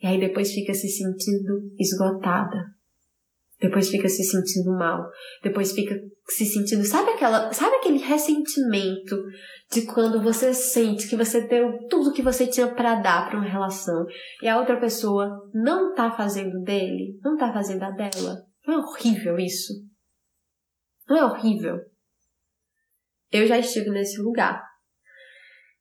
e 0.01 0.07
aí 0.07 0.19
depois 0.19 0.53
fica 0.53 0.75
se 0.75 0.89
sentindo 0.89 1.73
esgotada, 1.79 2.65
depois 3.61 3.89
fica 3.89 4.09
se 4.09 4.23
sentindo 4.23 4.71
mal, 4.71 5.11
depois 5.43 5.73
fica 5.73 5.99
se 6.29 6.47
sentindo, 6.47 6.85
sabe 6.85 7.11
aquela, 7.11 7.53
sabe 7.53 7.77
aquele 7.77 7.99
ressentimento 7.99 9.17
de 9.73 9.83
quando 9.83 10.23
você 10.23 10.55
sente 10.55 11.09
que 11.09 11.17
você 11.17 11.47
deu 11.49 11.87
tudo 11.89 12.13
que 12.13 12.23
você 12.23 12.47
tinha 12.47 12.73
para 12.73 12.97
dar 12.97 13.29
para 13.29 13.39
uma 13.39 13.49
relação 13.49 14.07
e 14.43 14.49
a 14.49 14.59
outra 14.59 14.79
pessoa 14.79 15.51
não 15.53 15.95
tá 15.95 16.11
fazendo 16.13 16.63
dele, 16.63 17.19
não 17.23 17.37
tá 17.37 17.53
fazendo 17.53 17.83
a 17.83 17.91
dela. 17.91 18.47
Não 18.67 18.75
é 18.75 18.79
horrível 18.79 19.39
isso? 19.39 19.73
Não 21.09 21.17
é 21.17 21.25
horrível? 21.25 21.79
Eu 23.33 23.47
já 23.47 23.59
estive 23.59 23.91
nesse 23.91 24.21
lugar. 24.21 24.68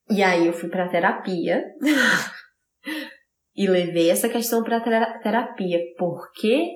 E 0.09 0.23
aí 0.23 0.47
eu 0.47 0.53
fui 0.53 0.69
para 0.69 0.89
terapia. 0.89 1.63
e 3.55 3.67
levei 3.67 4.09
essa 4.09 4.29
questão 4.29 4.63
para 4.63 4.79
terapia, 5.19 5.79
porque 5.97 6.71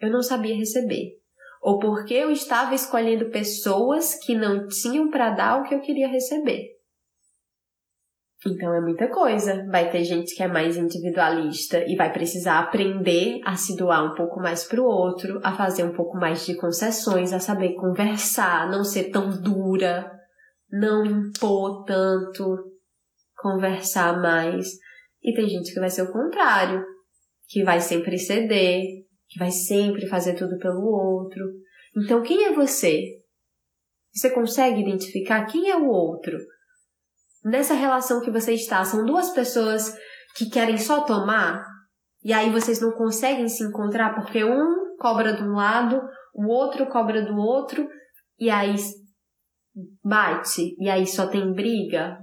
eu 0.00 0.10
não 0.10 0.22
sabia 0.22 0.56
receber. 0.56 1.12
Ou 1.62 1.78
porque 1.78 2.14
eu 2.14 2.30
estava 2.30 2.74
escolhendo 2.74 3.30
pessoas 3.30 4.14
que 4.24 4.34
não 4.34 4.66
tinham 4.68 5.10
para 5.10 5.30
dar 5.30 5.60
o 5.60 5.64
que 5.64 5.74
eu 5.74 5.80
queria 5.80 6.08
receber. 6.08 6.76
Então 8.46 8.74
é 8.74 8.80
muita 8.80 9.08
coisa. 9.08 9.66
Vai 9.70 9.90
ter 9.90 10.04
gente 10.04 10.34
que 10.34 10.42
é 10.42 10.48
mais 10.48 10.76
individualista 10.76 11.84
e 11.86 11.96
vai 11.96 12.12
precisar 12.12 12.58
aprender 12.58 13.40
a 13.44 13.56
se 13.56 13.76
doar 13.76 14.04
um 14.04 14.14
pouco 14.14 14.40
mais 14.40 14.64
para 14.64 14.80
o 14.80 14.84
outro, 14.84 15.40
a 15.42 15.52
fazer 15.52 15.84
um 15.84 15.94
pouco 15.94 16.16
mais 16.16 16.44
de 16.44 16.54
concessões, 16.56 17.32
a 17.32 17.40
saber 17.40 17.74
conversar, 17.74 18.70
não 18.70 18.84
ser 18.84 19.10
tão 19.10 19.30
dura, 19.30 20.15
não 20.70 21.04
impor 21.04 21.84
tanto, 21.84 22.72
conversar 23.36 24.20
mais. 24.20 24.68
E 25.22 25.34
tem 25.34 25.48
gente 25.48 25.72
que 25.72 25.80
vai 25.80 25.90
ser 25.90 26.02
o 26.02 26.12
contrário, 26.12 26.84
que 27.48 27.64
vai 27.64 27.80
sempre 27.80 28.18
ceder, 28.18 28.82
que 29.28 29.38
vai 29.38 29.50
sempre 29.50 30.06
fazer 30.08 30.34
tudo 30.34 30.58
pelo 30.58 30.84
outro. 30.84 31.44
Então, 31.96 32.22
quem 32.22 32.44
é 32.44 32.52
você? 32.52 33.00
Você 34.14 34.30
consegue 34.30 34.80
identificar 34.80 35.46
quem 35.46 35.70
é 35.70 35.76
o 35.76 35.88
outro? 35.88 36.38
Nessa 37.44 37.74
relação 37.74 38.20
que 38.20 38.30
você 38.30 38.54
está, 38.54 38.84
são 38.84 39.04
duas 39.04 39.30
pessoas 39.30 39.94
que 40.36 40.50
querem 40.50 40.78
só 40.78 41.02
tomar, 41.04 41.64
e 42.24 42.32
aí 42.32 42.50
vocês 42.50 42.80
não 42.80 42.92
conseguem 42.92 43.48
se 43.48 43.62
encontrar 43.62 44.14
porque 44.14 44.44
um 44.44 44.96
cobra 44.98 45.34
de 45.34 45.42
um 45.42 45.52
lado, 45.52 46.00
o 46.34 46.48
outro 46.48 46.86
cobra 46.86 47.22
do 47.22 47.36
outro, 47.36 47.88
e 48.38 48.50
aí 48.50 48.74
bate, 50.02 50.74
e 50.78 50.88
aí 50.88 51.06
só 51.06 51.26
tem 51.26 51.52
briga? 51.52 52.18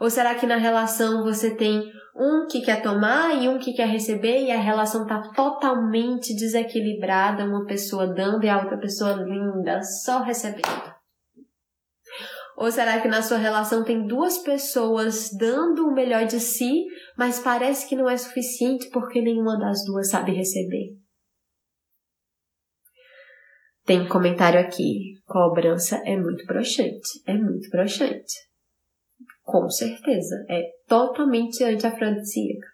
Ou 0.00 0.10
será 0.10 0.34
que 0.34 0.46
na 0.46 0.56
relação 0.56 1.24
você 1.24 1.56
tem 1.56 1.90
um 2.14 2.46
que 2.46 2.60
quer 2.60 2.82
tomar 2.82 3.34
e 3.42 3.48
um 3.48 3.58
que 3.58 3.72
quer 3.72 3.88
receber 3.88 4.44
e 4.44 4.50
a 4.50 4.60
relação 4.60 5.06
tá 5.06 5.30
totalmente 5.34 6.34
desequilibrada, 6.34 7.44
uma 7.44 7.64
pessoa 7.64 8.06
dando 8.06 8.44
e 8.44 8.48
a 8.48 8.58
outra 8.58 8.78
pessoa 8.78 9.12
linda, 9.12 9.80
só 9.82 10.22
recebendo? 10.22 10.94
Ou 12.56 12.72
será 12.72 13.00
que 13.00 13.06
na 13.06 13.22
sua 13.22 13.38
relação 13.38 13.84
tem 13.84 14.04
duas 14.04 14.38
pessoas 14.38 15.30
dando 15.38 15.86
o 15.86 15.94
melhor 15.94 16.26
de 16.26 16.40
si, 16.40 16.86
mas 17.16 17.38
parece 17.38 17.88
que 17.88 17.94
não 17.94 18.10
é 18.10 18.16
suficiente 18.16 18.90
porque 18.90 19.20
nenhuma 19.20 19.56
das 19.56 19.84
duas 19.84 20.10
sabe 20.10 20.32
receber? 20.32 20.96
Tem 23.88 24.02
um 24.02 24.06
comentário 24.06 24.60
aqui. 24.60 25.14
Cobrança 25.24 25.96
é 26.04 26.14
muito 26.14 26.44
broxante. 26.44 27.22
É 27.26 27.32
muito 27.32 27.70
broxante. 27.70 28.34
Com 29.42 29.66
certeza. 29.70 30.44
É 30.46 30.62
totalmente 30.86 31.64
antiafrodisíaca. 31.64 32.66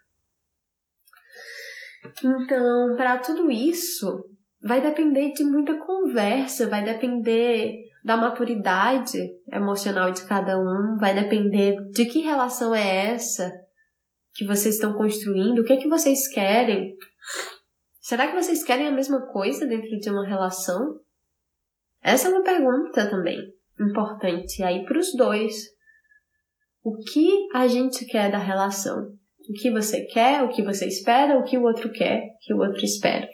Então, 2.21 2.97
para 2.97 3.17
tudo 3.19 3.49
isso, 3.49 4.25
vai 4.61 4.81
depender 4.81 5.31
de 5.31 5.45
muita 5.45 5.77
conversa, 5.77 6.67
vai 6.67 6.83
depender 6.83 7.77
da 8.03 8.17
maturidade 8.17 9.17
emocional 9.49 10.11
de 10.11 10.27
cada 10.27 10.59
um, 10.59 10.97
vai 10.99 11.15
depender 11.15 11.77
de 11.91 12.05
que 12.07 12.19
relação 12.19 12.75
é 12.75 13.13
essa 13.13 13.49
que 14.33 14.45
vocês 14.45 14.75
estão 14.75 14.91
construindo, 14.91 15.59
o 15.59 15.63
que 15.63 15.71
é 15.71 15.77
que 15.77 15.87
vocês 15.87 16.27
querem. 16.27 16.93
Será 18.01 18.27
que 18.27 18.35
vocês 18.35 18.65
querem 18.65 18.85
a 18.85 18.91
mesma 18.91 19.25
coisa 19.31 19.65
dentro 19.65 19.97
de 19.97 20.09
uma 20.09 20.27
relação? 20.27 21.04
Essa 22.05 22.27
é 22.27 22.31
uma 22.31 22.43
pergunta 22.43 23.09
também 23.09 23.39
importante 23.79 24.61
aí 24.61 24.85
para 24.85 24.99
os 24.99 25.11
dois. 25.15 25.55
O 26.83 26.95
que 26.97 27.47
a 27.51 27.65
gente 27.67 28.05
quer 28.05 28.31
da 28.31 28.37
relação? 28.37 29.11
O 29.49 29.53
que 29.59 29.71
você 29.71 30.05
quer, 30.05 30.43
o 30.43 30.49
que 30.49 30.61
você 30.61 30.85
espera, 30.85 31.35
o 31.35 31.43
que 31.43 31.57
o 31.57 31.63
outro 31.63 31.91
quer, 31.91 32.19
o 32.19 32.37
que 32.41 32.53
o 32.53 32.59
outro 32.59 32.85
espera. 32.85 33.27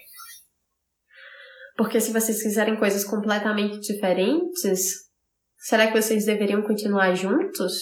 Porque 1.76 2.00
se 2.00 2.14
vocês 2.14 2.42
quiserem 2.42 2.78
coisas 2.78 3.04
completamente 3.04 3.78
diferentes, 3.82 5.10
será 5.58 5.88
que 5.88 6.02
vocês 6.02 6.26
deveriam 6.26 6.62
continuar 6.62 7.14
juntos? 7.14 7.74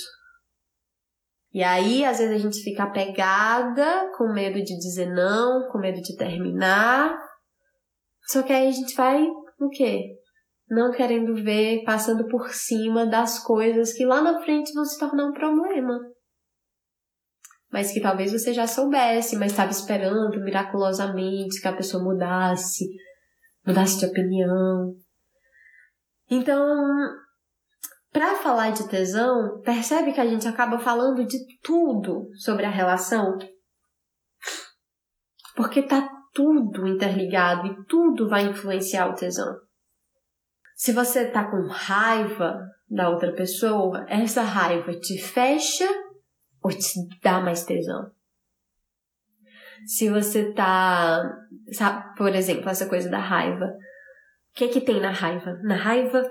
E 1.54 1.62
aí, 1.64 2.04
às 2.04 2.18
vezes, 2.18 2.34
a 2.34 2.40
gente 2.40 2.64
fica 2.64 2.84
apegada, 2.86 4.12
com 4.18 4.34
medo 4.34 4.58
de 4.58 4.76
dizer 4.76 5.14
não, 5.14 5.70
com 5.72 5.78
medo 5.78 6.02
de 6.02 6.16
terminar. 6.16 7.16
Só 8.26 8.42
que 8.42 8.52
aí 8.52 8.68
a 8.68 8.72
gente 8.72 8.96
vai 8.96 9.24
o 9.24 9.70
quê? 9.70 10.19
Não 10.70 10.92
querendo 10.92 11.34
ver, 11.36 11.84
passando 11.84 12.28
por 12.28 12.50
cima 12.54 13.06
das 13.06 13.44
coisas 13.44 13.92
que 13.94 14.06
lá 14.06 14.22
na 14.22 14.40
frente 14.42 14.74
vão 14.74 14.86
se 14.86 15.00
tornar 15.00 15.26
um 15.26 15.34
problema. 15.34 16.00
Mas 17.72 17.92
que 17.92 18.02
talvez 18.02 18.32
você 18.32 18.54
já 18.54 18.68
soubesse, 18.68 19.36
mas 19.36 19.52
estava 19.52 19.72
esperando 19.72 20.40
miraculosamente 20.42 21.60
que 21.60 21.68
a 21.68 21.76
pessoa 21.76 22.04
mudasse, 22.04 22.86
mudasse 23.66 24.00
de 24.00 24.06
opinião. 24.06 24.96
Então, 26.30 26.78
para 28.12 28.36
falar 28.36 28.72
de 28.72 28.88
tesão, 28.88 29.62
percebe 29.62 30.14
que 30.14 30.22
a 30.22 30.26
gente 30.26 30.48
acaba 30.48 30.80
falando 30.80 31.26
de 31.26 31.38
tudo 31.62 32.30
sobre 32.36 32.66
a 32.66 32.70
relação? 32.70 33.38
Porque 35.56 35.82
tá 35.82 36.10
tudo 36.34 36.88
interligado 36.88 37.68
e 37.68 37.86
tudo 37.86 38.30
vai 38.30 38.46
influenciar 38.46 39.10
o 39.10 39.16
tesão. 39.16 39.69
Se 40.80 40.94
você 40.94 41.26
tá 41.26 41.44
com 41.44 41.68
raiva 41.68 42.58
da 42.90 43.10
outra 43.10 43.34
pessoa, 43.34 44.06
essa 44.08 44.42
raiva 44.42 44.94
te 44.94 45.18
fecha 45.18 45.86
ou 46.64 46.72
te 46.72 47.06
dá 47.22 47.42
mais 47.42 47.66
tesão? 47.66 48.10
Se 49.86 50.10
você 50.10 50.54
tá, 50.54 51.22
sabe, 51.74 52.16
por 52.16 52.34
exemplo, 52.34 52.70
essa 52.70 52.88
coisa 52.88 53.10
da 53.10 53.20
raiva. 53.20 53.66
O 53.66 54.54
que 54.54 54.64
é 54.64 54.68
que 54.70 54.80
tem 54.80 55.02
na 55.02 55.12
raiva? 55.12 55.60
Na 55.64 55.76
raiva, 55.76 56.24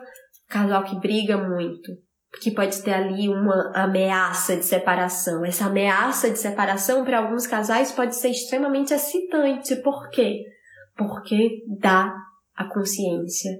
casal 0.49 0.83
que 0.83 0.99
briga 0.99 1.37
muito, 1.37 1.93
que 2.41 2.51
pode 2.51 2.83
ter 2.83 2.95
ali 2.95 3.29
uma 3.29 3.71
ameaça 3.75 4.57
de 4.57 4.65
separação. 4.65 5.45
Essa 5.45 5.67
ameaça 5.67 6.31
de 6.31 6.39
separação 6.39 7.05
para 7.05 7.19
alguns 7.19 7.47
casais 7.47 7.93
pode 7.93 8.17
ser 8.17 8.31
extremamente 8.31 8.95
excitante. 8.95 9.77
Por 9.83 10.09
quê? 10.09 10.43
Porque 10.97 11.65
dá 11.79 12.17
a 12.57 12.65
consciência 12.65 13.51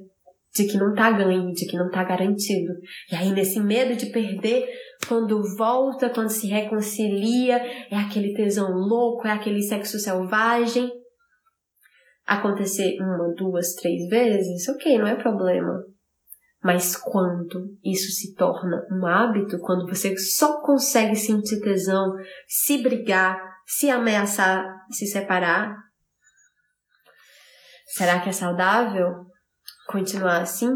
de 0.55 0.65
que 0.67 0.79
não 0.79 0.95
tá 0.95 1.11
ganho, 1.11 1.53
de 1.53 1.67
que 1.67 1.77
não 1.77 1.91
tá 1.91 2.05
garantido. 2.05 2.73
E 3.11 3.17
aí 3.17 3.31
nesse 3.33 3.61
medo 3.61 3.97
de 3.97 4.07
perder, 4.07 4.69
quando 5.07 5.43
volta, 5.57 6.11
quando 6.11 6.31
se 6.31 6.49
reconcilia, 6.49 7.57
é 7.91 7.97
aquele 7.97 8.35
tesão 8.35 8.71
louco, 8.73 9.27
é 9.27 9.33
aquele 9.33 9.63
sexo 9.63 9.99
selvagem. 9.99 10.91
Acontecer 12.27 12.97
uma, 13.01 13.33
duas, 13.37 13.75
três 13.75 14.09
vezes, 14.09 14.69
ok, 14.69 14.99
não 14.99 15.07
é 15.07 15.15
problema. 15.15 15.83
Mas 16.63 16.97
quando 16.97 17.77
isso 17.85 18.11
se 18.11 18.35
torna 18.35 18.85
um 18.91 19.07
hábito, 19.07 19.59
quando 19.61 19.87
você 19.87 20.17
só 20.19 20.61
consegue 20.61 21.15
sentir 21.15 21.61
tesão, 21.61 22.13
se 22.47 22.83
brigar, 22.83 23.41
se 23.65 23.89
ameaçar, 23.89 24.67
se 24.91 25.07
separar, 25.07 25.77
será 27.87 28.21
que 28.21 28.29
é 28.29 28.33
saudável 28.33 29.28
continuar 29.89 30.43
assim? 30.43 30.71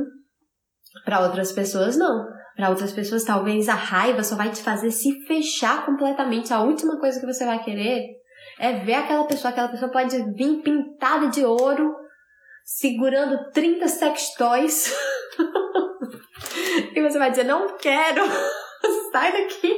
Para 1.04 1.20
outras 1.20 1.52
pessoas, 1.52 1.96
não. 1.96 2.26
Para 2.56 2.70
outras 2.70 2.92
pessoas, 2.92 3.24
talvez 3.24 3.68
a 3.68 3.74
raiva 3.74 4.22
só 4.24 4.36
vai 4.36 4.50
te 4.50 4.62
fazer 4.62 4.90
se 4.90 5.24
fechar 5.26 5.86
completamente. 5.86 6.52
A 6.52 6.60
última 6.60 6.98
coisa 6.98 7.20
que 7.20 7.26
você 7.26 7.44
vai 7.44 7.62
querer 7.62 8.04
é 8.58 8.80
ver 8.84 8.94
aquela 8.94 9.24
pessoa. 9.24 9.50
Aquela 9.50 9.68
pessoa 9.68 9.90
pode 9.90 10.16
vir 10.34 10.62
pintada 10.62 11.28
de 11.28 11.44
ouro, 11.44 11.94
segurando 12.64 13.50
30 13.52 13.88
sex 13.88 14.34
toys. 14.34 14.94
e 16.94 17.02
você 17.02 17.18
vai 17.18 17.30
dizer: 17.30 17.44
Não 17.44 17.76
quero, 17.78 18.22
sai 19.12 19.32
daqui. 19.32 19.74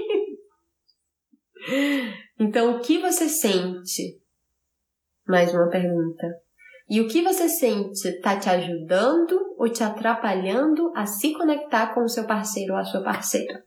Então, 2.38 2.76
o 2.76 2.80
que 2.80 2.98
você 2.98 3.28
sente? 3.28 4.20
Mais 5.26 5.54
uma 5.54 5.70
pergunta. 5.70 6.26
E 6.88 7.00
o 7.00 7.08
que 7.08 7.22
você 7.22 7.48
sente 7.48 8.06
está 8.08 8.38
te 8.38 8.48
ajudando 8.50 9.54
ou 9.56 9.70
te 9.70 9.82
atrapalhando 9.82 10.92
a 10.94 11.06
se 11.06 11.32
conectar 11.32 11.94
com 11.94 12.02
o 12.02 12.08
seu 12.08 12.26
parceiro 12.26 12.74
ou 12.74 12.78
a 12.78 12.84
sua 12.84 13.02
parceira? 13.02 13.64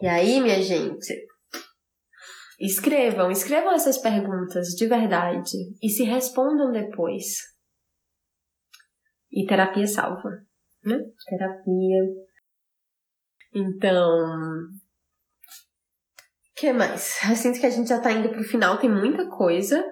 E 0.00 0.06
aí, 0.06 0.40
minha 0.40 0.62
gente, 0.62 1.26
escrevam, 2.60 3.30
escrevam 3.30 3.72
essas 3.72 3.98
perguntas 3.98 4.68
de 4.68 4.86
verdade 4.86 5.56
e 5.82 5.88
se 5.88 6.04
respondam 6.04 6.70
depois. 6.70 7.24
E 9.32 9.46
terapia 9.46 9.86
salva, 9.86 10.28
né? 10.84 10.98
Terapia. 11.28 12.02
Então, 13.54 14.68
que 16.54 16.72
mais? 16.72 17.18
Eu 17.28 17.34
sinto 17.34 17.58
que 17.58 17.66
a 17.66 17.70
gente 17.70 17.88
já 17.88 18.00
tá 18.00 18.12
indo 18.12 18.28
pro 18.28 18.44
final, 18.44 18.78
tem 18.78 18.90
muita 18.90 19.28
coisa 19.28 19.82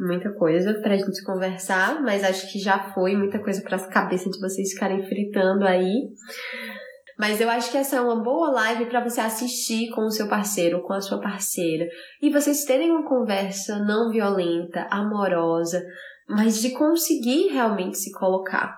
muita 0.00 0.32
coisa 0.32 0.74
pra 0.80 0.96
gente 0.96 1.22
conversar, 1.22 2.00
mas 2.02 2.24
acho 2.24 2.50
que 2.50 2.58
já 2.58 2.92
foi 2.94 3.14
muita 3.14 3.38
coisa 3.38 3.60
para 3.62 3.76
as 3.76 3.86
cabeças 3.86 4.32
de 4.32 4.40
vocês 4.40 4.72
ficarem 4.72 5.02
fritando 5.06 5.66
aí. 5.66 6.08
Mas 7.18 7.38
eu 7.38 7.50
acho 7.50 7.70
que 7.70 7.76
essa 7.76 7.96
é 7.96 8.00
uma 8.00 8.22
boa 8.22 8.50
live 8.50 8.86
para 8.86 9.04
você 9.04 9.20
assistir 9.20 9.90
com 9.90 10.06
o 10.06 10.10
seu 10.10 10.26
parceiro, 10.26 10.82
com 10.82 10.94
a 10.94 11.02
sua 11.02 11.20
parceira, 11.20 11.86
e 12.22 12.30
vocês 12.30 12.64
terem 12.64 12.90
uma 12.90 13.06
conversa 13.06 13.78
não 13.78 14.10
violenta, 14.10 14.86
amorosa, 14.90 15.82
mas 16.26 16.62
de 16.62 16.70
conseguir 16.70 17.48
realmente 17.48 17.98
se 17.98 18.10
colocar. 18.12 18.74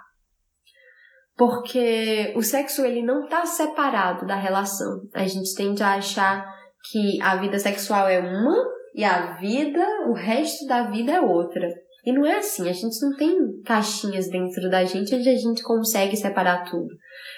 Porque 1.37 2.33
o 2.37 2.43
sexo 2.43 2.85
ele 2.85 3.03
não 3.03 3.25
está 3.25 3.47
separado 3.47 4.27
da 4.27 4.35
relação. 4.35 5.09
A 5.14 5.25
gente 5.27 5.55
tende 5.55 5.83
a 5.83 5.95
achar 5.95 6.45
que 6.91 7.23
a 7.23 7.37
vida 7.37 7.59
sexual 7.59 8.09
é 8.09 8.18
uma 8.18 8.82
e 8.95 9.05
a 9.05 9.36
vida, 9.36 9.84
o 10.09 10.12
resto 10.12 10.66
da 10.66 10.90
vida 10.90 11.12
é 11.12 11.20
outra. 11.20 11.68
E 12.05 12.12
não 12.12 12.26
é 12.26 12.38
assim, 12.38 12.68
a 12.68 12.72
gente 12.72 13.01
não 13.01 13.16
tem 13.16 13.62
caixinhas 13.64 14.28
dentro 14.28 14.68
da 14.68 14.84
gente 14.84 15.14
onde 15.14 15.28
a 15.28 15.36
gente 15.36 15.62
consegue 15.62 16.16
separar 16.16 16.68
tudo. 16.68 16.88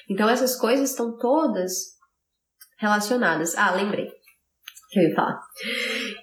Então 0.08 0.28
essas 0.28 0.56
coisas 0.56 0.90
estão 0.90 1.16
todas 1.18 1.72
relacionadas. 2.78 3.54
Ah, 3.56 3.72
lembrei 3.72 4.08
que 4.94 5.00
eu 5.00 5.08
ia 5.08 5.14
falar. 5.14 5.40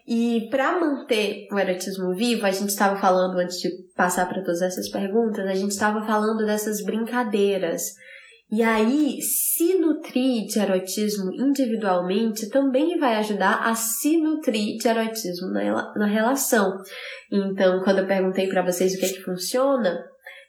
E 0.08 0.48
para 0.50 0.80
manter 0.80 1.48
o 1.52 1.60
erotismo 1.60 2.16
vivo, 2.16 2.46
a 2.46 2.52
gente 2.52 2.70
estava 2.70 3.00
falando 3.00 3.38
antes 3.38 3.58
de 3.58 3.70
passar 3.96 4.28
para 4.28 4.42
todas 4.42 4.62
essas 4.62 4.90
perguntas, 4.90 5.46
a 5.46 5.54
gente 5.54 5.72
estava 5.72 6.02
falando 6.06 6.46
dessas 6.46 6.84
brincadeiras 6.84 7.94
e 8.52 8.62
aí, 8.62 9.22
se 9.22 9.76
nutrir 9.76 10.46
de 10.46 10.60
erotismo 10.60 11.32
individualmente 11.34 12.50
também 12.50 13.00
vai 13.00 13.16
ajudar 13.16 13.62
a 13.64 13.74
se 13.76 14.18
nutrir 14.18 14.78
de 14.78 14.90
erotismo 14.90 15.48
na, 15.52 15.94
na 15.96 16.06
relação. 16.06 16.78
Então, 17.32 17.82
quando 17.82 18.00
eu 18.00 18.08
perguntei 18.08 18.50
para 18.50 18.62
vocês 18.62 18.94
o 18.94 19.00
que 19.00 19.06
é 19.06 19.10
que 19.10 19.22
funciona, 19.22 20.04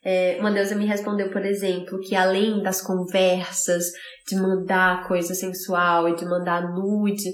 é, 0.04 0.36
uma 0.40 0.50
deusa 0.50 0.74
me 0.74 0.84
respondeu, 0.84 1.30
por 1.30 1.46
exemplo, 1.46 2.00
que 2.00 2.16
além 2.16 2.60
das 2.60 2.82
conversas, 2.82 3.84
de 4.26 4.34
mandar 4.34 5.06
coisa 5.06 5.32
sensual 5.32 6.08
e 6.08 6.16
de 6.16 6.24
mandar 6.24 6.74
nude, 6.74 7.30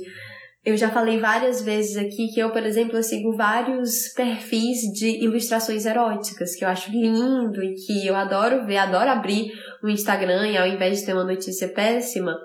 Eu 0.65 0.77
já 0.77 0.91
falei 0.91 1.19
várias 1.19 1.63
vezes 1.63 1.97
aqui 1.97 2.29
que 2.35 2.41
eu, 2.41 2.51
por 2.51 2.63
exemplo, 2.65 2.97
eu 2.97 3.03
sigo 3.03 3.37
vários 3.37 4.09
perfis 4.15 4.81
de 4.93 5.25
ilustrações 5.25 5.87
eróticas, 5.87 6.55
que 6.55 6.65
eu 6.65 6.69
acho 6.69 6.91
lindo 6.91 7.63
e 7.63 7.75
que 7.75 8.07
eu 8.07 8.15
adoro 8.15 8.67
ver, 8.67 8.77
adoro 8.79 9.09
abrir 9.09 9.53
o 9.83 9.89
Instagram 9.89 10.49
e 10.49 10.57
ao 10.57 10.67
invés 10.67 10.99
de 10.99 11.07
ter 11.07 11.15
uma 11.15 11.25
notícia 11.25 11.69
péssima, 11.69 12.37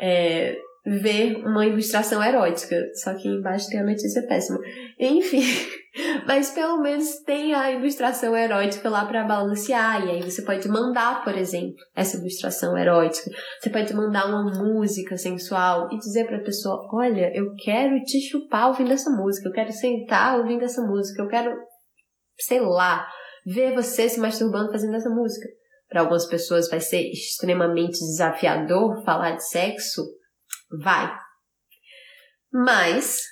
é, 0.00 0.56
ver 0.86 1.36
uma 1.46 1.64
ilustração 1.64 2.22
erótica. 2.22 2.76
Só 2.94 3.14
que 3.14 3.28
embaixo 3.28 3.68
tem 3.68 3.80
a 3.80 3.84
notícia 3.84 4.26
péssima. 4.26 4.58
Enfim, 4.98 5.42
mas 6.26 6.50
pelo 6.50 6.80
menos 6.82 7.20
tem 7.24 7.54
a 7.54 7.70
ilustração 7.72 8.36
erótica 8.36 8.90
lá 8.90 9.06
para 9.06 9.24
balancear. 9.24 10.06
E 10.06 10.10
aí 10.10 10.22
você 10.22 10.42
pode 10.42 10.68
mandar, 10.68 11.24
por 11.24 11.36
exemplo, 11.36 11.76
essa 11.96 12.18
ilustração 12.18 12.76
erótica. 12.76 13.30
Você 13.60 13.70
pode 13.70 13.94
mandar 13.94 14.26
uma 14.26 14.44
música 14.44 15.16
sensual 15.16 15.88
e 15.90 15.98
dizer 15.98 16.26
para 16.26 16.36
a 16.36 16.44
pessoa: 16.44 16.86
Olha, 16.92 17.30
eu 17.34 17.54
quero 17.56 17.98
te 18.02 18.20
chupar 18.20 18.68
ouvindo 18.68 18.92
essa 18.92 19.10
música. 19.10 19.48
Eu 19.48 19.52
quero 19.52 19.72
sentar 19.72 20.38
ouvindo 20.38 20.64
essa 20.64 20.82
música. 20.82 21.22
Eu 21.22 21.28
quero, 21.28 21.56
sei 22.38 22.60
lá, 22.60 23.06
ver 23.46 23.74
você 23.74 24.08
se 24.08 24.20
masturbando 24.20 24.70
fazendo 24.70 24.96
essa 24.96 25.08
música. 25.08 25.48
Para 25.88 26.00
algumas 26.00 26.26
pessoas 26.26 26.68
vai 26.68 26.80
ser 26.80 27.10
extremamente 27.10 28.00
desafiador 28.00 29.02
falar 29.04 29.36
de 29.36 29.48
sexo 29.48 30.02
Vai. 30.82 31.16
Mas, 32.52 33.22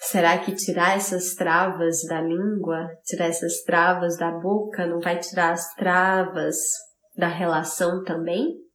será 0.00 0.38
que 0.38 0.54
tirar 0.54 0.96
essas 0.96 1.34
travas 1.34 2.02
da 2.08 2.20
língua, 2.20 2.88
tirar 3.04 3.26
essas 3.26 3.62
travas 3.62 4.16
da 4.16 4.30
boca, 4.30 4.86
não 4.86 5.00
vai 5.00 5.18
tirar 5.18 5.52
as 5.52 5.74
travas 5.74 6.56
da 7.16 7.28
relação 7.28 8.02
também? 8.02 8.66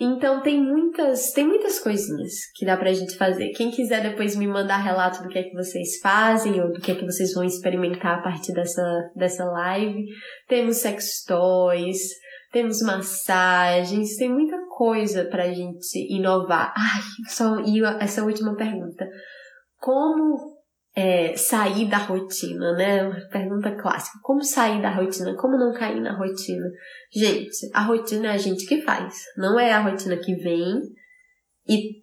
Então 0.00 0.40
tem 0.42 0.62
muitas, 0.62 1.32
tem 1.32 1.44
muitas 1.44 1.80
coisinhas 1.80 2.32
que 2.54 2.64
dá 2.64 2.76
pra 2.76 2.92
gente 2.92 3.16
fazer. 3.16 3.50
Quem 3.50 3.68
quiser 3.68 4.00
depois 4.00 4.36
me 4.36 4.46
mandar 4.46 4.76
relato 4.76 5.24
do 5.24 5.28
que 5.28 5.38
é 5.38 5.42
que 5.42 5.54
vocês 5.54 5.98
fazem 6.00 6.60
ou 6.62 6.72
do 6.72 6.80
que 6.80 6.92
é 6.92 6.94
que 6.94 7.04
vocês 7.04 7.34
vão 7.34 7.42
experimentar 7.42 8.20
a 8.20 8.22
partir 8.22 8.52
dessa, 8.52 9.10
dessa 9.16 9.44
live. 9.44 10.04
Temos 10.46 10.76
sex 10.76 11.24
toys, 11.24 11.98
temos 12.50 12.80
massagens, 12.82 14.16
tem 14.16 14.30
muita 14.30 14.56
coisa 14.68 15.24
pra 15.24 15.52
gente 15.52 15.98
inovar. 16.10 16.72
Ai, 16.76 17.02
só 17.28 17.60
e 17.60 17.82
essa 18.00 18.24
última 18.24 18.56
pergunta. 18.56 19.08
Como 19.78 20.58
é, 20.96 21.36
sair 21.36 21.88
da 21.88 21.98
rotina, 21.98 22.72
né? 22.72 23.08
Pergunta 23.30 23.76
clássica. 23.76 24.18
Como 24.22 24.42
sair 24.42 24.80
da 24.80 24.90
rotina? 24.90 25.36
Como 25.36 25.58
não 25.58 25.72
cair 25.72 26.00
na 26.00 26.16
rotina? 26.16 26.66
Gente, 27.14 27.70
a 27.74 27.82
rotina 27.82 28.28
é 28.28 28.30
a 28.30 28.38
gente 28.38 28.66
que 28.66 28.80
faz. 28.82 29.14
Não 29.36 29.60
é 29.60 29.72
a 29.72 29.80
rotina 29.80 30.16
que 30.16 30.34
vem 30.34 30.80
e 31.68 32.02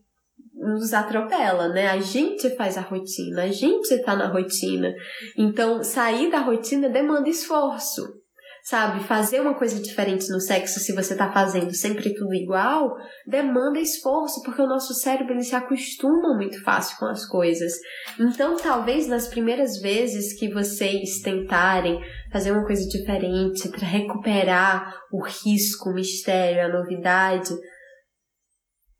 nos 0.53 0.93
atropela, 0.93 1.69
né? 1.69 1.87
A 1.87 1.99
gente 1.99 2.49
faz 2.55 2.77
a 2.77 2.81
rotina, 2.81 3.43
a 3.43 3.51
gente 3.51 3.97
tá 4.03 4.15
na 4.15 4.27
rotina. 4.27 4.93
Então, 5.37 5.83
sair 5.83 6.29
da 6.29 6.39
rotina 6.39 6.87
demanda 6.87 7.27
esforço 7.27 8.24
sabe? 8.65 9.03
Fazer 9.03 9.39
uma 9.39 9.53
coisa 9.53 9.79
diferente 9.79 10.27
no 10.29 10.39
sexo, 10.39 10.79
se 10.79 10.91
você 10.91 11.15
tá 11.15 11.31
fazendo 11.31 11.71
sempre 11.75 12.15
tudo 12.15 12.33
igual, 12.33 12.95
demanda 13.25 13.79
esforço, 13.79 14.41
porque 14.41 14.59
o 14.59 14.67
nosso 14.67 14.95
cérebro 14.95 15.33
ele 15.33 15.43
se 15.43 15.55
acostuma 15.55 16.35
muito 16.35 16.61
fácil 16.63 16.97
com 16.97 17.05
as 17.05 17.27
coisas. 17.27 17.73
Então, 18.19 18.57
talvez 18.57 19.07
nas 19.07 19.27
primeiras 19.27 19.79
vezes 19.79 20.37
que 20.37 20.51
vocês 20.51 21.19
tentarem 21.21 22.01
fazer 22.31 22.51
uma 22.51 22.65
coisa 22.65 22.87
diferente 22.89 23.69
para 23.69 23.87
recuperar 23.87 24.95
o 25.11 25.23
risco, 25.23 25.91
o 25.91 25.93
mistério, 25.93 26.65
a 26.65 26.67
novidade, 26.67 27.53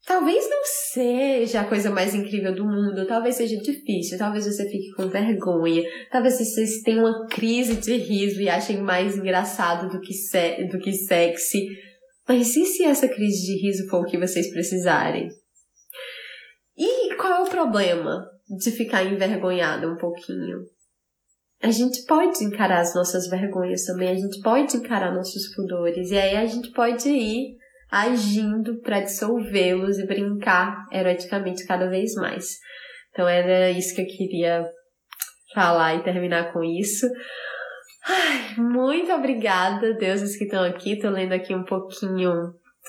Talvez 0.05 0.47
não 0.47 0.61
seja 0.63 1.61
a 1.61 1.67
coisa 1.67 1.89
mais 1.89 2.13
incrível 2.13 2.53
do 2.53 2.63
mundo, 2.63 3.07
talvez 3.07 3.37
seja 3.37 3.57
difícil, 3.57 4.19
talvez 4.19 4.45
você 4.45 4.69
fique 4.69 4.91
com 4.91 5.07
vergonha, 5.07 5.83
talvez 6.11 6.37
vocês 6.37 6.83
tenham 6.83 7.05
uma 7.05 7.27
crise 7.27 7.75
de 7.77 7.97
riso 7.97 8.39
e 8.39 8.47
achem 8.47 8.81
mais 8.81 9.17
engraçado 9.17 9.89
do 9.89 9.99
que, 9.99 10.13
do 10.69 10.77
que 10.77 10.93
sexy. 10.93 11.67
Mas 12.27 12.55
e 12.55 12.65
se 12.65 12.83
essa 12.83 13.07
crise 13.07 13.47
de 13.47 13.59
riso 13.59 13.87
for 13.89 14.01
o 14.01 14.05
que 14.05 14.17
vocês 14.17 14.51
precisarem? 14.51 15.27
E 16.77 17.15
qual 17.15 17.33
é 17.33 17.39
o 17.41 17.49
problema 17.49 18.29
de 18.47 18.69
ficar 18.69 19.03
envergonhado 19.03 19.91
um 19.91 19.97
pouquinho? 19.97 20.59
A 21.63 21.71
gente 21.71 22.05
pode 22.05 22.43
encarar 22.43 22.81
as 22.81 22.93
nossas 22.93 23.27
vergonhas 23.27 23.85
também, 23.85 24.09
a 24.09 24.15
gente 24.15 24.39
pode 24.41 24.77
encarar 24.77 25.15
nossos 25.15 25.51
pudores, 25.55 26.11
e 26.11 26.17
aí 26.17 26.35
a 26.35 26.45
gente 26.45 26.71
pode 26.73 27.09
ir 27.09 27.57
agindo 27.95 28.81
para 28.81 28.99
dissolvê-los 28.99 29.97
e 29.97 30.05
brincar 30.05 30.85
eroticamente 30.91 31.65
cada 31.65 31.89
vez 31.89 32.13
mais. 32.15 32.57
Então 33.09 33.25
era 33.25 33.71
isso 33.71 33.95
que 33.95 34.01
eu 34.01 34.05
queria 34.05 34.69
falar 35.53 35.95
e 35.95 36.03
terminar 36.03 36.51
com 36.51 36.61
isso. 36.61 37.07
Ai, 38.05 38.55
muito 38.57 39.13
obrigada, 39.13 39.93
deuses 39.93 40.37
que 40.37 40.43
estão 40.43 40.65
aqui. 40.65 40.99
Tô 40.99 41.09
lendo 41.09 41.31
aqui 41.31 41.55
um 41.55 41.63
pouquinho 41.63 42.33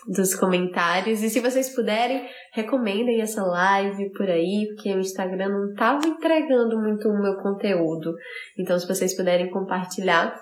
dos 0.08 0.34
comentários. 0.34 1.22
E 1.22 1.30
se 1.30 1.38
vocês 1.38 1.72
puderem, 1.72 2.28
recomendem 2.52 3.20
essa 3.20 3.44
live 3.44 4.10
por 4.10 4.28
aí, 4.28 4.66
porque 4.74 4.92
o 4.92 4.98
Instagram 4.98 5.50
não 5.50 5.70
estava 5.70 6.04
entregando 6.04 6.80
muito 6.80 7.08
o 7.08 7.22
meu 7.22 7.36
conteúdo. 7.36 8.12
Então, 8.58 8.76
se 8.76 8.88
vocês 8.88 9.16
puderem 9.16 9.50
compartilhar, 9.50 10.34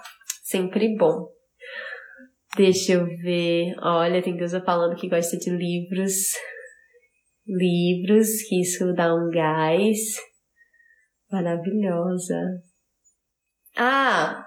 sempre 0.42 0.96
bom. 0.96 1.33
Deixa 2.56 2.92
eu 2.92 3.04
ver. 3.04 3.74
Olha, 3.80 4.22
tem 4.22 4.36
coisa 4.36 4.60
falando 4.60 4.96
que 4.96 5.08
gosta 5.08 5.36
de 5.36 5.50
livros. 5.50 6.12
Livros, 7.46 8.28
que 8.48 8.60
isso 8.60 8.92
dá 8.94 9.14
um 9.14 9.28
gás. 9.30 9.98
Maravilhosa. 11.30 12.62
Ah, 13.76 14.46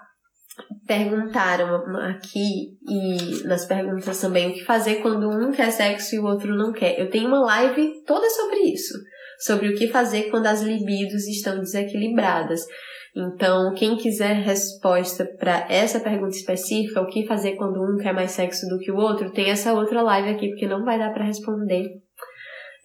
perguntaram 0.87 1.97
aqui 1.97 2.77
e 2.87 3.43
nas 3.45 3.65
perguntas 3.65 4.21
também 4.21 4.49
o 4.49 4.53
que 4.53 4.63
fazer 4.63 5.01
quando 5.01 5.29
um 5.29 5.51
quer 5.51 5.71
sexo 5.71 6.15
e 6.15 6.19
o 6.19 6.25
outro 6.25 6.55
não 6.55 6.71
quer. 6.71 6.97
Eu 6.97 7.09
tenho 7.09 7.27
uma 7.27 7.41
live 7.41 8.03
toda 8.05 8.29
sobre 8.29 8.59
isso, 8.71 8.93
sobre 9.39 9.69
o 9.69 9.75
que 9.75 9.87
fazer 9.87 10.29
quando 10.29 10.47
as 10.47 10.61
libidos 10.61 11.27
estão 11.27 11.59
desequilibradas. 11.59 12.61
Então, 13.15 13.73
quem 13.73 13.95
quiser 13.97 14.35
resposta 14.35 15.25
para 15.39 15.65
essa 15.69 15.99
pergunta 15.99 16.35
específica, 16.35 17.01
o 17.01 17.07
que 17.07 17.25
fazer 17.25 17.55
quando 17.55 17.81
um 17.81 17.97
quer 17.97 18.13
mais 18.13 18.31
sexo 18.31 18.67
do 18.67 18.77
que 18.77 18.91
o 18.91 18.97
outro, 18.97 19.31
tem 19.31 19.49
essa 19.49 19.73
outra 19.73 20.03
live 20.03 20.29
aqui, 20.29 20.49
porque 20.49 20.67
não 20.67 20.85
vai 20.85 20.99
dar 20.99 21.11
para 21.11 21.25
responder 21.25 21.89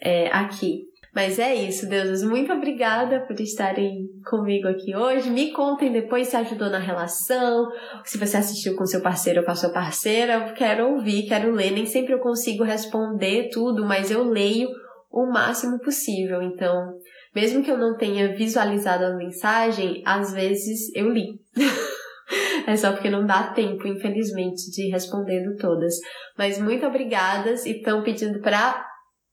é, 0.01 0.29
aqui. 0.29 0.85
Mas 1.15 1.39
é 1.39 1.55
isso, 1.55 1.87
deuses. 1.87 2.23
Muito 2.23 2.51
obrigada 2.51 3.21
por 3.27 3.39
estarem 3.39 4.09
comigo 4.25 4.67
aqui 4.67 4.97
hoje. 4.97 5.29
Me 5.29 5.53
contem 5.53 5.93
depois 5.93 6.29
se 6.29 6.37
ajudou 6.37 6.71
na 6.71 6.79
relação, 6.79 7.69
se 8.03 8.17
você 8.17 8.39
assistiu 8.39 8.75
com 8.75 8.87
seu 8.87 9.03
parceiro 9.03 9.41
ou 9.41 9.45
com 9.45 9.53
a 9.53 9.55
sua 9.55 9.69
parceira. 9.69 10.49
Eu 10.49 10.55
quero 10.55 10.95
ouvir, 10.95 11.29
quero 11.29 11.53
ler. 11.53 11.71
Nem 11.71 11.85
sempre 11.85 12.15
eu 12.15 12.19
consigo 12.19 12.65
responder 12.65 13.51
tudo, 13.53 13.85
mas 13.85 14.11
eu 14.11 14.25
leio 14.25 14.71
o 15.13 15.31
máximo 15.31 15.79
possível. 15.79 16.43
Então, 16.43 16.99
mesmo 17.35 17.63
que 17.63 17.71
eu 17.71 17.79
não 17.79 17.97
tenha 17.97 18.35
visualizado 18.35 19.05
a 19.05 19.17
mensagem, 19.17 20.03
às 20.07 20.33
vezes 20.33 20.95
eu 20.95 21.11
li. 21.11 21.41
é 22.67 22.77
só 22.77 22.93
porque 22.93 23.11
não 23.11 23.27
dá 23.27 23.53
tempo, 23.53 23.87
infelizmente, 23.87 24.71
de 24.71 24.89
respondendo 24.91 25.57
todas. 25.57 25.95
Mas 26.37 26.59
muito 26.59 26.87
obrigadas 26.87 27.67
e 27.67 27.73
estão 27.73 28.03
pedindo 28.03 28.41
para 28.41 28.87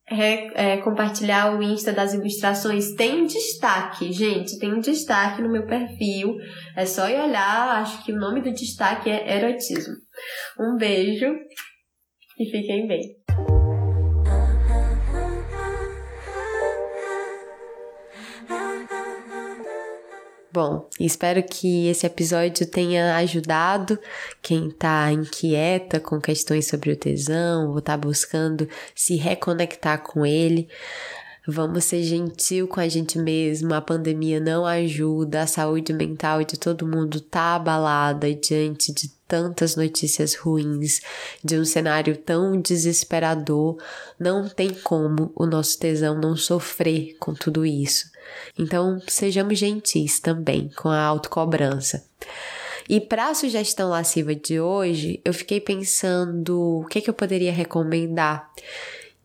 é, 0.07 0.77
compartilhar 0.77 1.55
o 1.55 1.63
Insta 1.63 1.93
das 1.93 2.13
ilustrações. 2.13 2.93
Tem 2.95 3.21
um 3.21 3.25
destaque, 3.25 4.11
gente, 4.11 4.59
tem 4.59 4.73
um 4.73 4.79
destaque 4.79 5.41
no 5.41 5.51
meu 5.51 5.65
perfil. 5.65 6.35
É 6.75 6.85
só 6.85 7.07
ir 7.07 7.19
olhar, 7.19 7.81
acho 7.81 8.03
que 8.03 8.11
o 8.11 8.19
nome 8.19 8.41
do 8.41 8.51
destaque 8.51 9.09
é 9.09 9.37
erotismo. 9.37 9.93
Um 10.59 10.75
beijo 10.77 11.27
e 12.39 12.45
fiquem 12.49 12.87
bem. 12.87 13.18
Bom, 20.51 20.89
espero 20.99 21.43
que 21.43 21.87
esse 21.87 22.07
episódio 22.07 22.65
tenha 22.65 23.15
ajudado 23.17 23.99
quem 24.41 24.69
está 24.69 25.11
inquieta 25.11 25.99
com 25.99 26.19
questões 26.19 26.67
sobre 26.67 26.91
o 26.91 26.95
tesão, 26.95 27.69
ou 27.69 27.77
está 27.77 27.95
buscando 27.95 28.67
se 28.95 29.15
reconectar 29.15 30.01
com 30.01 30.25
ele. 30.25 30.67
Vamos 31.47 31.85
ser 31.85 32.01
gentil 32.01 32.67
com 32.67 32.79
a 32.79 32.87
gente 32.87 33.19
mesmo. 33.19 33.75
A 33.75 33.81
pandemia 33.81 34.39
não 34.39 34.65
ajuda, 34.65 35.41
a 35.43 35.47
saúde 35.47 35.93
mental 35.93 36.43
de 36.43 36.57
todo 36.57 36.87
mundo 36.87 37.21
tá 37.21 37.55
abalada 37.55 38.33
diante 38.33 38.91
de 38.91 39.07
tantas 39.27 39.75
notícias 39.75 40.33
ruins, 40.33 40.99
de 41.43 41.59
um 41.59 41.65
cenário 41.65 42.17
tão 42.17 42.59
desesperador. 42.59 43.77
Não 44.19 44.49
tem 44.49 44.73
como 44.73 45.31
o 45.35 45.45
nosso 45.45 45.77
tesão 45.77 46.19
não 46.19 46.35
sofrer 46.35 47.15
com 47.19 47.35
tudo 47.35 47.63
isso. 47.63 48.09
Então, 48.57 49.01
sejamos 49.07 49.57
gentis 49.57 50.19
também 50.19 50.69
com 50.75 50.89
a 50.89 51.01
autocobrança. 51.01 52.05
E 52.87 52.99
para 52.99 53.29
a 53.29 53.35
sugestão 53.35 53.89
lasciva 53.89 54.33
de 54.33 54.59
hoje, 54.59 55.21
eu 55.23 55.33
fiquei 55.33 55.61
pensando 55.61 56.79
o 56.79 56.85
que, 56.85 57.01
que 57.01 57.09
eu 57.09 57.13
poderia 57.13 57.51
recomendar. 57.51 58.49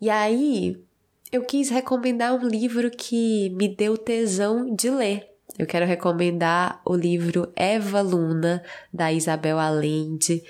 E 0.01 0.11
aí, 0.11 0.79
eu 1.33 1.43
quis 1.43 1.71
recomendar 1.71 2.35
um 2.35 2.47
livro 2.47 2.91
que 2.91 3.51
me 3.51 3.69
deu 3.69 3.97
tesão 3.97 4.75
de 4.75 4.91
ler. 4.91 5.29
Eu 5.59 5.67
quero 5.67 5.87
recomendar 5.87 6.81
o 6.85 6.95
livro 6.95 7.51
Eva 7.57 8.01
Luna, 8.01 8.63
da 8.93 9.13
Isabel 9.13 9.59
Allende 9.59 10.43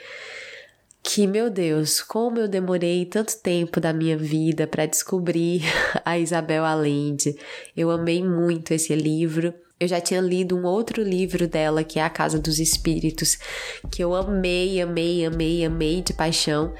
que, 1.06 1.26
meu 1.26 1.50
Deus, 1.50 2.00
como 2.00 2.38
eu 2.38 2.48
demorei 2.48 3.04
tanto 3.04 3.36
tempo 3.36 3.78
da 3.78 3.92
minha 3.92 4.16
vida 4.16 4.66
para 4.66 4.86
descobrir 4.86 5.62
a 6.02 6.18
Isabel 6.18 6.64
Allende. 6.64 7.36
Eu 7.76 7.90
amei 7.90 8.24
muito 8.24 8.72
esse 8.72 8.94
livro. 8.96 9.52
Eu 9.78 9.86
já 9.86 10.00
tinha 10.00 10.20
lido 10.20 10.56
um 10.56 10.64
outro 10.64 11.02
livro 11.02 11.46
dela, 11.46 11.84
que 11.84 11.98
é 11.98 12.02
A 12.02 12.08
Casa 12.08 12.38
dos 12.38 12.58
Espíritos, 12.58 13.38
que 13.90 14.02
eu 14.02 14.14
amei, 14.14 14.80
amei, 14.80 15.26
amei, 15.26 15.62
amei 15.64 16.00
de 16.00 16.14
paixão. 16.14 16.72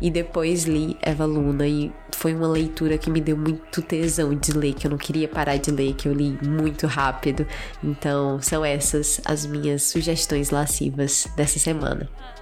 E 0.00 0.10
depois 0.12 0.62
li 0.62 0.96
Eva 1.02 1.24
Luna 1.24 1.66
e 1.66 1.90
foi 2.12 2.34
uma 2.34 2.46
leitura 2.46 2.96
que 2.96 3.10
me 3.10 3.20
deu 3.20 3.36
muito 3.36 3.82
tesão 3.82 4.32
de 4.32 4.52
ler, 4.52 4.74
que 4.74 4.86
eu 4.86 4.92
não 4.92 4.98
queria 4.98 5.26
parar 5.26 5.56
de 5.56 5.72
ler, 5.72 5.94
que 5.94 6.06
eu 6.06 6.12
li 6.12 6.38
muito 6.46 6.86
rápido. 6.86 7.44
Então, 7.82 8.40
são 8.40 8.64
essas 8.64 9.20
as 9.24 9.44
minhas 9.44 9.82
sugestões 9.82 10.50
lascivas 10.50 11.26
dessa 11.34 11.58
semana. 11.58 12.08